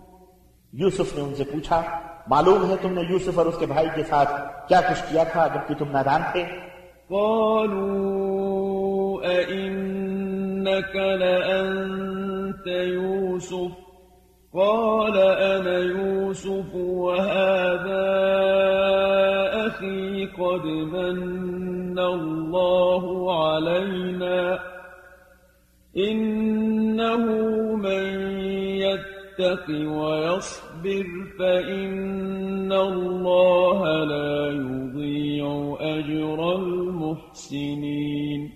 یوسف 0.72 1.16
نے 1.16 1.22
ان 1.22 1.34
سے 1.34 1.45
پوچھا 1.45 1.82
معلوم 2.28 2.70
ہے 2.70 2.76
تم 2.82 2.92
نے 2.92 3.01
یوسف 3.11 3.38
اور 3.38 3.47
اس 3.47 3.59
کے 3.59 3.66
بھائی 3.66 3.88
کے 3.95 4.05
ساتھ 4.05 4.30
کیا 4.68 4.80
کچھ 4.80 5.11
کیا 5.11 5.24
تھا 5.24 5.47
جبکہ 5.47 5.74
تم 5.74 5.90
نادان 5.90 6.22
تھے؟ 6.32 6.45
قالوا 7.11 9.24
أئنك 9.24 10.97
لأنت 10.97 12.66
يوسف؟ 12.66 13.70
قال 14.55 15.18
أنا 15.18 15.78
يوسف 15.78 16.74
وهذا 16.74 18.07
أخي 19.66 20.26
قد 20.26 20.66
من 20.66 21.43
الله 22.05 23.46
علينا 23.46 24.57
إنه 25.96 27.76
من 27.76 28.36
يتق 28.76 29.68
ويصبر 29.68 31.05
فإن 31.38 32.72
الله 32.72 34.05
لا 34.05 34.52
يضيع 34.52 35.46
أجر 35.80 36.38
المحسنين. 36.38 38.46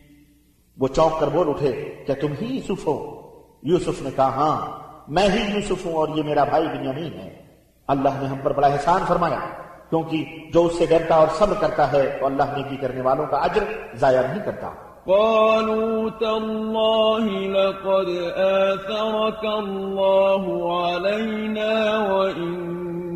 وہ 0.78 0.88
چونک 0.88 1.20
کر 1.20 1.26
بول 1.26 1.48
اٹھے 1.48 1.94
کیا 2.06 2.14
تم 2.20 2.28
ہی 2.40 2.56
یوسف 2.56 2.86
ہو؟ 2.86 3.20
یوسف 3.62 4.02
نے 4.02 4.10
کہا 4.16 4.28
ہاں 4.28 4.78
میں 5.08 5.28
ہی 5.28 5.54
یوسف 5.54 5.86
ہوں 5.86 5.92
اور 5.92 6.08
یہ 6.14 6.22
میرا 6.22 6.44
بھائی 6.44 6.68
بنیامین 6.68 7.04
ہے۔ 7.04 7.42
اللہ 7.88 8.08
نے 8.20 8.26
ہم 8.26 8.38
پر 8.42 8.52
بڑا 8.52 8.66
احسان 8.66 9.02
فرمایا۔ 9.08 9.67
کیونکہ 9.90 10.24
جو 10.52 10.64
اس 10.64 10.78
سے 10.78 10.86
ڈرتا 10.86 11.14
اور 11.14 11.28
صبر 11.32 11.54
کرتا 11.60 11.92
ہے 11.92 12.16
تو 12.20 12.26
اللہ 12.26 12.42
نیکی 12.56 12.76
کرنے 12.76 13.00
والوں 13.00 13.26
کا 13.26 13.36
اجر 13.36 13.64
ضائع 13.94 14.20
نہیں 14.20 14.44
کرتا۔ 14.44 14.70
قالوا 15.04 16.08
تالله 16.18 17.26
لقد 17.46 18.08
آثرك 18.38 19.44
الله 19.44 20.44
علينا 20.84 22.00
وإن 22.12 22.68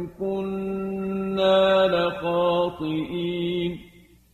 كنا 0.07 1.87
لخاطئين۔ 1.87 3.77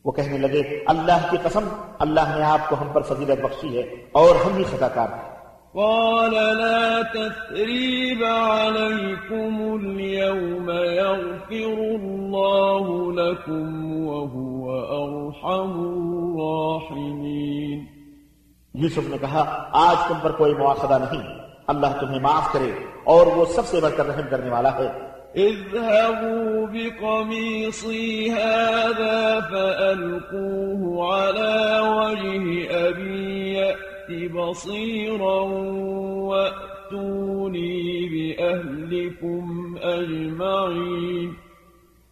وہ 0.04 0.12
کہنے 0.12 0.38
لگے 0.38 0.84
اللہ 0.86 1.26
کی 1.30 1.36
قسم 1.42 1.68
اللہ 1.98 2.20
نے 2.20 2.44
آپ 2.44 2.68
کو 2.68 2.76
ہم 2.80 2.88
پر 2.92 3.00
فضیلت 3.00 3.44
بخشی 3.44 3.76
ہے 3.76 3.82
اور 4.12 4.34
ہم 4.46 4.56
ہی 4.56 4.64
خطا 4.64 4.88
کار 4.88 5.08
ہیں 5.08 5.37
قال 5.74 6.32
لا 6.32 7.02
تثريب 7.02 8.24
عليكم 8.24 9.78
اليوم 9.82 10.70
يغفر 10.70 11.78
الله 12.00 13.12
لكم 13.12 13.66
وهو 14.06 14.64
أرحم 15.00 15.72
الراحمين. 15.90 17.84
یوسف 18.74 19.08
نے 19.08 19.18
کہا 19.18 19.68
آج 19.72 20.08
تم 20.08 20.14
پر 20.22 20.32
کوئی 20.32 20.54
مواخذہ 20.54 20.94
نہیں 20.94 21.22
اللہ 21.66 21.86
تمہیں 22.00 22.20
معاف 22.20 22.52
کرے 22.52 22.72
اور 23.04 23.26
وہ 23.26 23.44
سب 23.44 23.66
سے 23.66 23.80
بڑھ 23.80 23.96
کر 23.96 24.06
رحم 24.06 24.28
کرنے 24.30 24.50
والا 24.50 24.78
ہے۔ 24.78 25.08
اذهبوا 25.34 26.66
بقميصي 26.72 28.30
هذا 28.30 29.40
فألقوه 29.50 30.82
على 31.12 31.80
وجه 31.80 32.44
أبي 32.88 33.52
يأت 33.52 33.97
بصيرا 34.10 35.40
وأتوني 36.30 37.78
بأهلكم 38.08 39.76
أجمعين 39.82 41.32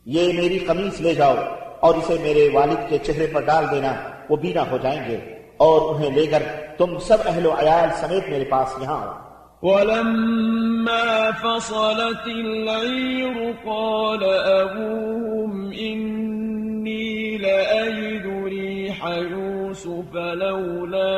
یہ 0.06 0.32
میری 0.32 0.58
قمیص 0.58 1.00
لے 1.00 1.14
جاؤ 1.14 1.34
اور 1.80 1.94
اسے 1.94 2.16
میرے 2.22 2.48
والد 2.52 2.90
کے 2.90 2.98
چہرے 2.98 3.26
پر 3.26 3.40
ڈال 3.40 3.64
دینا 3.70 3.94
وہ 4.28 4.36
بینا 4.36 4.70
ہو 4.70 4.78
جائیں 4.82 5.08
گے۔ 5.08 5.16
اور 5.56 5.94
انہیں 5.94 6.10
لے 6.10 6.26
کر 6.26 6.42
تم 6.78 6.98
سب 6.98 7.16
اہل 7.24 7.46
و 7.46 7.52
عیال 7.52 7.88
سمیت 7.96 8.28
میرے 8.28 8.44
پاس 8.44 8.74
یہاں 8.82 9.06
آؤ۔ 9.06 9.26
ولما 9.62 11.30
فصلت 11.42 12.26
العير 12.26 13.52
قال 13.64 14.24
أبوهم 14.60 15.70
إني 15.70 17.36
لأجد 17.36 18.26
ريح 18.46 19.06
يوسف 19.06 19.45
لولا 19.84 21.16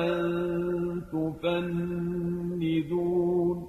أن 0.00 1.00
تفندون. 1.00 3.64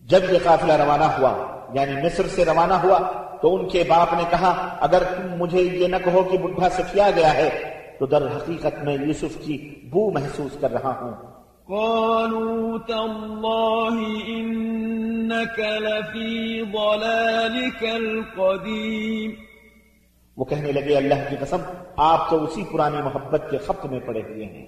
جب 0.00 0.20
یہ 0.30 0.38
قافلہ 0.42 0.72
روانہ 0.72 1.04
ہوا 1.04 1.46
یعنی 1.74 2.02
مصر 2.02 2.26
سے 2.26 2.44
روانہ 2.44 2.72
ہوا 2.72 2.98
تو 3.42 3.54
ان 3.54 3.68
کے 3.68 3.84
باپ 3.88 4.12
نے 4.12 4.22
کہا 4.30 4.76
اگر 4.80 4.98
تم 4.98 5.38
مجھے 5.38 5.62
یہ 5.62 5.86
نہ 5.86 5.96
کہو 6.04 6.22
کہ 6.22 6.38
بڈھا 6.38 6.68
سے 6.68 6.82
کیا 6.92 7.10
گیا 7.16 7.34
ہے 7.34 7.74
تو 7.98 8.06
در 8.06 8.26
حقیقت 8.26 8.84
میں 8.84 8.96
یوسف 9.06 9.44
کی 9.44 9.74
بو 9.90 10.10
محسوس 10.10 10.56
کر 10.60 10.72
رہا 10.72 11.00
ہوں۔ 11.00 11.32
قالوا 11.68 12.78
تالله 12.86 14.26
إنك 14.26 15.58
لفي 15.58 16.60
ضلالك 16.60 17.94
القديم. 17.94 19.51
وہ 20.42 20.46
کہنے 20.46 20.72
لگے 20.72 20.96
اللہ 20.96 21.14
کی 21.30 21.36
قسم 21.40 21.56
آپ 21.96 22.30
تو 22.30 22.44
اسی 22.44 22.62
پرانی 22.72 22.96
محبت 23.02 23.42
کے 23.50 23.58
خط 23.58 23.86
میں 23.86 24.00
پڑے 24.00 24.22
ہوئے 24.22 24.44
ہیں۔ 24.44 24.66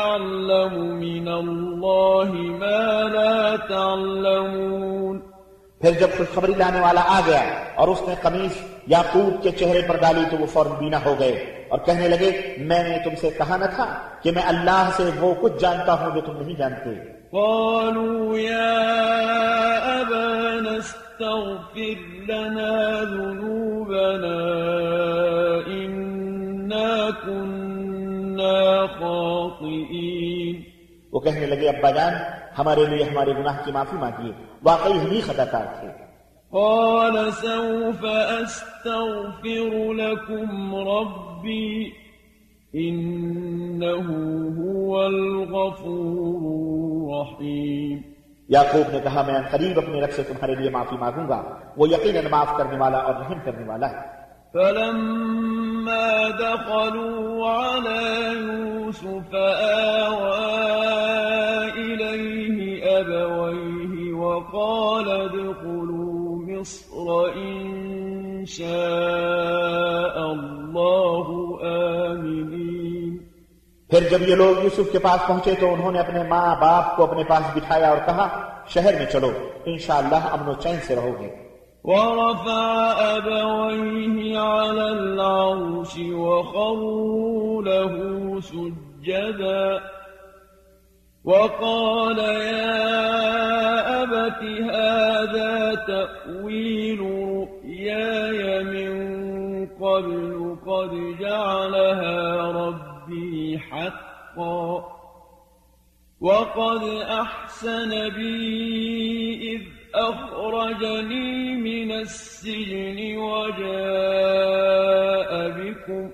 أعلم 0.00 0.98
من 0.98 1.28
الله 1.28 2.34
ما 2.58 3.02
لا 3.02 3.56
تعلمون. 3.68 5.20
پھر 5.80 5.90
جب 5.90 6.08
خوشخبری 6.16 6.52
لانے 6.58 6.80
والا 6.80 7.00
آ 7.06 7.20
گیا 7.26 7.40
اور 7.74 7.88
اس 7.88 8.02
نے 8.08 8.14
قمیص 8.22 8.62
یاقوب 8.86 9.42
کے 9.42 9.50
چہرے 9.50 9.80
پر 9.88 9.96
ڈالی 9.96 10.20
تو 10.30 10.36
وہ 10.36 10.46
فوراً 10.46 10.72
بینا 10.72 10.98
ہو 11.04 11.14
گئے 11.18 11.32
اور 11.68 11.78
کہنے 11.78 12.08
لگے 12.08 12.56
میں 12.58 12.88
نے 12.88 12.98
تم 13.04 13.10
سے 13.20 13.30
کہا 13.30 13.56
نہ 13.56 13.64
تھا 13.74 13.98
کہ 14.22 14.32
میں 14.32 14.42
اللہ 14.42 14.90
سے 14.96 15.10
وہ 15.20 15.34
کچھ 15.40 15.58
جانتا 15.60 15.92
ہوں 15.92 16.14
جو 16.14 16.20
تم 16.20 16.36
نہیں 16.36 16.54
جانتے۔ 16.54 17.20
قالوا 17.32 18.38
يا 18.38 18.76
أبانا 20.00 20.76
استغفر 20.76 21.98
لنا 22.28 23.02
ذنوبنا 23.02 24.38
إنا 25.66 27.08
كنا 27.24 27.69
خاطئين۔ 28.98 30.62
وہ 31.12 31.20
کہنے 31.20 31.46
لگے 31.46 31.68
ابا 31.68 31.90
جان 31.90 32.12
ہمارے 32.58 32.86
لیے 32.86 33.04
ہمارے 33.04 33.32
گناہ 33.32 33.56
کی 33.64 33.72
معافی 33.72 33.96
مانگیے۔ 33.96 34.32
واقعی 34.62 34.92
ہم 34.92 35.10
ہی 35.10 35.20
خطا 35.20 35.44
کار 35.44 35.64
تھے۔ 35.80 35.88
قال 36.50 37.30
سوف 37.30 38.04
أستغفر 38.42 39.94
لكم 39.94 40.74
ربي 40.74 41.84
إنه 42.76 44.12
هو 44.56 44.96
الغفور 44.96 46.46
الرحيم۔ 47.26 47.98
یعقوب 48.48 48.92
نے 48.92 49.00
کہا 49.02 49.22
میں 49.26 49.40
قریب 49.50 49.78
اپنے 49.78 50.00
رب 50.00 50.10
سے 50.10 50.22
تمہارے 50.22 50.54
لیے 50.54 50.70
معافی 50.70 50.96
مانگوں 50.96 51.28
گا۔ 51.28 51.42
وہ 51.76 51.88
یقیناً 51.88 52.24
معاف 52.30 52.56
کرنے 52.56 52.78
والا 52.78 52.98
اور 52.98 53.14
رحم 53.14 53.38
کرنے 53.44 53.66
والا 53.66 53.90
ہے۔ 53.90 54.20
فلما 55.80 56.28
دخلوا 56.28 57.50
على 57.50 58.32
يوسف 58.32 59.34
آوى 60.04 60.40
إليه 61.76 62.84
أبويه 63.00 64.14
وقال 64.14 65.10
ادخلوا 65.10 66.42
مصر 66.48 67.34
إن 67.36 68.46
شاء 68.46 70.16
الله 70.16 71.26
آمنين. 71.62 73.16
پھر 73.90 74.08
جب 74.10 74.28
یہ 74.28 74.34
لوگ 74.34 74.64
یوسف 74.64 74.92
کے 74.92 74.98
پاس 74.98 75.26
پہنچے 75.26 75.54
تو 75.60 75.74
انہوں 75.74 75.92
نے 75.92 75.98
اپنے 75.98 76.22
ماں 76.22 76.56
باپ 76.60 76.96
کو 76.96 77.04
اپنے 77.04 77.24
پاس 77.24 77.56
بٹھایا 77.56 77.88
اور 77.88 77.98
کہا 78.06 78.28
شہر 78.66 78.94
میں 78.98 79.06
چلو 79.06 79.30
انشاءاللہ 79.64 80.16
امن 80.16 80.48
و 80.48 80.52
چین 80.52 80.76
سے 80.86 80.94
رہو 80.94 81.12
گے۔ 81.20 81.49
ورفع 81.84 82.92
أبويه 83.16 84.38
على 84.38 84.88
العرش 84.88 85.98
وخروا 85.98 87.62
له 87.62 87.94
سجدا. 88.40 89.80
وقال 91.24 92.18
يا 92.18 92.82
أبت 94.02 94.42
هذا 94.70 95.74
تأويل 95.74 97.00
رؤياي 97.00 98.64
من 98.64 98.92
قبل 99.66 100.56
قد 100.66 101.16
جعلها 101.20 102.52
ربي 102.52 103.58
حقا. 103.58 104.84
وقد 106.20 106.82
أحسن 107.08 108.08
بي 108.08 109.56
إذ 109.56 109.79
أخرجني 109.94 111.56
من 111.56 111.92
السجن 111.92 113.16
وجاء 113.16 113.70
بكم 115.50 116.10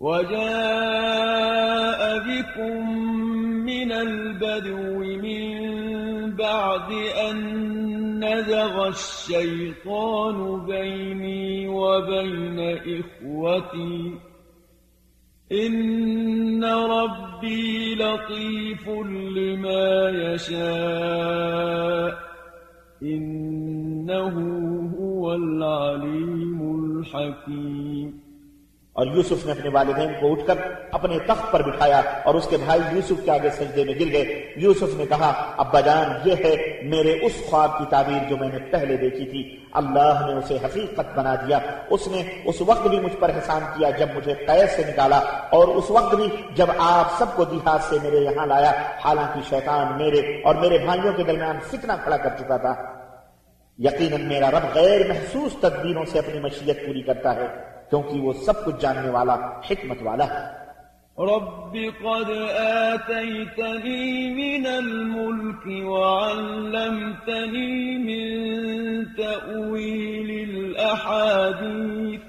وجاء 0.00 1.38
بكم 2.18 2.90
من 3.64 3.92
البدو 3.92 4.98
من 4.98 5.74
بعد 6.36 6.92
أن 7.30 7.38
نزغ 8.24 8.88
الشيطان 8.88 10.66
بيني 10.66 11.68
وبين 11.68 12.58
إخوتي. 12.60 14.18
إن 15.54 16.64
ربي 16.64 17.94
لطيف 17.94 18.88
لما 19.36 20.10
يشاء 20.10 22.18
إنه 23.02 24.36
هو 24.98 25.34
العليم 25.34 26.84
الحكيم 26.84 28.23
اور 28.94 29.06
یوسف 29.06 29.46
نے 29.46 29.52
اپنے 29.52 29.70
والدین 29.70 30.12
کو 30.20 30.32
اٹھ 30.32 30.46
کر 30.46 30.54
اپنے 30.92 31.18
تخت 31.18 31.52
پر 31.52 31.62
بٹھایا 31.62 32.00
اور 32.24 32.34
اس 32.34 32.46
کے 32.48 32.56
بھائی 32.56 32.80
یوسف 32.92 33.24
کے 33.24 33.30
آگے 33.30 33.50
سجدے 33.50 33.84
میں 33.84 33.94
گر 33.94 34.12
گئے۔ 34.12 34.52
یوسف 34.56 34.96
نے 34.96 35.06
کہا، 35.06 35.54
ابا 35.56 35.80
جان، 35.80 36.06
یہ 36.24 36.34
ہے 36.44 36.80
میرے 36.82 37.12
اس 37.12 37.32
خواب 37.46 37.78
کی 37.78 37.84
تعبیر 37.90 38.28
جو 38.28 38.36
میں 38.36 38.48
نے 38.48 38.58
پہلے 38.58 38.96
دیکھی 38.96 39.26
تھی۔ 39.26 39.64
اللہ 39.72 40.26
نے 40.26 40.32
اسے 40.32 40.56
حقیقت 40.64 41.18
بنا 41.18 41.34
دیا۔ 41.34 41.58
اس 41.90 42.08
نے 42.08 42.22
اس 42.44 42.54
وقت 42.60 42.86
بھی 42.86 43.00
مجھ 43.00 43.16
پر 43.16 43.30
احسان 43.34 43.62
کیا 43.76 43.90
جب 43.90 44.06
مجھے 44.14 44.34
قید 44.34 44.68
سے 44.68 44.82
نکالا 44.88 45.18
اور 45.50 45.68
اس 45.68 45.90
وقت 45.90 46.14
بھی 46.14 46.28
جب 46.54 46.66
آپ 46.78 47.18
سب 47.18 47.26
کو 47.36 47.44
دیہات 47.44 47.80
سے 47.82 47.96
میرے 48.02 48.16
یہاں 48.16 48.46
لایا۔ 48.46 48.72
حالانکہ 49.04 49.40
شیطان 49.48 49.98
میرے 49.98 50.18
اور 50.44 50.54
میرے 50.54 50.78
بھائیوں 50.78 51.12
کے 51.12 51.22
درمیان 51.22 51.58
فتنہ 51.60 51.92
کھڑا 52.02 52.16
کر 52.16 52.30
چکا 52.38 52.56
تھا۔ 52.56 52.74
یقیناً 53.78 54.20
میرا 54.20 54.50
رب 54.50 54.74
غیر 54.74 55.08
محسوس 55.08 55.52
تدبیروں 55.60 56.04
سے 56.04 56.18
اپنی 56.18 56.40
مشیت 56.40 56.86
پوری 56.86 57.02
کرتا 57.02 57.34
ہے۔ 57.34 57.73
کیونکہ 57.94 58.20
وہ 58.20 58.32
سب 58.44 58.64
کچھ 58.64 58.78
جاننے 58.80 59.10
والا 59.10 59.34
حکمت 59.70 60.00
والا 60.02 60.26
ہے 60.34 60.42
رب 61.18 61.74
قد 61.98 62.30
آتيتني 62.60 64.06
من 64.38 64.66
الملك 64.66 65.66
وعلمتني 65.86 67.68
من 67.98 68.26
تأويل 69.16 70.30
الأحاديث 70.50 72.20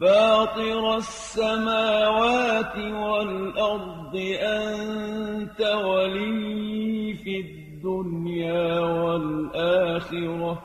فاطر 0.00 0.96
السماوات 0.96 2.76
والأرض 2.76 4.14
أنت 4.42 5.60
ولي 5.60 7.14
في 7.24 7.40
الدنيا 7.40 8.80
والآخرة 8.80 10.62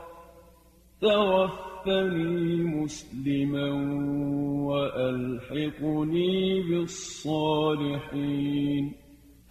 توفني 1.86 2.56
مسلما 2.56 4.70
وألحقني 4.70 6.62
بالصالحين 6.62 8.90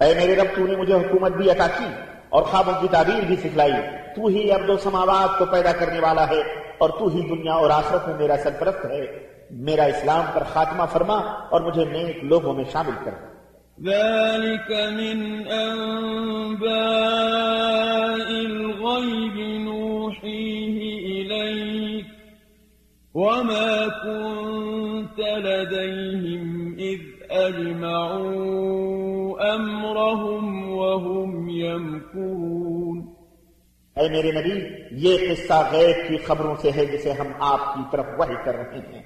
اے 0.01 0.15
میرے 0.15 0.37
رب 0.37 0.47
تو 0.57 0.67
نے 0.67 0.77
مجھے 0.77 0.95
حکومت 0.95 1.33
بھی 1.33 1.51
عطا 1.51 1.67
کی 1.67 1.85
اور 2.29 2.43
خوابوں 2.43 2.73
کی 2.81 2.89
تعبیر 2.91 3.27
بھی 3.27 3.37
سکھلائی۔ 3.37 3.73
تو 4.17 4.27
ہی 4.27 4.53
ارد 4.53 4.71
و 4.71 4.77
سماوات 4.77 5.39
کو 5.39 5.45
پیدا 5.45 5.73
کرنے 5.73 6.01
والا 6.01 6.29
ہے 6.29 6.43
اور 6.79 6.91
تو 6.91 7.07
ہی 7.07 7.23
دنیا 7.23 7.53
اور 7.53 7.71
آخرت 7.71 8.09
میں 8.09 8.17
میرا 8.17 8.37
سرپرست 8.43 8.85
ہے۔ 8.85 9.29
میرا 9.51 9.83
اسلام 9.83 10.25
پر 10.35 10.43
خاتمہ 10.53 10.83
فرما 10.93 11.35
اور 11.51 11.61
مجھے 11.61 11.85
نیک 11.85 12.25
لوگوں 12.25 12.55
میں 12.55 12.65
شامل 12.73 13.05
کر۔ 13.05 13.11
ذلك 13.81 14.71
من 14.71 15.43
أنباء 15.53 18.42
وما 23.15 23.87
كنت 23.87 25.21
لديهم 25.21 26.75
إذ 26.79 27.03
أجمعوا 27.31 28.35
أمرهم 29.55 30.71
وهم 30.71 31.49
يمكرون 31.49 33.03
اے 33.97 34.09
میرے 34.09 34.33
نبی 34.33 34.55
یہ 34.91 35.19
قصہ 35.19 35.69
غیب 35.73 36.09
کی 36.09 36.17
خبروں 36.17 36.55
سے 36.63 36.71
ہے 36.77 36.87
جسے 36.87 37.13
ہم 37.13 37.27
آپ 37.41 37.75
کی 37.75 37.81
طرف 37.91 38.07
وحی 38.19 38.35
کر 38.45 38.55
رہے 38.55 38.79
ہیں۔ 38.79 39.03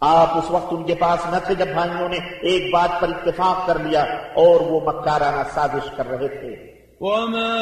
آپ 0.00 0.38
اس 0.38 0.50
وقت 0.50 0.66
ان 0.70 0.84
کے 0.84 0.94
پاس 0.94 1.26
نہ 1.32 1.36
تھے 1.44 1.54
جب 1.54 1.68
بھائیوں 1.68 2.08
نے 2.08 2.18
ایک 2.42 2.74
بات 2.74 3.00
پر 3.00 3.08
اتفاق 3.08 3.66
کر 3.66 3.78
لیا 3.78 4.02
اور 4.34 4.60
وہ 4.60 4.80
مکارانہ 4.80 5.42
سازش 5.48 5.90
کر 5.96 6.06
رہے 6.06 6.28
تھے۔ 6.28 6.74
وما 7.00 7.54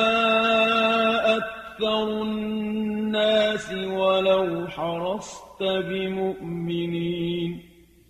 أكثر 1.81 2.21
الناس 2.21 3.73
ولو 3.73 4.65
حرصت 4.65 5.63
بمؤمنين. 5.63 7.59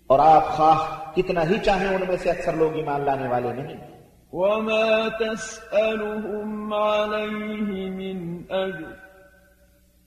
اور 0.07 0.19
آپ 0.19 0.49
خواہ 0.49 0.79
کتنا 1.15 1.49
ہی 1.49 1.59
چاہیں 1.59 1.89
ان 1.89 2.03
میں 2.09 2.17
سے 2.17 2.31
اکثر 2.31 2.53
لوگ 2.53 2.77
ایمان 2.77 3.05
لانے 3.05 3.29
والے 3.29 3.53
نہیں۔ 3.53 3.77
وما 4.33 5.09
تسألهم 5.09 6.73
عليه 6.73 7.89
من 7.89 8.39
أجر 8.39 9.03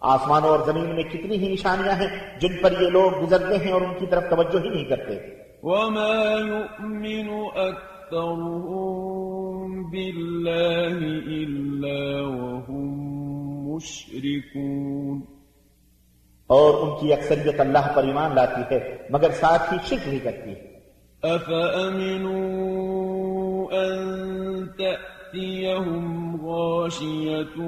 آسمانوں 0.00 0.48
اور 0.48 0.66
زمین 0.66 0.94
میں 0.94 1.04
کتنی 1.04 1.36
ہی 1.36 1.52
نشانیاں 1.52 1.94
ہیں 1.94 2.38
جن 2.40 2.62
پر 2.62 2.72
یہ 2.72 2.90
لوگ 2.90 3.26
گزرتے 3.26 3.64
ہیں 3.64 3.72
اور 3.72 3.80
ان 3.80 3.94
کی 3.98 4.06
طرف 4.06 4.22
توجہ 4.30 4.64
ہی 4.64 4.68
نہیں 4.68 4.84
کرتے۔ 4.84 5.38
وما 5.62 6.24
يؤمن 6.46 7.30
أكثرهم 7.56 8.58
بالله 9.90 11.00
إلا 11.26 12.20
وهم 12.22 13.08
مشركون. 13.74 15.37
اور 16.48 16.74
ان 16.74 17.00
کی 17.00 17.12
اکثریت 17.12 17.60
اللہ 17.60 17.92
پر 17.94 18.04
ایمان 18.04 18.34
لاتی 18.34 18.74
ہے 18.74 18.96
مگر 19.10 19.30
ساتھ 19.30 19.72
ہی 19.72 19.78
شرک 19.84 20.08
بھی 20.08 20.18
کرتی 20.18 20.50
ہے۔ 20.50 20.78
أفأمنوا 21.22 22.28
أن 23.72 24.66
تأتيهم 24.78 26.06
غاشية 26.46 27.60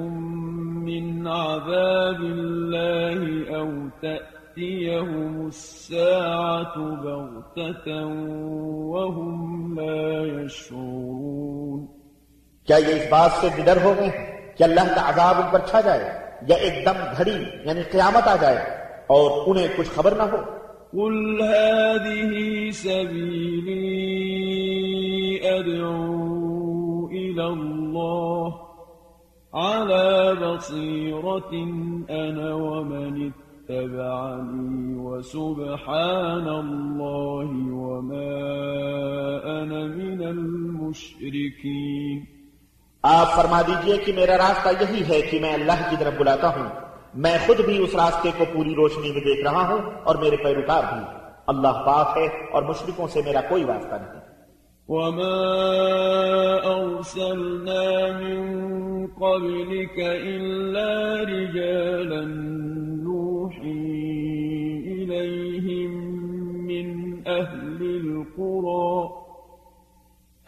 من 0.87 1.27
عذاب 1.27 2.21
الله 2.21 3.21
أو 3.57 3.87
تأتيهم 4.01 5.45
الساعة 5.45 6.75
بغتة 7.03 7.91
وهم 8.93 9.79
لا 9.79 10.41
يشعرون۔ 10.41 11.85
کیا 12.67 12.77
یہ 12.77 12.95
اس 12.95 13.05
بات 13.09 13.29
سے 13.41 13.47
ڈر 13.65 13.77
ہو 13.83 13.93
گئے 13.99 14.09
کہ 14.57 14.63
اللہ 14.63 14.95
کا 14.95 15.09
عذاب 15.09 15.35
ان 15.37 15.47
پر 15.51 15.59
چھا 15.69 15.81
جائے؟ 15.81 16.30
یا 16.47 16.55
ایک 16.55 16.85
دم 16.85 17.03
گھڑی 17.17 17.37
یعنی 17.65 17.83
قیامت 17.91 18.27
آ 18.27 18.35
جائے 18.41 18.57
اور 19.15 19.47
انہیں 19.47 19.67
کچھ 19.77 19.89
خبر 19.95 20.15
نہ 20.17 20.23
ہو 20.31 20.37
قل 20.93 21.41
هذه 21.41 22.69
سبيلي 22.69 23.81
أدعو 25.59 27.07
إلى 27.07 27.47
الله 27.47 28.55
على 29.53 30.35
بصيرة 30.35 31.53
أنا 32.09 32.55
ومن 32.55 33.31
اتبعني 33.31 34.95
وسبحان 34.97 36.47
الله 36.47 37.73
وما 37.73 38.41
أنا 39.61 39.87
من 39.87 40.23
المشركين 40.23 42.27
آپ 43.03 43.35
فرما 43.35 43.61
دیجیے 43.61 43.97
کہ 43.97 44.13
میرا 44.13 44.37
راستہ 44.37 44.69
یہی 44.81 45.03
ہے 45.09 45.21
کہ 45.21 45.39
میں 45.39 45.53
اللہ 45.53 45.89
کی 45.89 45.95
طرف 45.99 46.13
بلاتا 46.19 46.47
ہوں۔ 46.47 46.69
میں 47.13 47.37
خود 47.45 47.59
بھی 47.65 47.83
اس 47.83 47.95
راستے 47.95 48.29
کو 48.37 48.45
پوری 48.53 48.75
روشنی 48.75 49.11
میں 49.11 49.21
دیکھ 49.21 49.41
رہا 49.41 49.67
ہوں 49.69 49.79
اور 50.03 50.15
میرے 50.15 50.35
پیروکار 50.37 50.83
بھی۔ 50.93 51.01
اللہ 51.47 51.67
پاک 51.67 52.17
ہے 52.17 52.25
اور 52.25 52.63
مشرکوں 52.63 53.07
سے 53.07 53.21
میرا 53.25 53.41
کوئی 53.41 53.63
واسطہ 53.63 53.95
نہیں۔ 53.95 54.21
وما 54.87 55.61
أرسلنا 56.63 58.17
من 58.19 58.41
قبلك 59.15 59.99
إلا 60.21 61.15
رجالا 61.21 62.21
نوحي 63.03 63.91
إليهم 64.93 65.93
من 66.65 67.13
أهل 67.27 67.99
القرى 68.05 69.20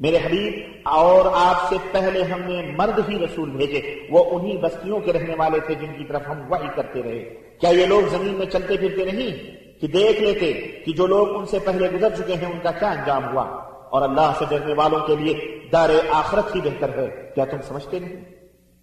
میرے 0.00 0.16
حبیب، 0.16 0.54
اور 0.84 1.24
آپ 1.34 1.68
سے 1.68 1.76
پہلے 1.92 2.22
ہم 2.22 2.40
نے 2.40 2.74
مرد 2.78 3.08
ہی 3.08 3.18
رسول 3.18 3.50
بھیجے، 3.50 4.06
وہ 4.10 4.40
انہی 4.40 4.56
بستیوں 4.56 5.00
کے 5.00 5.12
رہنے 5.12 5.34
والے 5.38 5.60
تھے 5.60 5.74
جن 5.74 5.86
کی 5.86 6.04
طرف 6.04 6.20
ہم 6.28 6.52
وحی 6.52 6.68
کرتے 6.76 7.02
رہے۔ 7.02 7.34
کیا 7.60 7.70
یہ 7.70 7.86
لوگ 7.86 8.08
زمین 8.08 8.34
میں 8.34 8.46
چلتے 8.46 8.76
پھرتے 8.76 9.04
نہیں؟ 9.04 9.56
کہ 9.80 9.86
دیکھ 9.86 10.20
لیتے 10.20 10.52
کہ 10.52 10.92
جو 10.92 11.06
لوگ 11.06 11.36
ان 11.36 11.46
سے 11.46 11.58
پہلے 11.58 11.90
گزر 11.90 12.14
چکے 12.18 12.34
ہیں، 12.34 12.52
ان 12.52 12.58
کا 12.62 12.70
کیا 12.70 12.90
انجام 12.90 13.24
ہوا؟ 13.24 13.42
اور 13.90 14.02
اللہ 14.02 14.32
سے 14.38 14.44
ڈرنے 14.48 14.74
والوں 14.74 15.06
کے 15.06 15.16
لیے 15.16 15.60
دار 15.72 15.90
آخرت 16.10 16.54
ہی 16.54 16.60
بہتر 16.60 16.98
ہے۔ 16.98 17.30
کیا 17.34 17.44
تم 17.44 17.56
سمجھتے 17.62 17.98
نہیں؟ 17.98 18.24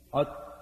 اور 0.09 0.25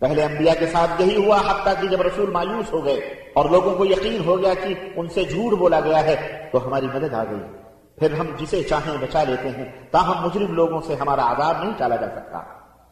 پہلے 0.00 0.22
انبیاء 0.22 0.54
کے 0.58 0.66
ساتھ 0.66 1.02
یہی 1.02 1.24
ہوا، 1.24 1.38
حتیٰ 1.46 1.82
کہ 1.82 1.88
جب 1.88 2.02
رسول 2.02 2.30
مایوس 2.30 2.72
ہو 2.72 2.84
گئے 2.84 2.96
اور 3.34 3.50
لوگوں 3.50 3.74
کو 3.74 3.84
یقین 3.84 4.22
ہو 4.26 4.42
گیا 4.42 4.54
کہ 4.54 4.74
ان 4.96 5.08
سے 5.08 5.24
جھوٹ 5.24 5.58
بولا 5.58 5.80
گیا 5.80 6.04
ہے، 6.04 6.48
تو 6.52 6.66
ہماری 6.66 6.86
مدد 6.94 7.14
آ 7.14 7.24
گئی۔ 7.24 7.40
پھر 7.98 8.12
ہم 8.12 8.26
جسے 8.38 8.62
چاہیں 8.62 8.96
بچا 9.00 9.24
لیتے 9.24 9.48
ہیں، 9.48 9.64
تاہم 9.90 10.26
مجرم 10.26 10.54
لوگوں 10.54 10.80
سے 10.80 10.94
ہمارا 10.94 11.32
عذاب 11.32 11.62
نہیں 11.62 11.72
ٹالا 11.76 11.96
جا 11.96 12.06
سکتا۔ 12.06 12.42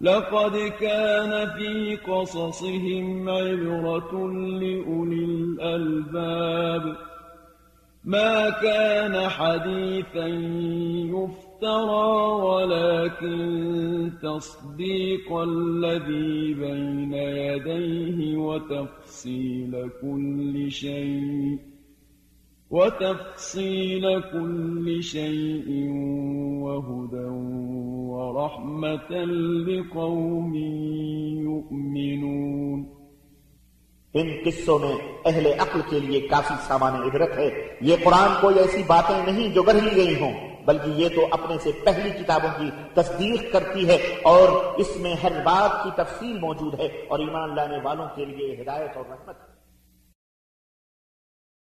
لقد 0.00 0.57
كان 0.78 1.30
في 1.30 1.94
قصصهم 1.96 3.28
عبرة 3.28 4.26
لأولي 4.61 5.24
الألباب، 5.40 6.88
ما 8.05 8.48
كان 8.62 9.16
حديثا 9.16 10.26
افترى 11.65 12.45
ولكن 12.45 13.39
تصديق 14.23 15.33
الذي 15.33 16.55
بين 16.55 17.15
يديه 17.15 18.39
وتفصيل 18.39 19.77
كل 20.03 20.71
شيء 20.71 21.57
وتفصيل 22.71 24.21
كل 24.33 25.03
شيء 25.03 25.89
وهدى 26.62 27.29
ورحمة 28.11 29.25
لقوم 29.67 30.55
يؤمنون. 31.51 32.85
ان 34.15 34.29
قصوں 34.45 34.79
میں 34.79 34.95
اہل 35.25 35.47
عقل 35.59 35.81
کے 35.91 36.01
لیے 36.01 36.21
کافی 36.21 36.55
سامان 36.67 36.95
عبرت 36.95 37.39
ہے 37.39 37.77
یہ 37.81 37.97
قرآن 38.05 38.29
کوئی 38.41 38.59
ایسی 38.59 38.83
باتیں 38.87 39.33
نہیں 39.33 39.55
جو 39.55 39.62
گڑھ 39.62 39.97
گئی 39.97 40.21
ہوں۔ 40.21 40.53
بلکہ 40.65 41.01
یہ 41.01 41.09
تو 41.09 41.27
اپنے 41.31 41.57
سے 41.62 41.71
پہلی 41.85 42.11
کتابوں 42.11 42.51
کی 42.59 42.71
تصدیق 42.95 43.53
کرتی 43.53 43.89
ہے 43.89 43.97
اور 44.25 44.49
اس 44.77 44.97
میں 44.97 45.15
ہر 45.23 45.41
بات 45.43 45.83
کی 45.85 45.91
تفصیل 45.97 46.39
موجود 46.39 46.81
ہے 46.81 46.87
اور 47.09 47.19
ایمان 47.19 47.55
لانے 47.55 47.79
والوں 47.83 48.09
کے 48.17 48.25
لیے 48.25 48.55
ہدایت 48.62 48.97
اور 48.97 49.05
رحمت 49.11 49.53